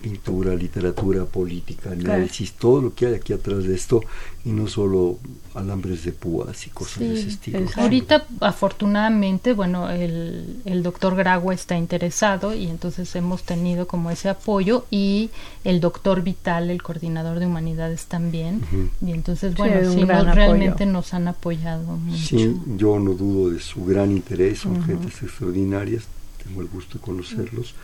pintura, 0.01 0.55
literatura, 0.55 1.25
política, 1.25 1.91
análisis, 1.91 2.53
todo 2.53 2.81
lo 2.81 2.95
que 2.95 3.07
hay 3.07 3.15
aquí 3.15 3.33
atrás 3.33 3.65
de 3.65 3.75
esto 3.75 4.01
y 4.45 4.51
no 4.51 4.67
solo 4.67 5.17
alambres 5.53 6.05
de 6.05 6.13
púas 6.13 6.65
y 6.67 6.69
cosas 6.69 6.99
de 6.99 7.19
ese 7.19 7.27
estilo. 7.27 7.67
Ahorita, 7.75 8.25
afortunadamente, 8.39 9.51
bueno, 9.51 9.89
el, 9.89 10.61
el 10.63 10.83
doctor 10.83 11.17
Gragua 11.17 11.53
está 11.53 11.77
interesado 11.77 12.55
y 12.55 12.67
entonces 12.67 13.13
hemos 13.17 13.43
tenido 13.43 13.87
como 13.87 14.09
ese 14.09 14.29
apoyo 14.29 14.85
y 14.89 15.29
el 15.65 15.81
doctor 15.81 16.21
Vital, 16.21 16.69
el 16.69 16.81
coordinador 16.81 17.39
de 17.39 17.45
humanidades 17.47 18.05
también. 18.05 18.61
Y 19.05 19.11
entonces, 19.11 19.53
bueno, 19.57 19.91
sí, 19.91 20.05
realmente 20.05 20.85
nos 20.85 21.13
han 21.13 21.27
apoyado 21.27 21.97
mucho. 21.97 22.37
Sí, 22.37 22.55
yo 22.77 22.99
no 22.99 23.15
dudo 23.15 23.49
de 23.49 23.59
su 23.59 23.83
gran 23.83 24.13
interés, 24.13 24.59
son 24.59 24.81
gentes 24.85 25.21
extraordinarias 25.21 26.03
tengo 26.47 26.61
el 26.61 26.67
gusto 26.67 26.97
de 26.97 27.03
conocerlos, 27.03 27.75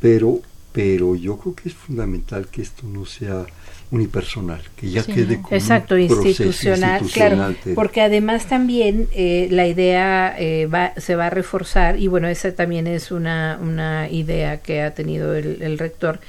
pero, 0.00 0.40
pero 0.72 1.14
yo 1.14 1.36
creo 1.38 1.54
que 1.54 1.68
es 1.68 1.74
fundamental 1.74 2.48
que 2.48 2.62
esto 2.62 2.86
no 2.86 3.06
sea 3.06 3.46
unipersonal, 3.90 4.62
que 4.76 4.90
ya 4.90 5.04
quede 5.04 5.42
como 5.42 5.56
Exacto, 5.56 5.96
un 5.96 6.02
institucional, 6.02 7.02
claro, 7.12 7.54
porque 7.74 8.00
además 8.02 8.46
también 8.46 9.08
eh, 9.12 9.48
la 9.50 9.66
idea 9.66 10.34
eh, 10.38 10.66
va, 10.66 10.92
se 10.96 11.16
va 11.16 11.26
a 11.26 11.30
reforzar 11.30 11.98
y 11.98 12.06
bueno, 12.06 12.28
esa 12.28 12.54
también 12.54 12.86
es 12.86 13.10
una, 13.10 13.58
una 13.60 14.08
idea 14.08 14.58
que 14.58 14.82
ha 14.82 14.94
tenido 14.94 15.34
el, 15.34 15.60
el 15.62 15.78
rector 15.78 16.20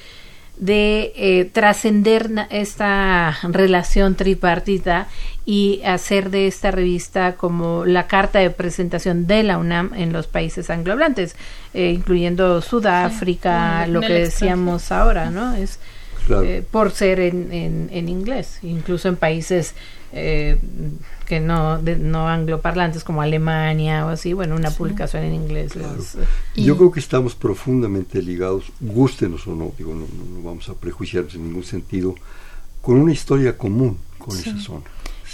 de 0.62 1.12
eh, 1.16 1.50
trascender 1.52 2.30
esta 2.52 3.36
relación 3.42 4.14
tripartita 4.16 5.08
y 5.44 5.82
hacer 5.84 6.30
de 6.30 6.46
esta 6.46 6.70
revista 6.70 7.36
como 7.36 7.84
la 7.84 8.06
carta 8.06 8.38
de 8.38 8.52
presentación 8.52 9.26
de 9.26 9.42
la 9.42 9.58
UNAM 9.58 9.92
en 9.96 10.14
los 10.14 10.28
países 10.28 10.70
anglohablantes, 10.70 11.36
eh, 11.74 11.90
incluyendo 11.90 12.62
Sudáfrica, 12.62 13.88
lo 13.88 14.02
que 14.02 14.14
decíamos 14.14 14.92
ahora, 14.92 15.32
¿no? 15.32 15.56
Es 15.56 15.80
eh, 16.30 16.64
por 16.70 16.92
ser 16.92 17.20
en, 17.20 17.52
en, 17.52 17.90
en, 17.92 18.08
inglés, 18.08 18.60
incluso 18.62 19.10
en 19.10 19.16
países 19.16 19.74
eh, 20.14 20.58
que 21.26 21.40
no, 21.40 21.82
de, 21.82 21.96
no 21.96 22.28
angloparlantes 22.28 23.04
como 23.04 23.22
Alemania 23.22 24.06
o 24.06 24.10
así, 24.10 24.34
bueno, 24.34 24.56
una 24.56 24.72
publicación 24.72 25.24
en 25.24 25.36
inglés. 25.36 25.74
Yo 26.56 26.78
creo 26.78 26.92
que 26.92 27.00
estamos 27.00 27.36
profundamente 27.36 28.22
ligados, 28.22 28.66
gústenos 28.82 29.48
o 29.48 29.56
no, 29.56 29.72
digo, 29.78 29.94
no, 29.94 30.02
no, 30.02 30.44
vamos 30.44 30.68
a 30.70 30.74
prejuiciarnos 30.74 31.36
en 31.36 31.46
ningún 31.46 31.64
sentido, 31.64 32.16
con 32.82 32.98
una 32.98 33.14
historia 33.14 33.58
común 33.58 33.98
con 34.18 34.38
esa 34.38 34.58
zona. 34.60 34.84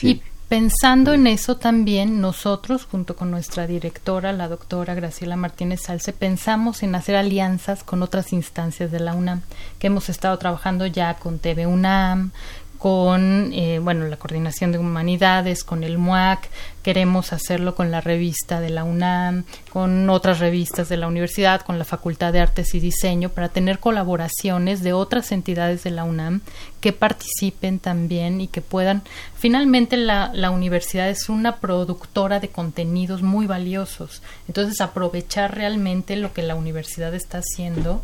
Y 0.01 0.21
pensando 0.47 1.13
en 1.13 1.27
eso 1.27 1.57
también, 1.57 2.21
nosotros, 2.21 2.85
junto 2.85 3.15
con 3.15 3.31
nuestra 3.31 3.67
directora, 3.67 4.31
la 4.31 4.47
doctora 4.47 4.93
Graciela 4.93 5.35
Martínez 5.35 5.81
Salce, 5.81 6.13
pensamos 6.13 6.83
en 6.83 6.95
hacer 6.95 7.15
alianzas 7.15 7.83
con 7.83 8.03
otras 8.03 8.31
instancias 8.33 8.91
de 8.91 8.99
la 8.99 9.13
UNAM, 9.13 9.41
que 9.79 9.87
hemos 9.87 10.09
estado 10.09 10.37
trabajando 10.37 10.85
ya 10.85 11.15
con 11.15 11.39
TV 11.39 11.65
UNAM, 11.65 12.31
con 12.77 13.51
eh, 13.53 13.79
bueno 13.79 14.05
la 14.07 14.17
coordinación 14.17 14.71
de 14.71 14.77
humanidades 14.77 15.63
con 15.63 15.83
el 15.83 15.97
MUAC 15.97 16.49
queremos 16.83 17.33
hacerlo 17.33 17.75
con 17.75 17.91
la 17.91 18.01
revista 18.01 18.61
de 18.61 18.69
la 18.69 18.83
UNAM 18.83 19.43
con 19.71 20.09
otras 20.09 20.39
revistas 20.39 20.89
de 20.89 20.97
la 20.97 21.07
universidad 21.07 21.61
con 21.61 21.79
la 21.79 21.85
Facultad 21.85 22.33
de 22.33 22.39
Artes 22.39 22.75
y 22.75 22.79
Diseño 22.79 23.29
para 23.29 23.49
tener 23.49 23.79
colaboraciones 23.79 24.83
de 24.83 24.93
otras 24.93 25.31
entidades 25.31 25.83
de 25.83 25.91
la 25.91 26.03
UNAM 26.03 26.41
que 26.81 26.93
participen 26.93 27.79
también 27.79 28.39
y 28.41 28.47
que 28.47 28.61
puedan 28.61 29.01
finalmente 29.35 29.97
la, 29.97 30.31
la 30.33 30.51
universidad 30.51 31.09
es 31.09 31.29
una 31.29 31.57
productora 31.57 32.39
de 32.39 32.49
contenidos 32.49 33.21
muy 33.21 33.47
valiosos. 33.47 34.21
Entonces 34.47 34.81
aprovechar 34.81 35.55
realmente 35.55 36.15
lo 36.15 36.33
que 36.33 36.43
la 36.43 36.55
universidad 36.55 37.13
está 37.13 37.39
haciendo 37.39 38.01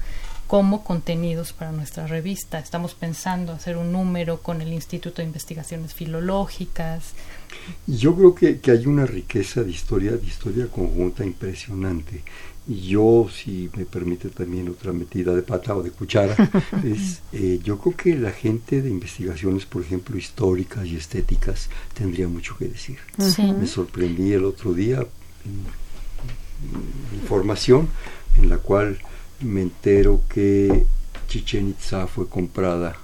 como 0.47 0.83
contenidos 0.83 1.53
para 1.53 1.71
nuestra 1.71 2.07
revista. 2.07 2.59
Estamos 2.59 2.93
pensando 2.93 3.53
hacer 3.53 3.77
un 3.77 3.91
número 3.91 4.39
con 4.41 4.61
el 4.61 4.73
Instituto 4.73 5.21
de 5.21 5.27
Investigaciones 5.27 5.93
Filológicas. 5.93 7.13
Yo 7.87 8.15
creo 8.15 8.35
que, 8.35 8.59
que 8.59 8.71
hay 8.71 8.85
una 8.85 9.05
riqueza 9.05 9.63
de 9.63 9.71
historia, 9.71 10.11
de 10.11 10.25
historia 10.25 10.67
conjunta 10.67 11.25
impresionante. 11.25 12.23
Y 12.67 12.87
yo, 12.87 13.27
si 13.29 13.69
me 13.75 13.85
permite 13.85 14.29
también 14.29 14.69
otra 14.69 14.93
metida 14.93 15.35
de 15.35 15.41
pata 15.41 15.75
o 15.75 15.83
de 15.83 15.91
cuchara, 15.91 16.35
es, 16.83 17.21
eh, 17.33 17.59
yo 17.61 17.77
creo 17.77 17.95
que 17.95 18.15
la 18.15 18.31
gente 18.31 18.81
de 18.81 18.89
investigaciones, 18.89 19.65
por 19.65 19.81
ejemplo, 19.81 20.17
históricas 20.17 20.85
y 20.85 20.95
estéticas, 20.95 21.69
tendría 21.93 22.27
mucho 22.27 22.57
que 22.57 22.67
decir. 22.69 22.99
Me 23.17 23.67
sorprendí 23.67 24.31
el 24.31 24.45
otro 24.45 24.73
día 24.73 25.05
información 27.13 27.89
en 28.37 28.49
la 28.49 28.57
cual 28.57 28.97
me 29.43 29.61
entero 29.61 30.21
que 30.29 30.85
Chichen 31.27 31.69
Itza 31.69 32.07
fue 32.07 32.27
comprada 32.27 32.95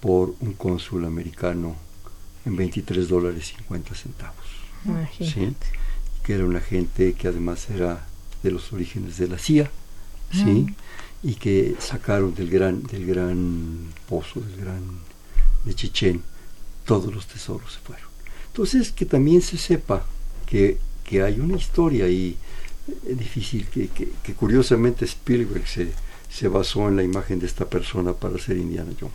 por 0.00 0.34
un 0.40 0.52
cónsul 0.52 1.04
americano 1.04 1.76
en 2.44 2.56
23 2.56 3.08
dólares 3.08 3.52
50 3.56 3.94
centavos. 3.94 4.46
¿sí? 5.18 5.54
Que 6.22 6.34
era 6.34 6.44
una 6.44 6.60
gente 6.60 7.14
que 7.14 7.28
además 7.28 7.68
era 7.70 8.06
de 8.42 8.50
los 8.50 8.72
orígenes 8.72 9.18
de 9.18 9.28
la 9.28 9.38
CIA, 9.38 9.70
¿sí? 10.32 10.66
Y 11.22 11.34
que 11.34 11.76
sacaron 11.80 12.34
del 12.34 12.50
gran, 12.50 12.82
del 12.84 13.06
gran 13.06 13.88
pozo, 14.08 14.40
del 14.40 14.56
gran 14.56 14.82
de 15.64 15.74
Chichen, 15.74 16.22
todos 16.84 17.12
los 17.12 17.26
tesoros 17.26 17.72
se 17.72 17.80
fueron. 17.80 18.06
Entonces, 18.48 18.92
que 18.92 19.06
también 19.06 19.42
se 19.42 19.58
sepa 19.58 20.06
que, 20.46 20.78
que 21.04 21.22
hay 21.22 21.40
una 21.40 21.56
historia 21.56 22.06
es 22.06 22.36
difícil, 23.02 23.66
que, 23.66 23.88
que, 23.88 24.34
curiosamente 24.34 25.04
Spielberg 25.04 25.66
se, 25.66 25.88
se 26.28 26.48
basó 26.48 26.88
en 26.88 26.96
la 26.96 27.02
imagen 27.02 27.38
de 27.38 27.46
esta 27.46 27.64
persona 27.64 28.12
para 28.12 28.38
ser 28.38 28.56
Indiana 28.56 28.92
Jones. 28.98 29.14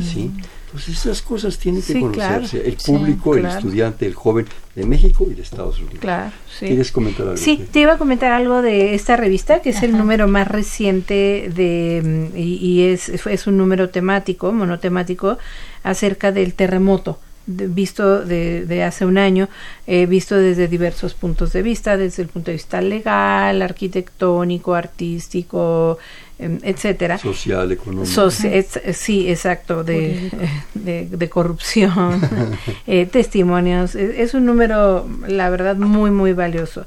¿Sí? 0.00 0.32
Entonces 0.66 0.98
esas 0.98 1.22
cosas 1.22 1.58
tienen 1.58 1.82
que 1.82 2.00
conocerse. 2.00 2.66
El 2.66 2.76
público, 2.76 3.36
el 3.36 3.44
estudiante, 3.44 4.06
el 4.06 4.14
joven 4.14 4.46
de 4.74 4.84
México 4.84 5.28
y 5.30 5.34
de 5.34 5.42
Estados 5.42 5.78
Unidos. 5.78 6.00
Claro, 6.00 6.32
¿Quieres 6.58 6.90
comentar 6.90 7.26
algo? 7.26 7.36
Sí, 7.36 7.64
te 7.70 7.80
iba 7.80 7.92
a 7.92 7.98
comentar 7.98 8.32
algo 8.32 8.62
de 8.62 8.94
esta 8.94 9.16
revista, 9.16 9.60
que 9.60 9.70
es 9.70 9.82
el 9.82 9.96
número 9.96 10.26
más 10.26 10.48
reciente 10.48 11.52
de 11.54 12.30
y, 12.34 12.56
y, 12.56 12.82
es, 12.84 13.10
es 13.10 13.46
un 13.46 13.58
número 13.58 13.90
temático, 13.90 14.50
monotemático, 14.50 15.38
acerca 15.84 16.32
del 16.32 16.54
terremoto 16.54 17.18
visto 17.46 18.24
de, 18.24 18.64
de, 18.66 18.82
hace 18.84 19.04
un 19.04 19.18
año, 19.18 19.48
eh, 19.86 20.06
visto 20.06 20.36
desde 20.36 20.68
diversos 20.68 21.14
puntos 21.14 21.52
de 21.52 21.62
vista, 21.62 21.96
desde 21.96 22.22
el 22.22 22.28
punto 22.28 22.50
de 22.50 22.54
vista 22.54 22.80
legal, 22.80 23.62
arquitectónico, 23.62 24.74
artístico, 24.74 25.98
eh, 26.38 26.58
etcétera. 26.62 27.18
Social, 27.18 27.72
económico. 27.72 28.30
sí, 28.30 29.28
exacto, 29.28 29.84
de, 29.84 30.30
de, 30.74 31.06
de 31.06 31.28
corrupción, 31.28 32.20
eh, 32.86 33.06
testimonios. 33.06 33.94
Es, 33.94 34.18
es, 34.18 34.34
un 34.34 34.46
número, 34.46 35.08
la 35.26 35.50
verdad, 35.50 35.76
muy, 35.76 36.10
muy 36.10 36.32
valioso. 36.32 36.86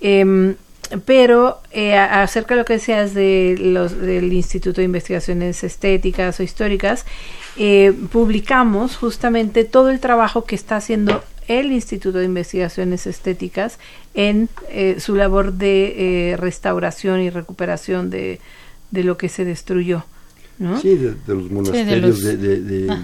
Em, 0.00 0.56
pero 1.04 1.58
eh, 1.70 1.96
acerca 1.96 2.54
de 2.54 2.60
lo 2.60 2.64
que 2.64 2.74
decías 2.74 3.14
de 3.14 3.56
los, 3.58 3.98
del 3.98 4.32
Instituto 4.32 4.80
de 4.80 4.84
Investigaciones 4.84 5.64
Estéticas 5.64 6.38
o 6.40 6.42
Históricas, 6.42 7.04
eh, 7.56 7.92
publicamos 8.10 8.96
justamente 8.96 9.64
todo 9.64 9.90
el 9.90 10.00
trabajo 10.00 10.44
que 10.44 10.54
está 10.54 10.76
haciendo 10.76 11.22
el 11.48 11.72
Instituto 11.72 12.18
de 12.18 12.24
Investigaciones 12.24 13.06
Estéticas 13.06 13.78
en 14.14 14.48
eh, 14.70 14.96
su 15.00 15.14
labor 15.14 15.52
de 15.54 16.30
eh, 16.32 16.36
restauración 16.36 17.20
y 17.20 17.30
recuperación 17.30 18.10
de, 18.10 18.40
de, 18.90 19.04
lo 19.04 19.16
que 19.18 19.28
se 19.28 19.44
destruyó. 19.44 20.04
¿no? 20.58 20.80
Sí, 20.80 20.94
de, 20.94 21.14
de 21.14 21.34
los 21.34 21.50
monasterios 21.50 22.20
sí, 22.20 22.36
de, 22.36 22.60
de 22.60 22.96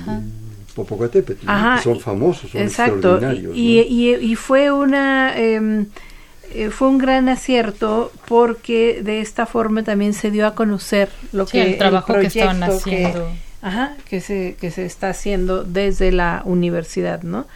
Popocatépetl, 0.74 1.46
que 1.46 1.82
son 1.82 2.00
famosos, 2.00 2.50
son 2.50 2.62
exacto. 2.62 2.94
extraordinarios. 2.94 3.56
Y, 3.56 3.76
¿no? 3.76 3.82
y, 3.88 4.32
y, 4.32 4.34
fue 4.36 4.70
una... 4.70 5.34
Eh, 6.54 6.70
fue 6.70 6.88
un 6.88 6.98
gran 6.98 7.28
acierto 7.28 8.10
porque 8.26 9.00
de 9.02 9.20
esta 9.20 9.46
forma 9.46 9.82
también 9.82 10.14
se 10.14 10.30
dio 10.30 10.46
a 10.46 10.54
conocer 10.54 11.10
lo 11.32 11.46
sí, 11.46 11.52
que 11.52 11.62
el 11.62 11.78
trabajo 11.78 12.14
el 12.14 12.22
que 12.22 12.26
estaban 12.28 12.62
haciendo. 12.62 13.28
Que, 13.28 13.48
Ajá, 13.60 13.96
que 14.08 14.20
se, 14.20 14.56
que 14.60 14.70
se 14.70 14.86
está 14.86 15.10
haciendo 15.10 15.64
desde 15.64 16.12
la 16.12 16.42
universidad, 16.44 17.22
¿no? 17.22 17.40
O 17.40 17.46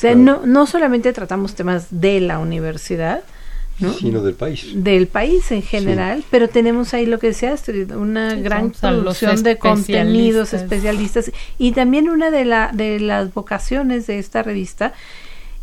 sea, 0.00 0.12
claro. 0.12 0.40
no, 0.40 0.46
no 0.46 0.66
solamente 0.66 1.12
tratamos 1.12 1.54
temas 1.54 1.88
de 1.90 2.20
la 2.20 2.38
universidad, 2.38 3.22
¿no? 3.80 3.92
sino 3.92 4.22
del 4.22 4.34
país. 4.34 4.68
Del 4.74 5.06
país 5.08 5.50
en 5.50 5.62
general, 5.62 6.20
sí. 6.20 6.26
pero 6.30 6.48
tenemos 6.48 6.94
ahí 6.94 7.04
lo 7.04 7.18
que 7.18 7.28
decías, 7.28 7.64
una 7.94 8.36
sí, 8.36 8.42
gran 8.42 8.70
producción 8.70 9.42
de 9.42 9.58
contenidos 9.58 10.54
especialistas 10.54 11.32
y 11.58 11.72
también 11.72 12.08
una 12.08 12.30
de, 12.30 12.44
la, 12.44 12.70
de 12.72 13.00
las 13.00 13.34
vocaciones 13.34 14.06
de 14.06 14.18
esta 14.18 14.42
revista 14.42 14.94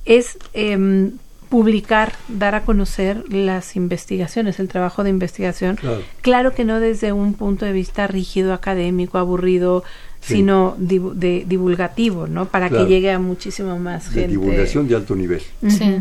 es 0.06 0.38
eh, 0.54 1.12
publicar, 1.50 2.14
dar 2.28 2.56
a 2.56 2.64
conocer 2.64 3.24
las 3.32 3.76
investigaciones, 3.76 4.60
el 4.60 4.68
trabajo 4.68 5.04
de 5.04 5.10
investigación. 5.10 5.76
Claro. 5.76 6.02
claro. 6.22 6.54
que 6.54 6.66
no 6.66 6.80
desde 6.80 7.12
un 7.12 7.34
punto 7.34 7.66
de 7.66 7.72
vista 7.72 8.08
rígido, 8.08 8.54
académico, 8.54 9.18
aburrido, 9.18 9.84
sino 10.22 10.76
de 10.78 11.46
divulgativo, 11.48 12.28
¿no? 12.28 12.48
Para 12.48 12.70
que 12.70 12.86
llegue 12.86 13.12
a 13.12 13.20
muchísimo 13.20 13.80
más 13.80 14.14
de 14.14 14.22
gente. 14.22 14.32
divulgación 14.32 14.88
de 14.88 14.96
alto 14.96 15.16
nivel. 15.16 15.42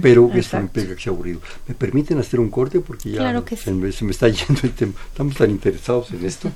Pero 0.02 0.30
eso 0.34 0.60
me 0.60 0.68
pega 0.68 0.94
que 0.94 1.02
sea 1.02 1.12
aburrido. 1.12 1.40
¿Me 1.68 1.74
permiten 1.74 2.18
hacer 2.18 2.40
un 2.40 2.50
corte? 2.50 2.80
Porque 2.80 3.10
ya 3.10 3.42
se, 3.56 3.72
me, 3.72 3.88
está 3.88 4.28
yendo 4.28 4.60
el 4.64 4.72
tema. 4.72 4.92
Estamos 5.08 5.36
tan 5.36 5.50
interesados 5.50 6.10
en 6.10 6.24
esto. 6.24 6.50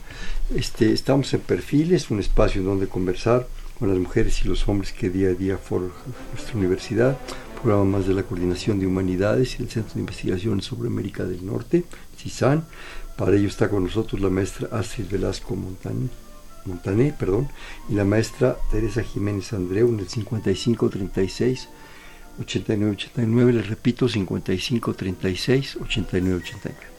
Este, 0.55 0.93
estamos 0.93 1.33
en 1.35 1.41
Perfiles, 1.41 2.11
un 2.11 2.19
espacio 2.19 2.61
en 2.61 2.67
donde 2.67 2.87
conversar 2.89 3.47
con 3.79 3.89
las 3.89 3.99
mujeres 3.99 4.45
y 4.45 4.49
los 4.49 4.69
hombres 4.69 4.93
que 4.93 5.09
día 5.09 5.29
a 5.29 5.33
día 5.33 5.57
forjan 5.57 5.91
nuestra 6.35 6.59
universidad 6.59 7.17
programa 7.61 7.85
más 7.85 8.07
de 8.07 8.15
la 8.15 8.23
Coordinación 8.23 8.81
de 8.81 8.87
Humanidades 8.87 9.59
y 9.59 9.63
el 9.63 9.69
Centro 9.69 9.95
de 9.95 10.01
Investigación 10.01 10.63
sobre 10.63 10.89
América 10.89 11.25
del 11.25 11.45
Norte, 11.45 11.85
CISAN. 12.17 12.65
Para 13.17 13.37
ello 13.37 13.49
está 13.49 13.69
con 13.69 13.85
nosotros 13.85 14.21
la 14.21 14.31
maestra 14.31 14.69
Astrid 14.73 15.11
Velasco 15.11 15.55
Montané, 15.55 16.09
Montané 16.65 17.15
perdón, 17.19 17.49
y 17.89 17.95
la 17.95 18.05
maestra 18.05 18.57
Teresa 18.71 19.03
Jiménez 19.03 19.53
Andreu 19.53 19.89
en 19.89 20.01
el 20.01 20.09
5536 20.09 21.69
8989, 22.41 23.53
les 23.53 23.69
repito, 23.69 24.09
5536 24.09 25.77
8989. 25.77 26.91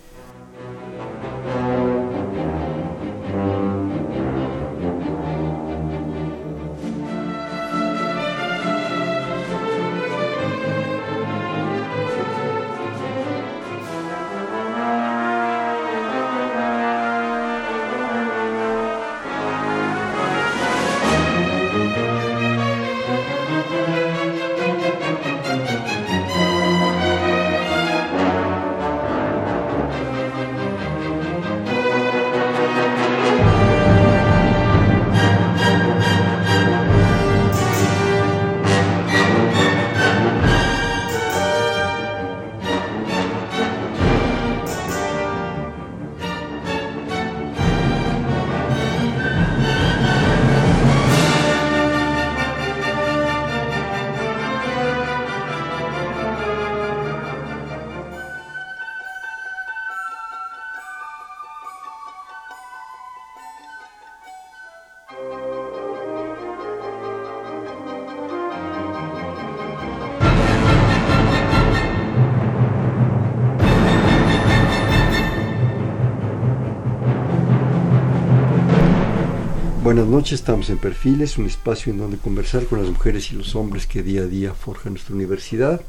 Noches, 80.32 80.43
estamos 80.43 80.69
en 80.69 80.77
Perfiles, 80.77 81.38
un 81.38 81.45
espacio 81.45 81.91
en 81.91 81.99
donde 81.99 82.15
conversar 82.15 82.65
con 82.65 82.79
las 82.79 82.89
mujeres 82.89 83.34
y 83.34 83.36
los 83.36 83.53
hombres 83.53 83.86
que 83.86 84.01
día 84.01 84.21
a 84.21 84.27
día 84.27 84.53
forjan 84.53 84.93
nuestra 84.93 85.13
universidad. 85.13 85.82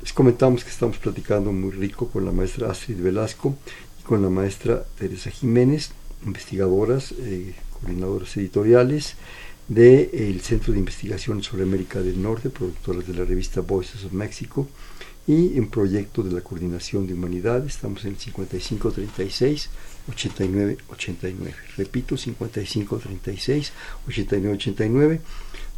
Les 0.00 0.14
comentamos 0.14 0.64
que 0.64 0.70
estamos 0.70 0.96
platicando 0.96 1.52
muy 1.52 1.70
rico 1.70 2.08
con 2.08 2.24
la 2.24 2.32
maestra 2.32 2.70
Astrid 2.70 3.02
Velasco 3.02 3.58
y 4.00 4.02
con 4.04 4.22
la 4.22 4.30
maestra 4.30 4.84
Teresa 4.98 5.30
Jiménez, 5.30 5.90
investigadoras, 6.24 7.12
eh, 7.18 7.54
coordinadoras 7.74 8.34
editoriales 8.38 9.16
del 9.68 10.40
Centro 10.40 10.72
de 10.72 10.78
Investigación 10.78 11.42
sobre 11.42 11.64
América 11.64 12.00
del 12.00 12.22
Norte, 12.22 12.48
productoras 12.48 13.06
de 13.06 13.12
la 13.12 13.26
revista 13.26 13.60
Voices 13.60 14.02
of 14.06 14.12
Mexico 14.12 14.66
y 15.26 15.56
en 15.56 15.68
proyecto 15.68 16.22
de 16.22 16.32
la 16.32 16.40
Coordinación 16.40 17.06
de 17.06 17.14
Humanidades. 17.14 17.74
Estamos 17.74 18.04
en 18.04 18.12
el 18.12 18.18
5536 18.18 19.70
8989. 20.08 21.54
Repito, 21.76 22.16
5536 22.16 23.72
8989. 24.08 25.20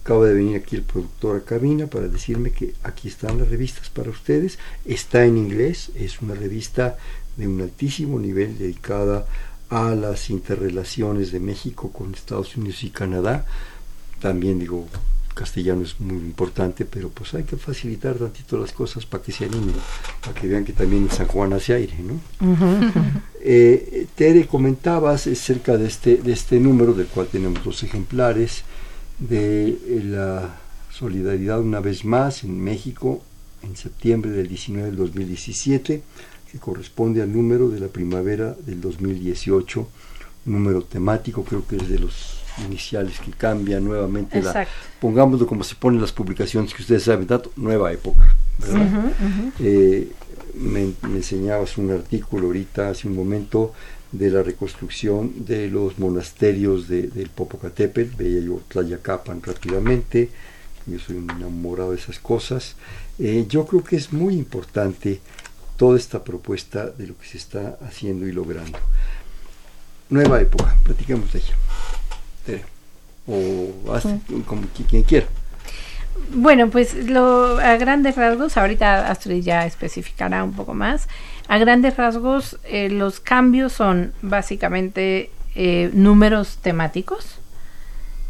Acaba 0.02 0.26
de 0.26 0.34
venir 0.34 0.56
aquí 0.56 0.76
el 0.76 0.82
productor 0.82 1.36
a 1.36 1.44
cabina 1.44 1.86
para 1.86 2.08
decirme 2.08 2.52
que 2.52 2.74
aquí 2.82 3.08
están 3.08 3.38
las 3.38 3.48
revistas 3.48 3.90
para 3.90 4.10
ustedes. 4.10 4.58
Está 4.84 5.24
en 5.24 5.36
inglés, 5.36 5.90
es 5.94 6.20
una 6.22 6.34
revista 6.34 6.96
de 7.36 7.48
un 7.48 7.60
altísimo 7.60 8.18
nivel 8.18 8.56
dedicada 8.58 9.26
a 9.68 9.94
las 9.94 10.30
interrelaciones 10.30 11.32
de 11.32 11.40
México 11.40 11.90
con 11.90 12.14
Estados 12.14 12.56
Unidos 12.56 12.84
y 12.84 12.90
Canadá. 12.90 13.46
También 14.20 14.58
digo, 14.58 14.86
castellano 15.36 15.82
es 15.82 16.00
muy 16.00 16.16
importante, 16.16 16.86
pero 16.86 17.10
pues 17.10 17.34
hay 17.34 17.44
que 17.44 17.56
facilitar 17.56 18.14
tantito 18.16 18.58
las 18.58 18.72
cosas 18.72 19.04
para 19.04 19.22
que 19.22 19.32
se 19.32 19.44
animen, 19.44 19.74
para 20.22 20.34
que 20.34 20.48
vean 20.48 20.64
que 20.64 20.72
también 20.72 21.02
en 21.04 21.10
San 21.10 21.26
Juan 21.26 21.52
hace 21.52 21.74
aire, 21.74 21.94
¿no? 22.00 22.18
Eh, 23.48 24.08
Tere, 24.16 24.48
comentabas 24.48 25.28
acerca 25.28 25.76
de 25.76 25.86
este, 25.86 26.16
de 26.16 26.32
este 26.32 26.58
número, 26.58 26.94
del 26.94 27.06
cual 27.06 27.28
tenemos 27.28 27.62
dos 27.62 27.80
ejemplares, 27.84 28.64
de 29.20 29.68
eh, 29.68 30.02
la 30.04 30.56
solidaridad 30.90 31.60
una 31.60 31.78
vez 31.78 32.04
más 32.04 32.42
en 32.42 32.58
México 32.58 33.22
en 33.62 33.76
septiembre 33.76 34.32
del 34.32 34.48
19 34.48 34.88
del 34.88 34.96
2017, 34.96 36.02
que 36.50 36.58
corresponde 36.58 37.22
al 37.22 37.32
número 37.32 37.68
de 37.68 37.78
la 37.78 37.88
primavera 37.88 38.56
del 38.66 38.80
2018, 38.80 39.86
número 40.46 40.82
temático, 40.82 41.44
creo 41.44 41.64
que 41.66 41.76
es 41.76 41.88
de 41.88 41.98
los 41.98 42.35
iniciales 42.64 43.18
que 43.20 43.32
cambia 43.32 43.80
nuevamente 43.80 44.40
la, 44.42 44.66
pongámoslo 45.00 45.46
como 45.46 45.64
se 45.64 45.74
ponen 45.74 46.00
las 46.00 46.12
publicaciones 46.12 46.72
que 46.72 46.82
ustedes 46.82 47.04
saben 47.04 47.26
tanto 47.26 47.52
nueva 47.56 47.92
época 47.92 48.36
eh, 49.60 50.10
me, 50.54 50.92
enseñabas 51.02 51.76
un 51.78 51.90
artículo 51.90 52.46
ahorita 52.46 52.90
hace 52.90 53.08
un 53.08 53.14
momento 53.14 53.74
de 54.12 54.30
la 54.30 54.42
reconstrucción 54.42 55.44
de 55.44 55.68
los 55.68 55.98
monasterios 55.98 56.88
de, 56.88 57.08
del 57.08 57.28
Popocatépetl. 57.28 58.16
Veía 58.16 58.40
yo 58.40 58.62
Tlayacapan 58.68 59.42
rápidamente 59.42 60.30
yo 60.86 61.00
soy 61.00 61.16
un 61.16 61.30
enamorado 61.30 61.90
de 61.90 61.96
esas 61.96 62.18
cosas. 62.18 62.76
Eh, 63.18 63.44
yo 63.48 63.66
creo 63.66 63.82
que 63.82 63.96
es 63.96 64.12
muy 64.12 64.34
importante 64.34 65.20
toda 65.76 65.98
esta 65.98 66.22
propuesta 66.22 66.86
de 66.86 67.08
lo 67.08 67.18
que 67.18 67.26
se 67.26 67.38
está 67.38 67.76
haciendo 67.86 68.26
y 68.26 68.32
logrando. 68.32 68.78
Nueva 70.08 70.40
época 70.40 70.76
platicamos 70.84 71.32
de 71.32 71.40
ella 71.40 71.54
o 73.26 73.92
hace, 73.94 74.20
como 74.46 74.62
quien 74.88 75.02
quiera. 75.02 75.26
Bueno, 76.30 76.70
pues 76.70 76.94
lo, 76.94 77.58
a 77.58 77.76
grandes 77.76 78.16
rasgos, 78.16 78.56
ahorita 78.56 79.10
Astrid 79.10 79.42
ya 79.42 79.66
especificará 79.66 80.42
un 80.44 80.52
poco 80.52 80.74
más, 80.74 81.08
a 81.48 81.58
grandes 81.58 81.96
rasgos 81.96 82.58
eh, 82.64 82.88
los 82.90 83.20
cambios 83.20 83.72
son 83.72 84.12
básicamente 84.22 85.30
eh, 85.54 85.90
números 85.92 86.58
temáticos, 86.60 87.38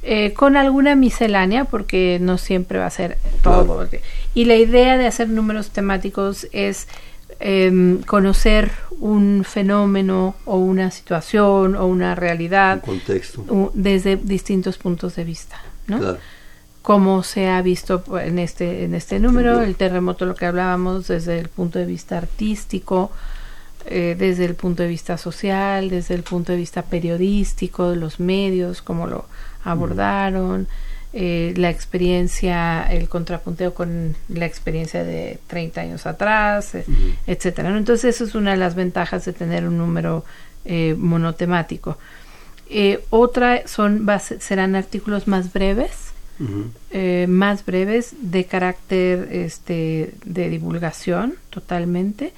eh, 0.03 0.35
con 0.35 0.57
alguna 0.57 0.95
miscelánea, 0.95 1.65
porque 1.65 2.19
no 2.21 2.39
siempre 2.39 2.79
va 2.79 2.87
a 2.87 2.91
ser 2.91 3.19
todo. 3.43 3.89
Y 4.35 4.45
la 4.45 4.57
idea 4.57 4.97
de 4.99 5.07
hacer 5.07 5.29
números 5.29 5.71
temáticos 5.71 6.47
es 6.53 6.87
Em, 7.39 8.01
conocer 8.03 8.71
un 8.99 9.45
fenómeno 9.45 10.37
o 10.47 10.57
una 10.57 10.91
situación 10.91 11.77
o 11.77 11.85
una 11.85 12.15
realidad 12.15 12.81
contexto. 12.83 13.71
desde 13.75 14.17
distintos 14.17 14.79
puntos 14.79 15.17
de 15.17 15.25
vista, 15.25 15.61
¿no? 15.87 16.17
Como 16.81 17.23
se 17.23 17.49
ha 17.49 17.61
visto 17.61 18.03
en 18.19 18.39
este 18.39 18.85
en 18.85 18.95
este 18.95 19.19
número, 19.19 19.61
el 19.61 19.75
terremoto, 19.75 20.25
lo 20.25 20.35
que 20.35 20.47
hablábamos 20.47 21.09
desde 21.09 21.39
el 21.39 21.49
punto 21.51 21.79
de 21.79 21.85
vista 21.85 22.17
artístico, 22.17 23.11
eh, 23.85 24.17
desde 24.19 24.47
el 24.47 24.55
punto 24.55 24.83
de 24.83 24.89
vista 24.89 25.19
social, 25.19 25.91
desde 25.91 26.15
el 26.15 26.23
punto 26.23 26.53
de 26.53 26.59
vista 26.59 26.83
periodístico, 26.83 27.91
de 27.91 27.97
los 27.97 28.19
medios, 28.19 28.81
cómo 28.81 29.07
lo 29.07 29.27
abordaron. 29.63 30.69
Eh, 31.19 31.55
la 31.57 31.71
experiencia, 31.71 32.83
el 32.91 33.09
contrapunteo 33.09 33.73
con 33.73 34.15
la 34.29 34.45
experiencia 34.45 35.03
de 35.03 35.39
30 35.47 35.81
años 35.81 36.05
atrás, 36.05 36.75
eh, 36.75 36.85
etcétera. 37.27 37.75
Entonces, 37.75 38.17
eso 38.17 38.25
es 38.25 38.35
una 38.35 38.51
de 38.51 38.59
las 38.59 38.75
ventajas 38.75 39.25
de 39.25 39.33
tener 39.33 39.67
un 39.67 39.79
número 39.79 40.27
eh, 40.67 40.95
monotemático. 40.99 41.97
otra 43.09 43.67
son 43.67 44.07
serán 44.41 44.77
artículos 44.77 45.27
más 45.27 45.55
breves, 45.55 46.13
más 47.29 47.65
breves 47.65 48.15
de 48.21 48.45
carácter 48.45 49.29
este, 49.33 50.13
de 50.27 50.51
divulgación 50.51 51.37
totalmente. 51.49 52.35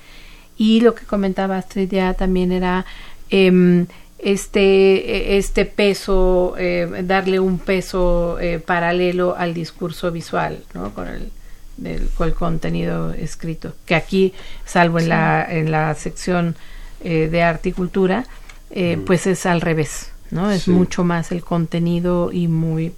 Y 0.57 0.83
lo 0.83 0.95
que 0.95 1.05
comentaba 1.05 1.57
Astrid 1.57 1.91
ya 1.91 2.15
también 2.15 2.53
era 2.53 2.87
em, 3.31 3.87
este, 4.19 5.39
este 5.39 5.65
peso, 5.65 6.55
eh, 6.59 7.03
darle 7.05 7.39
un 7.39 7.59
peso 7.59 8.39
eh, 8.41 8.59
paralelo 8.59 9.37
al 9.37 9.55
discurso 9.55 10.11
visual, 10.11 10.65
¿no? 10.75 10.93
Con 10.93 11.09
el, 11.09 11.31
con 12.17 12.29
el 12.29 12.35
contenido 12.35 13.13
escrito. 13.13 13.75
Que 13.87 13.95
aquí, 13.95 14.35
salvo 14.65 14.99
en, 14.99 15.09
la, 15.09 15.47
en 15.49 15.71
la 15.71 15.95
sección 15.95 16.57
eh, 17.05 17.29
de 17.31 17.43
arte 17.43 17.71
y 17.71 17.73
cultura, 17.73 18.27
pues 19.07 19.27
es 19.27 19.47
al 19.47 19.63
revés, 19.63 20.13
¿no? 20.31 20.51
Es 20.51 20.69
mucho 20.69 21.03
más 21.03 21.33
el 21.33 21.43
contenido 21.43 22.31
y 22.33 22.49
muy 22.49 22.93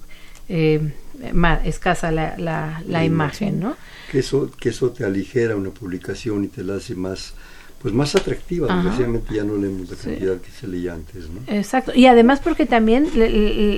más 1.33 1.65
escasa 1.65 2.11
la, 2.11 2.37
la, 2.39 2.83
la 2.89 3.05
imagen, 3.05 3.61
¿no? 3.61 3.77
Que 4.11 4.19
eso, 4.19 4.51
que 4.59 4.71
eso 4.71 4.91
te 4.91 5.05
aligera 5.05 5.55
una 5.55 5.71
publicación 5.71 6.45
y 6.45 6.49
te 6.49 6.65
la 6.65 6.75
hace 6.75 6.97
más 6.97 7.35
pues 7.81 7.95
más 7.95 8.15
atractiva, 8.15 8.75
desgraciadamente 8.75 9.35
ya 9.35 9.43
no 9.43 9.57
leemos 9.57 9.89
la 9.89 9.97
cantidad 9.97 10.39
que 10.39 10.51
se 10.51 10.69
leía 10.69 10.93
antes, 10.93 11.31
¿no? 11.31 11.41
Exacto, 11.47 11.93
y 11.95 12.07
además 12.07 12.41
porque 12.45 12.67
también 12.67 13.09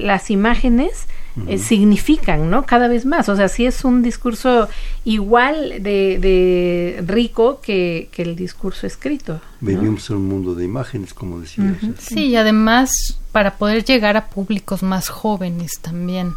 las 0.04 0.28
imágenes 0.30 1.06
eh, 1.46 1.56
significan, 1.56 2.50
¿no? 2.50 2.66
Cada 2.66 2.88
vez 2.88 3.06
más, 3.06 3.28
o 3.28 3.36
sea, 3.36 3.48
sí 3.48 3.64
es 3.64 3.84
un 3.84 4.02
discurso 4.02 4.68
igual 5.04 5.82
de, 5.82 6.18
de 6.18 7.04
rico 7.06 7.60
que, 7.62 8.08
que, 8.10 8.22
el 8.22 8.34
discurso 8.34 8.88
escrito. 8.88 9.40
Vivimos 9.60 10.10
en 10.10 10.16
un 10.16 10.28
mundo 10.28 10.56
de 10.56 10.64
imágenes, 10.64 11.14
como 11.14 11.38
decías. 11.38 11.76
Sí, 11.98 12.26
y 12.26 12.36
además 12.36 12.90
para 13.30 13.56
poder 13.56 13.84
llegar 13.84 14.16
a 14.16 14.28
públicos 14.28 14.82
más 14.82 15.08
jóvenes 15.08 15.78
también 15.80 16.32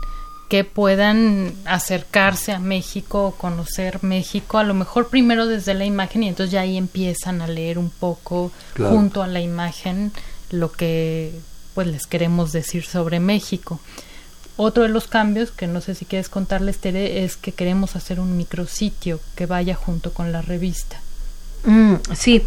que 0.50 0.64
puedan 0.64 1.54
acercarse 1.66 2.52
a 2.52 2.60
México 2.60 3.28
o 3.28 3.32
conocer 3.32 4.04
México, 4.04 4.58
a 4.58 4.64
lo 4.64 4.74
mejor 4.74 5.10
primero 5.10 5.48
desde 5.48 5.74
la 5.74 5.86
imagen 5.86 6.24
y 6.24 6.30
entonces 6.30 6.52
ya 6.52 6.62
ahí 6.62 6.78
empiezan 6.78 7.41
a 7.41 7.48
leer 7.48 7.80
un 7.80 7.89
poco 7.89 8.52
junto 8.78 9.24
a 9.24 9.28
la 9.28 9.41
imagen 9.41 10.12
lo 10.52 10.72
que 10.72 11.34
pues 11.74 11.88
les 11.88 12.06
queremos 12.06 12.52
decir 12.52 12.86
sobre 12.86 13.20
México. 13.20 13.80
Otro 14.58 14.84
de 14.84 14.89
los 14.89 15.08
cambios 15.08 15.52
que 15.52 15.68
no 15.68 15.82
sé 15.82 15.96
si 15.96 16.06
quieres 16.06 16.30
contarles 16.30 16.78
Tere 16.78 17.26
es 17.26 17.36
que 17.36 17.52
queremos 17.52 17.96
hacer 17.96 18.20
un 18.20 18.38
micrositio 18.38 19.20
que 19.36 19.48
vaya 19.48 19.76
junto 19.76 20.14
con 20.14 20.32
la 20.32 20.41
revista. 20.41 21.02
Mm, 21.66 21.96
sí, 22.16 22.43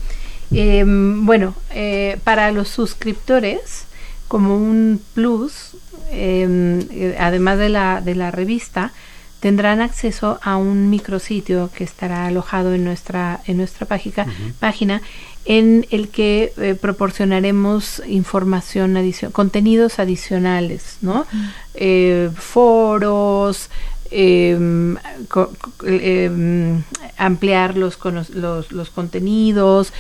em, 0.53 1.27
bueno, 1.27 1.55
eh, 1.71 2.19
para 2.25 2.51
los 2.53 2.69
suscriptores 2.69 3.85
como 4.29 4.57
un 4.57 5.03
plus 5.15 5.73
eh, 6.11 7.17
además 7.19 7.59
de 7.59 7.69
la, 7.69 8.01
de 8.01 8.15
la 8.15 8.31
revista, 8.31 8.93
tendrán 9.41 9.81
acceso 9.81 10.39
a 10.43 10.57
un 10.57 10.91
micrositio 10.91 11.71
que 11.75 11.85
estará 11.85 12.27
alojado 12.27 12.75
en 12.75 12.85
nuestra, 12.85 13.41
en 13.47 13.57
nuestra 13.57 13.87
página, 13.87 14.27
página 14.59 15.01
en 15.45 15.87
el 15.91 16.09
que 16.09 16.53
eh, 16.57 16.75
proporcionaremos 16.75 18.03
información 18.07 18.97
adicional, 18.97 19.33
contenidos 19.33 19.99
adicionales, 19.99 20.99
¿no? 21.01 21.25
Eh, 21.75 22.31
foros, 22.35 23.71
em, 24.11 24.97
em, 25.87 26.83
ampliar 27.17 27.77
los, 27.77 27.99
los, 28.35 28.73
los 28.73 28.91
contenidos, 28.91 29.93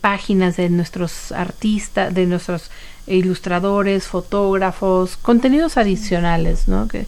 páginas 0.00 0.56
de 0.56 0.68
nuestros 0.68 1.30
artistas, 1.30 2.12
de 2.12 2.26
nuestros 2.26 2.70
ilustradores, 3.06 4.06
fotógrafos, 4.06 5.16
contenidos 5.16 5.76
adicionales, 5.76 6.68
¿no? 6.68 6.88
Que, 6.88 7.06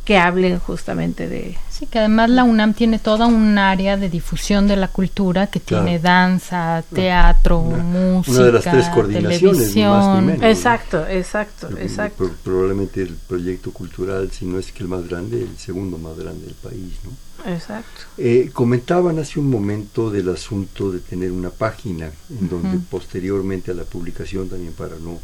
que 0.00 0.18
hablen 0.18 0.58
justamente 0.58 1.28
de... 1.28 1.56
Sí, 1.70 1.86
que 1.86 2.00
además 2.00 2.30
la 2.30 2.44
UNAM 2.44 2.74
tiene 2.74 2.98
toda 2.98 3.26
un 3.26 3.56
área 3.56 3.96
de 3.96 4.08
difusión 4.08 4.66
de 4.66 4.76
la 4.76 4.88
cultura 4.88 5.46
que 5.46 5.60
tiene 5.60 5.98
danza, 5.98 6.82
teatro, 6.92 7.60
música, 7.60 8.36
una 8.36 8.46
de 8.46 8.52
las 8.52 8.64
tres 8.64 8.88
coordinaciones, 8.88 9.40
televisión. 9.40 10.42
Exacto, 10.42 11.06
exacto, 11.06 11.68
exacto. 11.78 12.30
probablemente 12.42 13.02
el 13.02 13.14
proyecto 13.14 13.72
cultural, 13.72 14.30
si 14.32 14.44
no 14.44 14.58
es 14.58 14.72
que 14.72 14.82
el 14.82 14.88
más 14.88 15.08
grande, 15.08 15.42
el 15.42 15.56
segundo 15.56 15.98
más 15.98 16.18
grande 16.18 16.46
del 16.46 16.54
país, 16.54 16.98
¿no? 17.04 17.52
Exacto. 17.52 18.02
Eh, 18.16 18.50
comentaban 18.52 19.18
hace 19.20 19.38
un 19.38 19.48
momento 19.48 20.10
del 20.10 20.28
asunto 20.30 20.90
de 20.90 20.98
tener 20.98 21.30
una 21.30 21.50
página 21.50 22.10
en 22.30 22.48
donde 22.48 22.78
posteriormente 22.90 23.70
a 23.70 23.74
la 23.74 23.84
publicación 23.84 24.48
también 24.48 24.72
para 24.72 24.96
no 24.96 25.20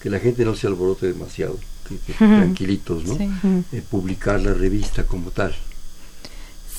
que 0.00 0.10
la 0.10 0.20
gente 0.20 0.44
no 0.44 0.54
se 0.54 0.66
alborote 0.66 1.06
demasiado, 1.06 1.58
que, 1.88 2.12
tranquilitos, 2.14 3.04
¿no? 3.04 3.16
Eh, 3.72 3.82
publicar 3.88 4.40
la 4.40 4.52
revista 4.52 5.04
como 5.04 5.30
tal. 5.30 5.54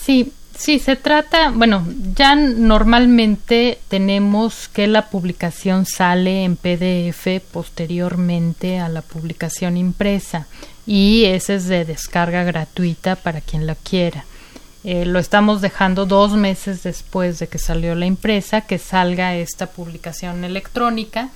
Sí, 0.01 0.31
sí, 0.57 0.79
se 0.79 0.95
trata, 0.95 1.51
bueno, 1.51 1.85
ya 2.15 2.35
normalmente 2.35 3.79
tenemos 3.87 4.67
que 4.67 4.87
la 4.87 5.09
publicación 5.09 5.85
sale 5.85 6.43
en 6.43 6.55
PDF 6.55 7.41
posteriormente 7.51 8.79
a 8.79 8.89
la 8.89 9.01
publicación 9.01 9.77
impresa 9.77 10.47
y 10.85 11.25
ese 11.25 11.55
es 11.55 11.67
de 11.67 11.85
descarga 11.85 12.43
gratuita 12.43 13.15
para 13.15 13.41
quien 13.41 13.67
la 13.67 13.75
quiera. 13.75 14.25
Eh, 14.83 15.05
lo 15.05 15.19
estamos 15.19 15.61
dejando 15.61 16.05
dos 16.05 16.31
meses 16.31 16.83
después 16.83 17.37
de 17.39 17.47
que 17.47 17.57
salió 17.57 17.95
la 17.95 18.05
impresa, 18.05 18.61
que 18.61 18.77
salga 18.77 19.35
esta 19.35 19.67
publicación 19.67 20.43
electrónica. 20.45 21.29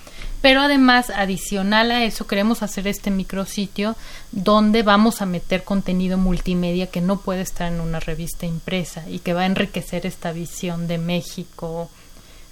Pero 0.43 0.59
además, 0.59 1.09
adicional 1.09 1.89
a 1.89 2.03
eso, 2.03 2.27
queremos 2.27 2.63
hacer 2.63 2.85
este 2.85 3.11
micrositio 3.11 3.95
donde 4.33 4.83
vamos 4.83 5.21
a 5.21 5.25
meter 5.25 5.63
contenido 5.63 6.17
multimedia 6.17 6.87
que 6.87 6.99
no 6.99 7.21
puede 7.21 7.39
estar 7.39 7.71
en 7.71 7.79
una 7.79 8.01
revista 8.01 8.45
impresa 8.45 9.07
y 9.07 9.19
que 9.19 9.31
va 9.31 9.43
a 9.43 9.45
enriquecer 9.45 10.05
esta 10.05 10.33
visión 10.33 10.85
de 10.85 10.97
México, 10.97 11.89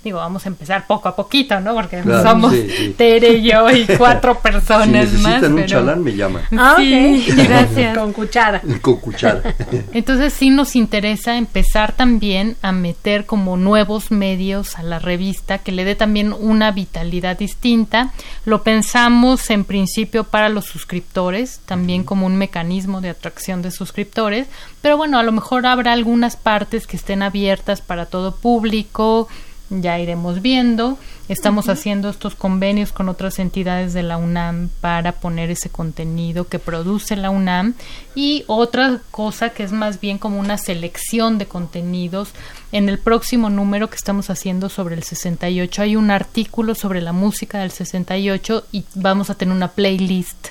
digo, 0.04 0.18
vamos 0.18 0.46
a 0.46 0.50
empezar 0.50 0.88
poco 0.88 1.10
a 1.10 1.16
poquito, 1.16 1.60
¿no? 1.60 1.76
Porque 1.76 2.02
somos 2.04 2.54
Tere 2.98 3.34
y 3.34 3.44
yo 3.44 3.70
y 3.70 3.86
cuatro 3.98 4.40
personas 4.40 5.10
si 5.10 5.18
más. 5.18 5.44
un 5.44 5.66
chalán, 5.66 6.04
me 6.04 6.16
llaman. 6.16 6.44
Ah, 6.58 6.76
sí, 6.78 7.26
gracias. 7.36 7.98
Con 7.98 8.14
cuchara. 8.14 8.62
Con 8.82 8.98
cuchara. 8.98 9.42
Entonces 9.94 10.34
sí 10.34 10.50
nos 10.50 10.76
interesa 10.76 11.38
empezar 11.38 11.92
también 11.92 12.56
a 12.62 12.72
meter 12.72 13.26
como 13.26 13.58
nuevos 13.58 14.12
medios 14.12 14.78
a 14.78 14.84
la 14.84 15.00
revista 15.00 15.60
que 15.60 15.72
le 15.72 15.86
dé 15.86 15.96
también 15.96 16.34
una 16.34 16.72
vitalidad 16.72 17.38
distinta. 17.38 18.12
Lo 18.46 18.64
pensamos 18.64 19.50
en 19.50 19.66
principio 19.66 20.24
para 20.24 20.50
los 20.50 20.66
suscriptores, 20.66 21.60
también 21.66 22.04
como 22.04 22.26
un 22.26 22.38
mecanismo 22.38 23.02
de 23.02 23.10
atracción 23.10 23.62
de 23.62 23.72
suscriptores, 23.72 24.48
pero 24.82 24.98
bueno, 24.98 25.20
a 25.20 25.24
lo 25.24 25.32
mejor 25.32 25.66
habrá 25.66 25.94
algunas 25.94 26.36
partes 26.36 26.88
que 26.88 26.98
estén 26.98 27.22
abiertas 27.22 27.82
para 27.82 28.08
todo 28.08 28.36
público 28.36 29.28
ya 29.72 29.98
iremos 30.00 30.42
viendo. 30.42 30.98
Estamos 31.30 31.70
haciendo 31.70 32.10
estos 32.10 32.36
convenios 32.36 32.92
con 32.92 33.08
otras 33.08 33.40
entidades 33.40 33.94
de 33.94 34.04
la 34.04 34.18
UNAM 34.18 34.70
para 34.82 35.14
poner 35.14 35.50
ese 35.50 35.70
contenido 35.70 36.48
que 36.50 36.60
produce 36.60 37.16
la 37.16 37.30
UNAM 37.30 37.76
y 38.14 38.44
otra 38.48 39.00
cosa 39.12 39.52
que 39.52 39.64
es 39.64 39.72
más 39.72 40.02
bien 40.02 40.18
como 40.18 40.40
una 40.40 40.58
selección 40.58 41.38
de 41.38 41.46
contenidos. 41.46 42.32
En 42.74 42.90
el 42.90 43.00
próximo 43.00 43.50
número 43.50 43.90
que 43.90 43.96
estamos 43.96 44.30
haciendo 44.30 44.68
sobre 44.68 44.96
el 44.96 45.04
68 45.04 45.82
hay 45.82 45.96
un 45.96 46.12
artículo 46.12 46.76
sobre 46.76 47.02
la 47.02 47.14
música 47.14 47.60
del 47.60 47.72
68 47.72 48.66
y 48.74 48.84
vamos 48.96 49.30
a 49.30 49.36
tener 49.36 49.56
una 49.56 49.70
playlist 49.70 50.50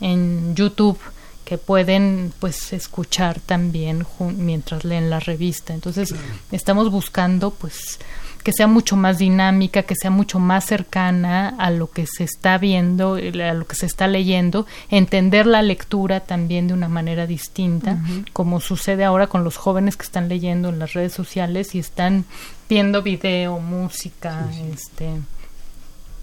en 0.00 0.54
YouTube 0.54 0.98
que 1.48 1.56
pueden 1.56 2.34
pues 2.40 2.74
escuchar 2.74 3.40
también 3.40 4.04
mientras 4.36 4.84
leen 4.84 5.08
la 5.08 5.18
revista. 5.18 5.72
Entonces, 5.72 6.14
estamos 6.52 6.90
buscando 6.90 7.50
pues 7.52 7.98
que 8.42 8.52
sea 8.52 8.66
mucho 8.66 8.96
más 8.96 9.18
dinámica, 9.18 9.82
que 9.82 9.94
sea 9.94 10.10
mucho 10.10 10.38
más 10.38 10.64
cercana 10.64 11.48
a 11.58 11.70
lo 11.70 11.90
que 11.90 12.06
se 12.06 12.24
está 12.24 12.58
viendo, 12.58 13.14
a 13.14 13.52
lo 13.54 13.66
que 13.66 13.76
se 13.76 13.86
está 13.86 14.06
leyendo, 14.06 14.66
entender 14.90 15.46
la 15.46 15.62
lectura 15.62 16.20
también 16.20 16.68
de 16.68 16.74
una 16.74 16.88
manera 16.88 17.26
distinta, 17.26 18.02
como 18.32 18.60
sucede 18.60 19.04
ahora 19.04 19.26
con 19.26 19.44
los 19.44 19.56
jóvenes 19.56 19.96
que 19.96 20.04
están 20.04 20.28
leyendo 20.28 20.68
en 20.68 20.78
las 20.78 20.94
redes 20.94 21.12
sociales 21.12 21.74
y 21.74 21.78
están 21.78 22.24
viendo 22.68 23.02
video, 23.02 23.58
música, 23.60 24.48
este 24.72 25.10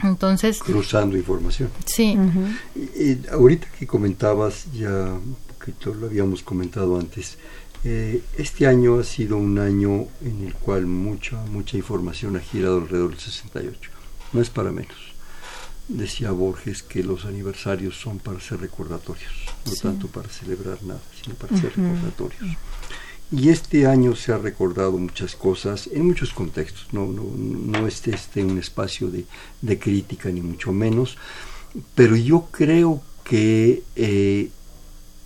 entonces 0.04 0.60
cruzando 0.60 1.16
información. 1.16 1.70
Sí. 1.86 2.18
ahorita 3.32 3.68
que 3.80 3.88
comentabas 3.88 4.66
ya 4.74 4.90
un 4.90 5.38
poquito 5.58 5.94
lo 5.94 6.08
habíamos 6.08 6.44
comentado 6.44 7.00
antes 7.00 7.38
eh, 7.88 8.24
este 8.36 8.66
año 8.66 8.98
ha 8.98 9.04
sido 9.04 9.38
un 9.38 9.60
año 9.60 10.08
en 10.22 10.44
el 10.44 10.56
cual 10.56 10.88
mucha, 10.88 11.38
mucha 11.46 11.78
información 11.78 12.36
ha 12.36 12.40
girado 12.40 12.80
alrededor 12.80 13.12
del 13.12 13.20
68. 13.20 13.92
No 14.34 14.42
es 14.42 14.50
para 14.50 14.72
menos. 14.72 15.14
Decía 15.88 16.32
Borges 16.32 16.82
que 16.82 17.04
los 17.04 17.26
aniversarios 17.26 17.96
son 17.96 18.18
para 18.18 18.40
ser 18.40 18.60
recordatorios, 18.60 19.32
no 19.68 19.74
tanto 19.74 20.08
para 20.08 20.28
celebrar 20.30 20.82
nada, 20.82 21.02
sino 21.22 21.36
para 21.36 21.56
ser 21.58 21.74
recordatorios. 21.76 22.58
Y 23.32 23.50
este 23.50 23.86
año 23.86 24.16
se 24.16 24.32
ha 24.32 24.40
recordado 24.40 24.94
muchas 24.94 25.36
cosas 25.36 25.88
en 25.94 26.08
muchos 26.08 26.34
contextos, 26.34 26.88
no, 26.92 27.06
no, 27.06 27.24
no 27.24 27.86
este, 27.86 28.16
este 28.16 28.44
un 28.44 28.58
espacio 28.58 29.12
de, 29.12 29.26
de, 29.62 29.78
crítica 29.78 30.30
ni 30.30 30.42
mucho 30.42 30.72
menos, 30.72 31.18
pero 31.94 32.16
yo 32.16 32.48
creo 32.52 33.04
que 33.24 33.84
eh, 33.96 34.50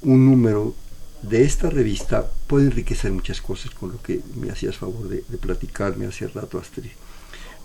un 0.01 0.25
número 0.25 0.75
de 1.21 1.43
esta 1.43 1.69
revista 1.69 2.29
puede 2.47 2.67
enriquecer 2.67 3.11
muchas 3.11 3.41
cosas 3.41 3.71
con 3.71 3.91
lo 3.91 4.01
que 4.01 4.21
me 4.35 4.51
hacías 4.51 4.77
favor 4.77 5.09
de, 5.09 5.21
platicarme 5.37 6.05
hace 6.05 6.27
rato, 6.27 6.59
Astrid. 6.59 6.91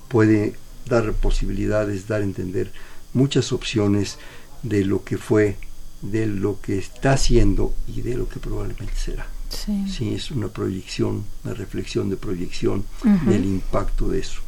Puede 0.08 0.54
dar 0.86 1.12
posibilidades, 1.12 2.08
dar 2.08 2.20
a 2.20 2.24
entender 2.24 2.72
muchas 3.12 3.52
opciones 3.52 4.18
de 4.62 4.84
lo 4.84 5.04
que 5.04 5.18
fue, 5.18 5.56
de 6.02 6.26
lo 6.26 6.60
que 6.60 6.78
está 6.78 7.12
haciendo 7.12 7.74
y 7.86 8.02
de 8.02 8.16
lo 8.16 8.28
que 8.28 8.40
probablemente 8.40 8.94
será. 8.96 9.26
Sí, 9.48 10.14
es 10.14 10.32
una 10.32 10.48
proyección, 10.48 11.24
una 11.44 11.54
reflexión 11.54 12.10
de 12.10 12.16
proyección 12.16 12.84
del 13.26 13.44
impacto 13.44 14.08
de 14.08 14.18
eso. 14.18 14.40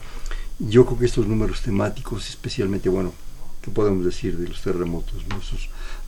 Yo 0.58 0.84
creo 0.84 0.98
que 0.98 1.06
estos 1.06 1.28
números 1.28 1.62
temáticos, 1.62 2.28
especialmente, 2.28 2.88
bueno, 2.88 3.12
¿qué 3.62 3.70
podemos 3.70 4.04
decir 4.04 4.36
de 4.36 4.48
los 4.48 4.62
terremotos? 4.62 5.24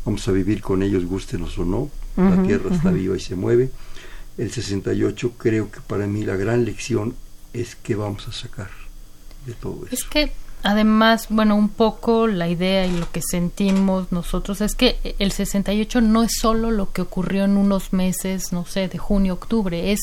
vamos 0.04 0.26
a 0.26 0.32
vivir 0.32 0.62
con 0.62 0.82
ellos, 0.82 1.04
gustenos 1.04 1.58
o 1.58 1.64
no, 1.64 1.90
la 2.18 2.42
Tierra 2.42 2.74
está 2.74 2.90
viva 2.90 3.16
y 3.16 3.20
se 3.20 3.36
mueve. 3.36 3.70
El 4.36 4.50
68 4.50 5.32
creo 5.38 5.70
que 5.70 5.80
para 5.80 6.06
mí 6.06 6.24
la 6.24 6.36
gran 6.36 6.64
lección 6.64 7.14
es 7.52 7.76
que 7.76 7.94
vamos 7.94 8.28
a 8.28 8.32
sacar 8.32 8.70
de 9.46 9.52
todo 9.54 9.86
eso. 9.86 9.94
Es 9.94 10.04
que 10.04 10.32
Además, 10.62 11.26
bueno, 11.30 11.54
un 11.56 11.68
poco 11.68 12.26
la 12.26 12.48
idea 12.48 12.84
y 12.86 12.96
lo 12.98 13.10
que 13.10 13.22
sentimos 13.22 14.10
nosotros 14.10 14.60
es 14.60 14.74
que 14.74 14.98
el 15.18 15.30
68 15.30 16.00
no 16.00 16.24
es 16.24 16.32
solo 16.40 16.70
lo 16.70 16.92
que 16.92 17.02
ocurrió 17.02 17.44
en 17.44 17.56
unos 17.56 17.92
meses, 17.92 18.52
no 18.52 18.66
sé, 18.66 18.88
de 18.88 18.98
junio, 18.98 19.34
octubre, 19.34 19.92
es 19.92 20.00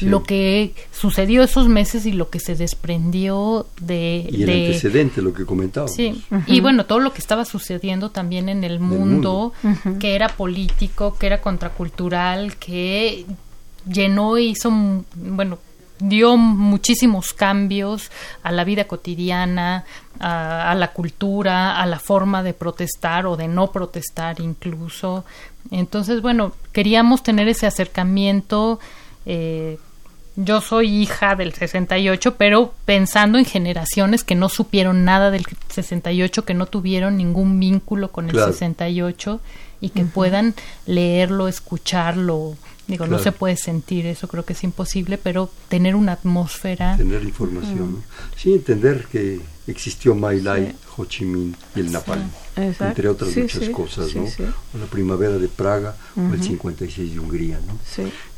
lo 0.00 0.22
que 0.22 0.74
sucedió 0.92 1.42
esos 1.42 1.68
meses 1.68 2.06
y 2.06 2.12
lo 2.12 2.30
que 2.30 2.38
se 2.38 2.54
desprendió 2.54 3.66
de... 3.80 4.28
Y 4.30 4.44
el 4.44 4.50
antecedente, 4.50 5.22
lo 5.22 5.34
que 5.34 5.44
comentábamos. 5.44 5.94
Sí, 5.94 6.22
y 6.46 6.60
bueno, 6.60 6.86
todo 6.86 7.00
lo 7.00 7.12
que 7.12 7.20
estaba 7.20 7.44
sucediendo 7.44 8.10
también 8.10 8.48
en 8.48 8.62
el 8.62 8.78
mundo, 8.78 9.52
que 9.98 10.14
era 10.14 10.28
político, 10.28 11.16
que 11.18 11.26
era 11.26 11.40
contracultural, 11.40 12.56
que 12.56 13.26
llenó 13.90 14.38
y 14.38 14.50
hizo, 14.50 14.70
bueno, 15.14 15.58
dio 15.98 16.36
muchísimos 16.36 17.32
cambios 17.32 18.10
a 18.42 18.52
la 18.52 18.64
vida 18.64 18.84
cotidiana, 18.84 19.84
a, 20.20 20.74
la 20.74 20.92
cultura, 20.92 21.80
a 21.80 21.86
la 21.86 21.98
forma 21.98 22.42
de 22.42 22.54
protestar 22.54 23.26
o 23.26 23.36
de 23.36 23.48
no 23.48 23.72
protestar 23.72 24.40
incluso. 24.40 25.24
Entonces, 25.70 26.22
bueno, 26.22 26.52
queríamos 26.72 27.22
tener 27.22 27.48
ese 27.48 27.66
acercamiento. 27.66 28.80
Eh, 29.24 29.78
yo 30.36 30.60
soy 30.60 31.02
hija 31.02 31.34
del 31.34 31.54
68, 31.54 32.36
pero 32.36 32.74
pensando 32.84 33.38
en 33.38 33.46
generaciones 33.46 34.22
que 34.22 34.34
no 34.34 34.48
supieron 34.50 35.04
nada 35.04 35.30
del 35.30 35.46
68, 35.68 36.44
que 36.44 36.54
no 36.54 36.66
tuvieron 36.66 37.16
ningún 37.16 37.58
vínculo 37.58 38.12
con 38.12 38.28
el 38.28 38.36
68 38.38 39.40
y 39.80 39.90
que 39.90 40.04
puedan 40.04 40.54
leerlo, 40.86 41.48
escucharlo, 41.48 42.56
Digo, 42.86 43.06
no 43.06 43.18
se 43.18 43.32
puede 43.32 43.56
sentir, 43.56 44.06
eso 44.06 44.28
creo 44.28 44.44
que 44.44 44.52
es 44.52 44.62
imposible, 44.62 45.18
pero 45.18 45.50
tener 45.68 45.96
una 45.96 46.12
atmósfera. 46.12 46.96
Tener 46.96 47.22
información. 47.24 48.02
Sí, 48.36 48.52
entender 48.52 49.06
que 49.10 49.40
existió 49.66 50.14
My 50.14 50.40
Lai, 50.40 50.74
Ho 50.96 51.04
Chi 51.04 51.24
Minh 51.24 51.54
y 51.74 51.80
el 51.80 51.90
Napalm, 51.90 52.30
entre 52.54 53.08
otras 53.08 53.36
muchas 53.36 53.68
cosas, 53.70 54.14
¿no? 54.14 54.22
O 54.22 54.78
la 54.78 54.86
primavera 54.86 55.36
de 55.38 55.48
Praga 55.48 55.96
o 56.16 56.32
el 56.32 56.42
56 56.42 57.12
de 57.12 57.18
Hungría, 57.18 57.58
¿no? 57.66 57.78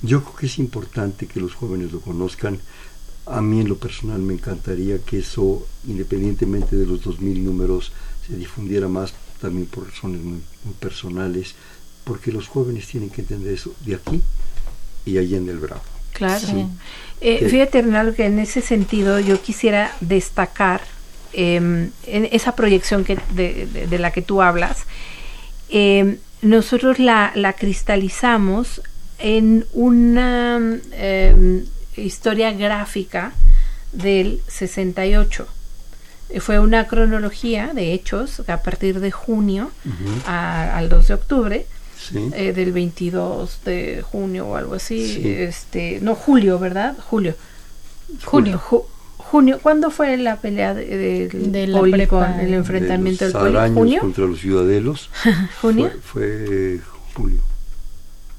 Yo 0.03 0.23
creo 0.23 0.37
que 0.37 0.47
es 0.47 0.59
importante 0.59 1.27
que 1.27 1.41
los 1.41 1.55
jóvenes 1.55 1.93
lo 1.93 2.01
conozcan. 2.01 2.59
A 3.27 3.43
mí 3.43 3.61
en 3.61 3.69
lo 3.69 3.77
personal 3.77 4.21
me 4.21 4.33
encantaría 4.33 4.99
que 5.01 5.19
eso, 5.19 5.67
independientemente 5.87 6.77
de 6.77 6.87
los 6.87 7.05
2.000 7.05 7.43
números, 7.43 7.93
se 8.27 8.35
difundiera 8.35 8.89
más 8.89 9.13
también 9.43 9.67
por 9.67 9.87
razones 9.87 10.23
muy, 10.23 10.41
muy 10.65 10.75
personales 10.81 11.55
porque 12.09 12.33
los 12.33 12.49
jóvenes 12.49 12.87
tienen 12.87 13.11
que 13.11 13.21
entender 13.21 13.53
eso 13.53 13.75
de 13.85 13.95
aquí 13.95 14.23
y 15.05 15.19
allí 15.19 15.35
en 15.35 15.47
el 15.51 15.59
Bravo. 15.59 15.83
Claro. 16.15 16.71
Eh, 17.21 17.47
fíjate, 17.51 17.81
Hernando, 17.81 18.15
que 18.15 18.25
en 18.25 18.39
ese 18.39 18.63
sentido 18.63 19.21
yo 19.21 19.41
quisiera 19.43 19.93
destacar 20.01 20.81
em, 21.35 21.91
en 22.07 22.29
esa 22.33 22.57
proyección 22.57 23.05
que, 23.05 23.19
de, 23.35 23.99
la 23.99 24.11
que 24.11 24.23
tú 24.23 24.41
hablas. 24.41 24.87
Em, 25.69 26.17
nosotros 26.41 26.99
la, 26.99 27.31
la, 27.35 27.53
cristalizamos 27.53 28.81
en 29.19 29.67
una 29.75 30.59
em, 30.93 31.67
historia 31.95 32.53
gráfica 32.53 33.33
del 33.93 34.41
68. 34.49 35.47
Fue 36.41 36.59
una 36.59 36.87
cronología 36.87 37.73
de 37.75 37.93
hechos 37.93 38.41
a 38.49 38.63
partir 38.63 39.01
de 39.01 39.11
junio 39.11 39.71
al 40.27 40.89
2 40.89 41.09
de 41.09 41.15
octubre, 41.15 41.67
eh, 42.15 42.53
del 42.53 42.73
22 42.73 43.61
de 43.65 44.03
junio 44.03 44.49
o 44.49 44.57
algo 44.57 44.75
así, 44.75 45.23
este, 45.25 45.99
no 46.01 46.15
julio, 46.15 46.59
¿verdad? 46.59 46.97
Julio. 47.09 47.35
Junio. 48.25 48.59
junio, 49.17 49.59
¿cuándo 49.63 49.91
fue 49.91 50.17
la 50.17 50.37
pelea 50.37 50.75
de, 50.75 51.29
del 51.29 51.75
el 51.75 52.55
enfrentamiento 52.55 53.29
de 53.29 53.51
del 53.51 53.75
¿Junio? 53.75 54.01
contra 54.01 54.25
los 54.25 54.41
ciudadelos. 54.41 55.11
¿Junio? 55.61 55.91
Fue, 56.03 56.81
julio. 57.15 57.41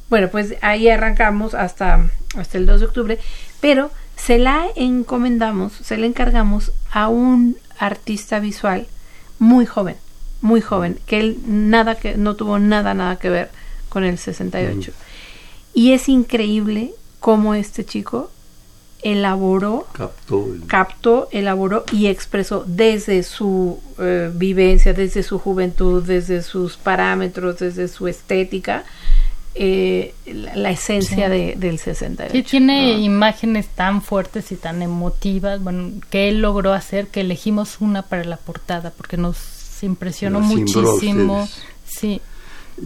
Bueno, 0.10 0.30
pues 0.30 0.56
ahí 0.62 0.90
arrancamos 0.90 1.54
hasta, 1.54 2.10
hasta 2.36 2.58
el 2.58 2.66
2 2.66 2.80
de 2.80 2.86
octubre, 2.88 3.20
pero 3.62 3.92
se 4.16 4.40
la 4.40 4.66
encomendamos, 4.76 5.74
se 5.74 5.98
la 5.98 6.08
encargamos 6.08 6.72
a 6.92 7.08
un 7.10 7.58
artista 7.78 8.40
visual 8.40 8.88
muy 9.38 9.68
joven 9.68 9.96
muy 10.42 10.62
joven, 10.62 11.00
que 11.06 11.20
él 11.20 11.38
nada 11.46 11.96
que 11.96 12.18
no 12.18 12.36
tuvo 12.36 12.60
nada 12.60 12.94
nada 12.94 13.18
que 13.18 13.30
ver 13.30 13.50
con 13.90 14.04
el 14.04 14.18
68. 14.18 14.92
Y 15.74 15.94
es 15.94 16.10
increíble 16.10 16.94
cómo 17.20 17.54
este 17.54 17.86
chico 17.86 18.32
elaboró, 19.02 19.88
captó, 20.68 21.30
elaboró 21.32 21.86
y 21.92 22.08
expresó 22.08 22.64
desde 22.68 23.24
su 23.24 23.80
eh, 23.98 24.30
vivencia, 24.34 24.94
desde 24.94 25.24
su 25.24 25.40
juventud, 25.40 26.04
desde 26.04 26.42
sus 26.42 26.76
parámetros, 26.76 27.60
desde 27.60 27.88
su 27.88 28.08
estética, 28.08 28.84
eh, 29.56 30.14
la, 30.26 30.70
esencia 30.72 31.30
de, 31.30 31.56
del 31.58 31.80
68. 31.80 32.32
Sí, 32.32 32.44
tiene 32.44 32.94
ah. 32.94 32.98
imágenes 32.98 33.68
tan 33.68 34.02
fuertes 34.02 34.52
y 34.52 34.56
tan 34.56 34.82
emotivas, 34.82 35.62
bueno, 35.62 35.92
que 36.10 36.30
él 36.30 36.42
logró 36.42 36.74
hacer 36.74 37.08
que 37.08 37.22
elegimos 37.22 37.78
una 37.80 38.02
para 38.04 38.26
la 38.26 38.38
portada, 38.38 38.92
porque 38.92 39.18
nos 39.18 39.59
impresionó 39.86 40.40
muchísimo. 40.40 41.48
Sí. 41.86 42.22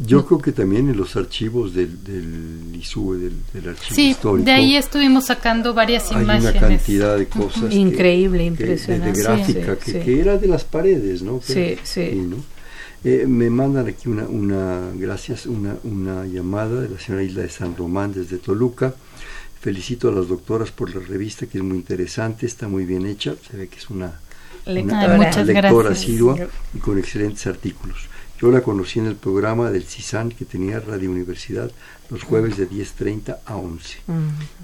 Yo 0.06 0.26
creo 0.26 0.40
que 0.40 0.52
también 0.52 0.90
en 0.90 0.98
los 0.98 1.16
archivos 1.16 1.74
del, 1.74 2.04
del 2.04 2.76
ISUE, 2.76 3.18
del, 3.18 3.34
del 3.54 3.70
archivo 3.70 3.96
sí, 3.96 4.10
histórico. 4.10 4.46
de 4.46 4.52
ahí 4.52 4.76
estuvimos 4.76 5.26
sacando 5.26 5.74
varias 5.74 6.12
hay 6.12 6.24
imágenes. 6.24 6.52
una 6.56 6.68
cantidad 6.68 7.18
de 7.18 7.28
cosas. 7.28 7.74
Increíble, 7.74 8.46
impresionante. 8.46 9.20
de, 9.20 9.24
gráfica, 9.24 9.78
que, 9.78 10.20
era 10.20 10.38
de 10.38 10.48
las 10.48 10.64
paredes, 10.64 11.22
¿no? 11.22 11.42
sí, 11.44 11.78
sí. 11.84 12.30
Eh, 13.06 13.26
me 13.28 13.50
mandan 13.50 13.88
aquí 13.88 14.08
una, 14.08 14.24
una 14.24 14.90
gracias, 14.96 15.46
una, 15.46 15.76
una 15.84 16.26
llamada 16.26 16.80
de 16.80 16.88
la 16.88 16.98
señora 16.98 17.22
Isla 17.22 17.42
de 17.42 17.50
San 17.50 17.76
Román 17.76 18.14
desde 18.14 18.38
Toluca. 18.38 18.96
Felicito 19.60 20.08
a 20.08 20.14
las 20.14 20.30
doctoras 20.30 20.72
por 20.72 20.94
la 20.96 21.06
revista, 21.06 21.46
que 21.46 21.58
es 21.58 21.64
muy 21.64 21.78
interesante, 21.78 22.46
está 22.46 22.70
muy 22.70 22.86
bien 22.86 23.06
hecha. 23.06 23.36
Se 23.50 23.58
ve 23.58 23.68
que 23.68 23.78
es 23.78 23.90
una 23.90 24.22
lectora, 24.66 25.16
una 25.16 25.44
lectora 25.44 25.90
asidua 25.92 26.38
y 26.74 26.80
con 26.80 26.98
excelentes 26.98 27.46
artículos. 27.48 28.10
Yo 28.44 28.52
la 28.52 28.62
conocí 28.62 29.00
en 29.00 29.06
el 29.06 29.16
programa 29.16 29.72
del 29.72 29.84
CISAN 29.84 30.30
que 30.30 30.44
tenía 30.44 30.80
Radio 30.80 31.10
Universidad 31.10 31.72
los 32.10 32.24
jueves 32.24 32.58
de 32.58 32.70
10.30 32.70 33.38
a 33.46 33.56
11 33.56 33.98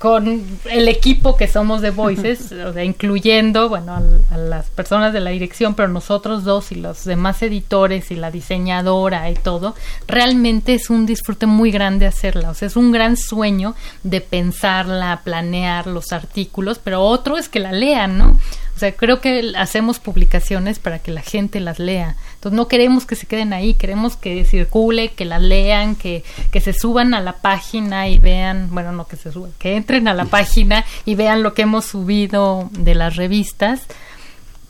con 0.07 0.41
el 0.71 0.87
equipo 0.87 1.37
que 1.37 1.49
somos 1.49 1.81
de 1.81 1.91
Voices, 1.91 2.53
o 2.53 2.73
sea, 2.73 2.85
incluyendo, 2.85 3.69
bueno, 3.69 3.93
a, 4.31 4.37
las 4.39 4.67
personas 4.71 5.13
de 5.13 5.19
la 5.19 5.31
dirección, 5.31 5.75
pero 5.75 5.89
nosotros 5.89 6.45
dos 6.45 6.71
y 6.71 6.77
los 6.77 7.05
demás 7.05 7.43
editores 7.43 8.13
y 8.13 8.15
la 8.15 8.31
diseñadora 8.31 9.29
y 9.31 9.35
todo, 9.35 9.75
realmente 10.07 10.75
es 10.75 10.91
un 10.91 11.07
disfrute 11.07 11.47
muy 11.47 11.73
grande 11.73 12.07
hacerla, 12.07 12.51
o 12.51 12.55
sea, 12.55 12.69
es 12.69 12.77
un 12.77 12.93
gran 12.93 13.17
sueño 13.17 13.75
de 14.05 14.21
pensarla, 14.21 15.23
planear 15.25 15.89
los 15.89 16.13
artículos, 16.13 16.79
pero 16.79 17.03
otro 17.03 17.37
es 17.37 17.49
que 17.49 17.59
la 17.59 17.73
lean, 17.73 18.17
¿no? 18.17 18.39
O 18.77 18.79
sea, 18.79 18.93
creo 18.93 19.21
que 19.21 19.55
hacemos 19.57 19.99
publicaciones 19.99 20.79
para 20.79 21.01
que 21.01 21.11
la 21.11 21.23
gente 21.23 21.59
las 21.59 21.79
lea. 21.81 22.15
Entonces 22.47 22.59
no 22.59 22.69
queremos 22.69 23.07
que 23.07 23.17
se 23.17 23.27
queden 23.27 23.53
ahí, 23.53 23.75
queremos 23.75 24.17
que 24.17 24.45
circule, 24.45 25.11
que 25.11 25.25
las 25.25 25.43
lean, 25.43 25.97
que, 25.97 26.23
que 26.53 26.61
se 26.61 26.73
suban 26.73 27.13
a 27.13 27.21
la 27.21 27.39
página 27.39 28.09
y 28.09 28.21
vean, 28.21 28.69
bueno, 28.71 28.93
no 28.93 29.09
que 29.09 29.17
se 29.17 29.33
suban, 29.33 29.51
que 29.59 29.75
entren 29.75 30.07
a 30.07 30.15
la 30.15 30.27
página 30.27 30.85
y 31.05 31.17
vean 31.17 31.43
lo 31.43 31.55
que 31.55 31.63
hemos 31.63 31.87
subido 31.87 32.71
de 32.71 32.95
las 32.95 33.17
revistas, 33.17 33.81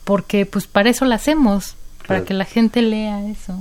porque 0.05 0.47
pues 0.47 0.65
para 0.65 0.89
eso 0.89 1.05
la 1.05 1.17
hacemos, 1.17 1.75
para 2.07 2.23
que 2.23 2.33
la 2.33 2.45
gente 2.45 2.81
lea 2.81 3.23
eso. 3.29 3.55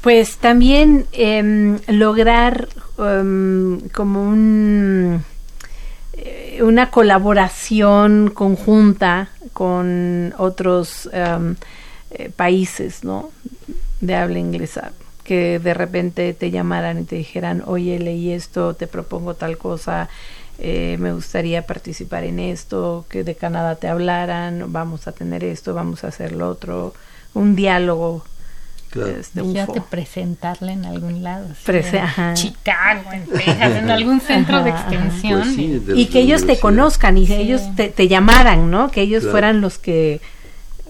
Pues 0.00 0.38
también 0.38 1.06
em, 1.12 1.78
lograr 1.86 2.68
em, 2.98 3.78
como 3.90 4.28
un 4.28 5.22
eh, 6.14 6.58
una 6.64 6.90
colaboración 6.90 8.32
conjunta 8.34 9.28
con 9.52 10.34
otros 10.36 11.08
em, 11.12 11.54
eh, 12.10 12.30
países, 12.34 13.04
¿no? 13.04 13.30
De 14.00 14.14
habla 14.14 14.38
inglesa, 14.38 14.92
que 15.24 15.58
de 15.58 15.74
repente 15.74 16.32
te 16.34 16.50
llamaran 16.50 17.00
y 17.00 17.04
te 17.04 17.16
dijeran, 17.16 17.62
oye, 17.66 17.98
leí 17.98 18.32
esto, 18.32 18.74
te 18.74 18.86
propongo 18.86 19.34
tal 19.34 19.58
cosa, 19.58 20.08
eh, 20.58 20.96
me 20.98 21.12
gustaría 21.12 21.66
participar 21.66 22.24
en 22.24 22.38
esto, 22.38 23.06
que 23.08 23.24
de 23.24 23.34
Canadá 23.34 23.76
te 23.76 23.88
hablaran, 23.88 24.72
vamos 24.72 25.06
a 25.06 25.12
tener 25.12 25.44
esto, 25.44 25.74
vamos 25.74 26.04
a 26.04 26.08
hacer 26.08 26.32
lo 26.32 26.48
otro, 26.48 26.94
un 27.34 27.56
diálogo 27.56 28.24
Fíjate 28.90 29.82
presentarle 29.82 30.72
en 30.72 30.86
algún 30.86 31.22
lado. 31.22 31.46
en 31.66 32.34
Chicago, 32.34 33.02
en 33.12 33.90
algún 33.90 34.20
centro 34.20 34.62
de 34.64 34.70
extensión. 34.70 35.42
Pues 35.42 35.98
y 35.98 36.06
que 36.06 36.20
ellos 36.20 36.46
te 36.46 36.58
conozcan 36.58 37.18
y 37.18 37.26
que 37.26 37.36
ellos 37.36 37.62
te, 37.76 38.08
llamaran, 38.08 38.70
¿no? 38.70 38.90
Que 38.90 39.02
ellos 39.02 39.26
fueran 39.30 39.60
los 39.60 39.78
que 39.78 40.20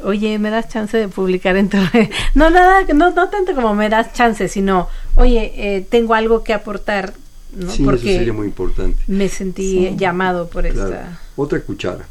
oye, 0.03 0.39
me 0.39 0.51
das 0.51 0.69
chance 0.69 0.97
de 0.97 1.09
publicar 1.09 1.57
en 1.57 1.69
tu 1.69 1.77
no 2.35 2.51
nada, 2.51 2.85
no, 2.95 3.11
no 3.11 3.29
tanto 3.29 3.55
como 3.55 3.75
me 3.75 3.89
das 3.89 4.13
chance, 4.13 4.49
sino, 4.49 4.89
oye, 5.15 5.53
eh, 5.57 5.87
tengo 5.89 6.15
algo 6.15 6.45
que 6.45 6.53
aportar, 6.53 7.15
¿no? 7.53 7.71
Sí, 7.71 7.83
Porque 7.83 8.11
eso 8.11 8.19
sería 8.19 8.33
muy 8.33 8.47
importante. 8.47 9.03
Me 9.07 9.29
sentí 9.29 9.95
llamado 9.97 10.49
por 10.49 10.67
esta. 10.67 11.21
Otra 11.37 11.61
cuchara. 11.61 12.07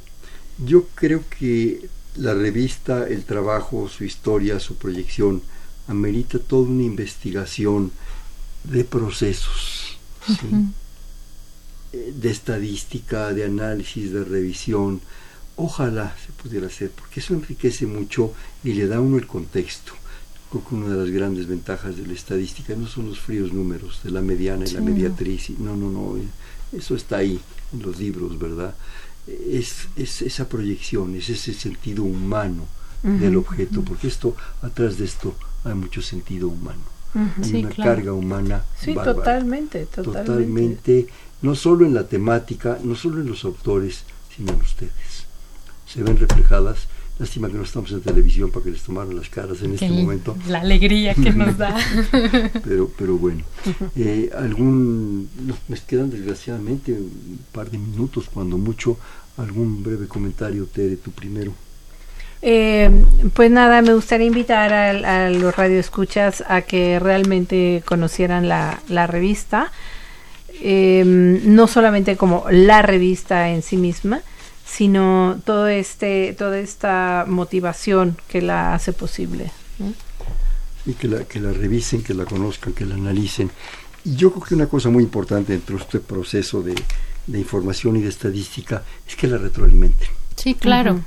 Yo 0.57 0.85
creo 0.95 1.23
que 1.37 1.87
la 2.15 2.33
revista, 2.33 3.07
el 3.07 3.23
trabajo, 3.23 3.87
su 3.87 4.03
historia, 4.03 4.59
su 4.59 4.75
proyección, 4.75 5.41
amerita 5.87 6.39
toda 6.39 6.67
una 6.67 6.83
investigación 6.83 7.91
de 8.63 8.83
procesos, 8.83 9.97
eh, 11.93 12.13
de 12.13 12.29
estadística, 12.29 13.33
de 13.33 13.45
análisis, 13.45 14.11
de 14.11 14.23
revisión. 14.23 14.99
Ojalá 15.57 16.15
se 16.23 16.31
pudiera 16.31 16.67
hacer, 16.67 16.91
porque 16.91 17.19
eso 17.19 17.33
enriquece 17.33 17.85
mucho 17.87 18.33
y 18.63 18.73
le 18.73 18.87
da 18.87 18.97
a 18.97 19.01
uno 19.01 19.17
el 19.17 19.25
contexto. 19.25 19.93
Creo 20.51 20.63
que 20.63 20.75
una 20.75 20.89
de 20.89 21.03
las 21.03 21.09
grandes 21.09 21.47
ventajas 21.47 21.97
de 21.97 22.07
la 22.07 22.13
estadística 22.13 22.75
no 22.75 22.87
son 22.87 23.09
los 23.09 23.19
fríos 23.19 23.51
números 23.51 23.99
de 24.03 24.11
la 24.11 24.21
mediana 24.21 24.65
y 24.65 24.71
la 24.71 24.81
mediatriz. 24.81 25.49
No, 25.59 25.75
no, 25.75 25.89
no. 25.89 26.15
Eso 26.71 26.95
está 26.95 27.17
ahí 27.17 27.39
en 27.73 27.81
los 27.81 27.99
libros, 27.99 28.37
¿verdad? 28.39 28.75
Es, 29.27 29.87
es 29.97 30.21
esa 30.21 30.47
proyección, 30.47 31.15
es 31.15 31.29
ese 31.29 31.53
sentido 31.53 32.03
humano 32.03 32.65
del 33.03 33.37
objeto, 33.37 33.81
porque 33.81 34.07
esto, 34.07 34.35
atrás 34.61 34.97
de 34.97 35.05
esto, 35.05 35.35
hay 35.63 35.73
mucho 35.73 36.01
sentido 36.01 36.49
humano. 36.49 36.81
hay 37.43 37.63
una 37.63 37.69
carga 37.69 38.13
humana. 38.13 38.63
Sí, 38.79 38.93
totalmente, 38.93 39.85
totalmente. 39.85 41.07
no 41.41 41.55
solo 41.55 41.85
en 41.85 41.93
la 41.93 42.07
temática, 42.07 42.79
no 42.83 42.95
solo 42.95 43.21
en 43.21 43.27
los 43.27 43.43
autores, 43.43 44.03
sino 44.35 44.53
en 44.53 44.61
ustedes. 44.61 44.91
Se 45.97 46.03
ven 46.03 46.15
reflejadas. 46.15 46.87
Lástima 47.17 47.47
que 47.47 47.55
no 47.55 47.63
estamos 47.63 47.91
en 47.91 48.01
televisión 48.01 48.51
para 48.51 48.65
que 48.65 48.69
les 48.69 48.83
tomaran 48.83 49.15
las 49.15 49.29
caras 49.29 49.63
en 49.63 49.73
este 49.73 49.89
momento. 49.89 50.37
La 50.47 50.59
alegría 50.59 51.15
que 51.15 51.31
nos 51.31 51.57
da. 51.57 51.75
pero, 52.63 52.91
pero 52.95 53.17
bueno, 53.17 53.41
eh, 53.95 54.29
algún, 54.37 55.27
me 55.67 55.77
quedan 55.87 56.11
desgraciadamente 56.11 56.91
un 56.91 57.39
par 57.51 57.71
de 57.71 57.79
minutos, 57.79 58.29
cuando 58.31 58.59
mucho, 58.59 58.99
algún 59.37 59.81
breve 59.81 60.07
comentario, 60.07 60.67
Tere, 60.67 60.97
tú 60.97 61.09
primero. 61.09 61.51
Eh, 62.43 62.91
pues 63.33 63.49
nada, 63.49 63.81
me 63.81 63.95
gustaría 63.95 64.27
invitar 64.27 64.71
a, 64.71 65.31
los 65.31 65.55
radioescuchas 65.55 66.43
a 66.47 66.61
que 66.61 66.99
realmente 66.99 67.81
conocieran 67.87 68.47
la, 68.47 69.07
revista, 69.07 69.71
em, 70.61 71.55
no 71.55 71.65
solamente 71.65 72.17
como 72.17 72.45
la 72.51 72.83
revista 72.83 73.49
en 73.49 73.63
sí 73.63 73.77
misma, 73.77 74.21
sino 74.67 75.39
todo 75.45 75.67
este, 75.67 76.35
toda 76.37 76.59
esta 76.59 77.25
motivación 77.27 78.17
que 78.27 78.41
la 78.41 78.73
hace 78.73 78.93
posible. 78.93 79.51
Y 80.85 80.93
que 80.93 81.07
la, 81.07 81.23
que 81.23 81.39
la 81.39 81.53
revisen, 81.53 82.03
que 82.03 82.13
la 82.13 82.25
conozcan, 82.25 82.73
que 82.73 82.85
la 82.85 82.95
analicen. 82.95 83.49
Y 84.03 84.15
yo 84.15 84.31
creo 84.31 84.43
que 84.43 84.55
una 84.55 84.67
cosa 84.67 84.89
muy 84.89 85.03
importante 85.03 85.53
dentro 85.53 85.77
de 85.77 85.83
este 85.83 85.99
proceso 85.99 86.61
de, 86.61 86.75
información 87.37 87.97
y 87.97 88.01
de 88.01 88.09
estadística 88.09 88.83
es 89.07 89.15
que 89.15 89.27
la 89.27 89.37
retroalimenten. 89.37 90.09
Sí, 90.35 90.53
claro 90.53 91.01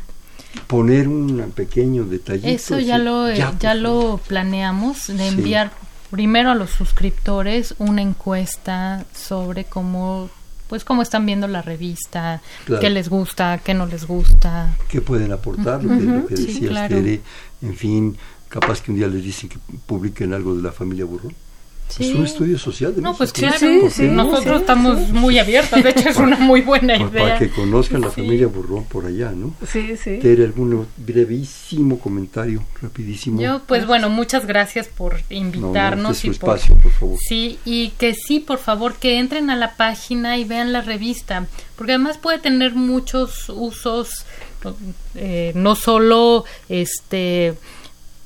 poner 0.67 1.07
un 1.07 1.53
pequeño 1.55 2.05
detallito. 2.05 2.49
Eso 2.49 2.81
ya 2.81 2.99
lo, 2.99 3.31
ya, 3.33 3.75
lo 3.75 4.21
planeamos, 4.27 5.07
de 5.07 5.29
enviar 5.29 5.71
primero 6.11 6.51
a 6.51 6.57
los 6.57 6.71
suscriptores 6.71 7.77
una 7.79 8.03
encuesta 8.03 9.05
sobre 9.15 9.65
cómo 9.65 10.29
pues 10.71 10.85
cómo 10.85 11.03
están 11.03 11.27
viendo 11.27 11.49
la 11.49 11.63
revista, 11.63 12.41
qué 12.81 12.91
les 12.91 13.09
gusta, 13.09 13.59
qué 13.59 13.75
no 13.75 13.87
les 13.87 14.07
gusta. 14.07 14.73
¿Qué 14.89 15.01
pueden 15.01 15.33
aportar? 15.33 15.83
Lo 15.83 16.29
que, 16.29 16.37
decía 16.37 16.89
en 17.61 17.75
fin, 17.75 18.17
capaz 18.49 18.81
que 18.81 18.93
un 18.93 18.97
día 18.97 19.09
les 19.09 19.25
dicen 19.25 19.49
que 19.49 19.59
publiquen 19.87 20.33
algo 20.33 20.55
de 20.55 20.63
la 20.63 20.71
familia 20.71 21.05
Burrón. 21.05 21.35
Es 21.99 22.15
un 22.15 22.25
estudio 22.25 22.59
social. 22.59 22.95
no, 22.99 23.17
pues 23.17 23.33
claro, 23.33 23.67
nosotros 24.11 24.61
estamos 24.61 25.09
muy 25.11 25.39
abiertos, 25.39 25.83
de 25.83 25.91
hecho 25.91 26.09
es 26.09 26.17
una 26.17 26.37
muy 26.37 26.61
buena 26.61 26.97
idea. 26.97 27.09
Para 27.11 27.39
que 27.39 27.51
conozcan 27.51 28.03
la 28.03 28.11
familia 28.11 28.47
Burrón 28.47 28.85
por 28.85 29.07
allá, 29.07 29.33
¿no? 29.33 29.55
Sí, 29.67 29.97
sí. 29.97 30.19
Tere, 30.19 30.45
algún 30.45 30.87
brevísimo 30.97 31.99
comentario, 31.99 32.63
rapidísimo. 32.81 33.41
Yo, 33.41 33.63
pues 33.67 33.87
bueno, 33.87 34.09
muchas 34.09 34.47
gracias 34.47 34.89
por 34.89 35.21
invitarnos. 35.31 36.17
este 36.17 36.29
y 36.29 36.31
su 36.31 36.33
espacio, 36.33 36.77
por 36.77 36.93
favor. 36.93 37.19
Sí, 37.19 37.59
y 37.65 37.91
que 37.91 38.15
sí, 38.15 38.41
por 38.41 38.59
favor, 38.59 38.95
que 38.95 39.19
entren 39.19 39.51
a 39.51 39.57
la 39.57 39.77
página 39.77 40.39
y 40.39 40.45
vean 40.45 40.73
la 40.73 40.83
revista, 40.83 41.47
porque 41.77 41.93
además 41.93 42.19
puede 42.19 42.39
tener 42.39 42.75
muchos 42.75 43.49
usos 43.49 44.27
eh, 45.15 45.53
no 45.55 45.75
solo 45.75 46.45
este 46.69 47.55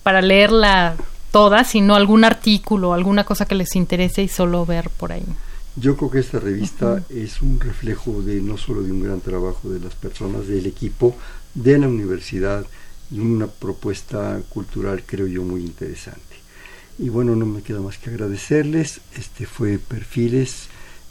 para 0.02 0.20
leerla 0.20 0.96
toda, 1.34 1.64
sino 1.64 1.96
algún 1.96 2.22
artículo, 2.22 2.94
alguna 2.94 3.24
cosa 3.24 3.44
que 3.44 3.56
les 3.56 3.74
interese 3.74 4.22
y 4.22 4.28
solo 4.28 4.64
ver 4.64 4.88
por 4.88 5.10
ahí. 5.10 5.26
Yo 5.74 5.96
creo 5.96 6.08
que 6.08 6.20
esta 6.20 6.38
revista 6.38 7.02
es 7.10 7.42
un 7.42 7.58
reflejo 7.58 8.22
de 8.22 8.40
no 8.40 8.56
solo 8.56 8.82
de 8.82 8.92
un 8.92 9.02
gran 9.02 9.20
trabajo 9.20 9.68
de 9.68 9.80
las 9.80 9.96
personas, 9.96 10.46
del 10.46 10.64
equipo, 10.66 11.16
de 11.52 11.76
la 11.76 11.88
universidad 11.88 12.64
y 13.10 13.18
una 13.18 13.48
propuesta 13.48 14.40
cultural 14.48 15.02
creo 15.04 15.26
yo 15.26 15.42
muy 15.42 15.62
interesante. 15.62 16.36
Y 17.00 17.08
bueno, 17.08 17.34
no 17.34 17.46
me 17.46 17.62
queda 17.62 17.80
más 17.80 17.98
que 17.98 18.10
agradecerles. 18.10 19.00
Este 19.16 19.44
fue 19.44 19.78
Perfiles, 19.78 20.68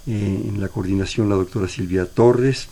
eh, 0.08 0.42
en 0.48 0.62
la 0.62 0.70
coordinación 0.70 1.28
la 1.28 1.36
doctora 1.36 1.68
Silvia 1.68 2.06
Torres, 2.06 2.70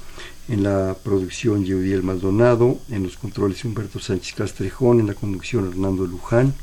en 0.48 0.64
la 0.64 0.96
producción 1.04 1.66
Yeudiel 1.66 2.02
Maldonado, 2.02 2.80
en 2.90 3.04
los 3.04 3.18
controles 3.18 3.66
Humberto 3.66 4.00
Sánchez 4.00 4.36
Castrejón, 4.36 5.02
en 5.02 5.08
la 5.08 5.16
conducción 5.16 5.68
Hernando 5.68 6.06
Luján. 6.06 6.54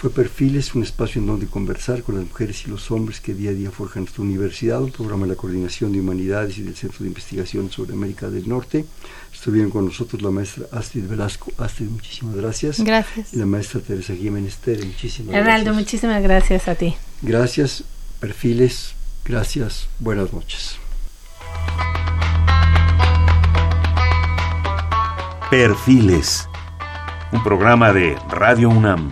Fue 0.00 0.10
Perfiles, 0.10 0.76
un 0.76 0.84
espacio 0.84 1.20
en 1.20 1.26
donde 1.26 1.48
conversar 1.48 2.04
con 2.04 2.14
las 2.14 2.24
mujeres 2.24 2.64
y 2.64 2.70
los 2.70 2.88
hombres 2.92 3.18
que 3.18 3.34
día 3.34 3.50
a 3.50 3.52
día 3.52 3.72
forjan 3.72 4.04
nuestra 4.04 4.22
universidad, 4.22 4.80
un 4.80 4.92
programa 4.92 5.26
de 5.26 5.30
la 5.30 5.34
Coordinación 5.34 5.90
de 5.90 5.98
Humanidades 5.98 6.56
y 6.56 6.62
del 6.62 6.76
Centro 6.76 7.00
de 7.00 7.08
Investigación 7.08 7.68
sobre 7.68 7.94
América 7.94 8.30
del 8.30 8.48
Norte. 8.48 8.84
Estuvieron 9.34 9.72
con 9.72 9.86
nosotros 9.86 10.22
la 10.22 10.30
maestra 10.30 10.66
Astrid 10.70 11.08
Velasco. 11.08 11.50
Astrid, 11.58 11.88
muchísimas 11.88 12.36
gracias. 12.36 12.78
Gracias. 12.78 13.34
Y 13.34 13.38
la 13.38 13.46
maestra 13.46 13.80
Teresa 13.80 14.14
Jiménez 14.14 14.58
Tere, 14.58 14.84
muchísimas 14.84 15.34
Hernaldo, 15.34 15.64
gracias. 15.64 15.74
muchísimas 15.74 16.22
gracias 16.22 16.68
a 16.68 16.76
ti. 16.76 16.94
Gracias, 17.22 17.82
Perfiles. 18.20 18.94
Gracias. 19.24 19.88
Buenas 19.98 20.32
noches. 20.32 20.76
Perfiles. 25.50 26.48
Un 27.32 27.42
programa 27.42 27.92
de 27.92 28.16
Radio 28.30 28.68
UNAM. 28.68 29.10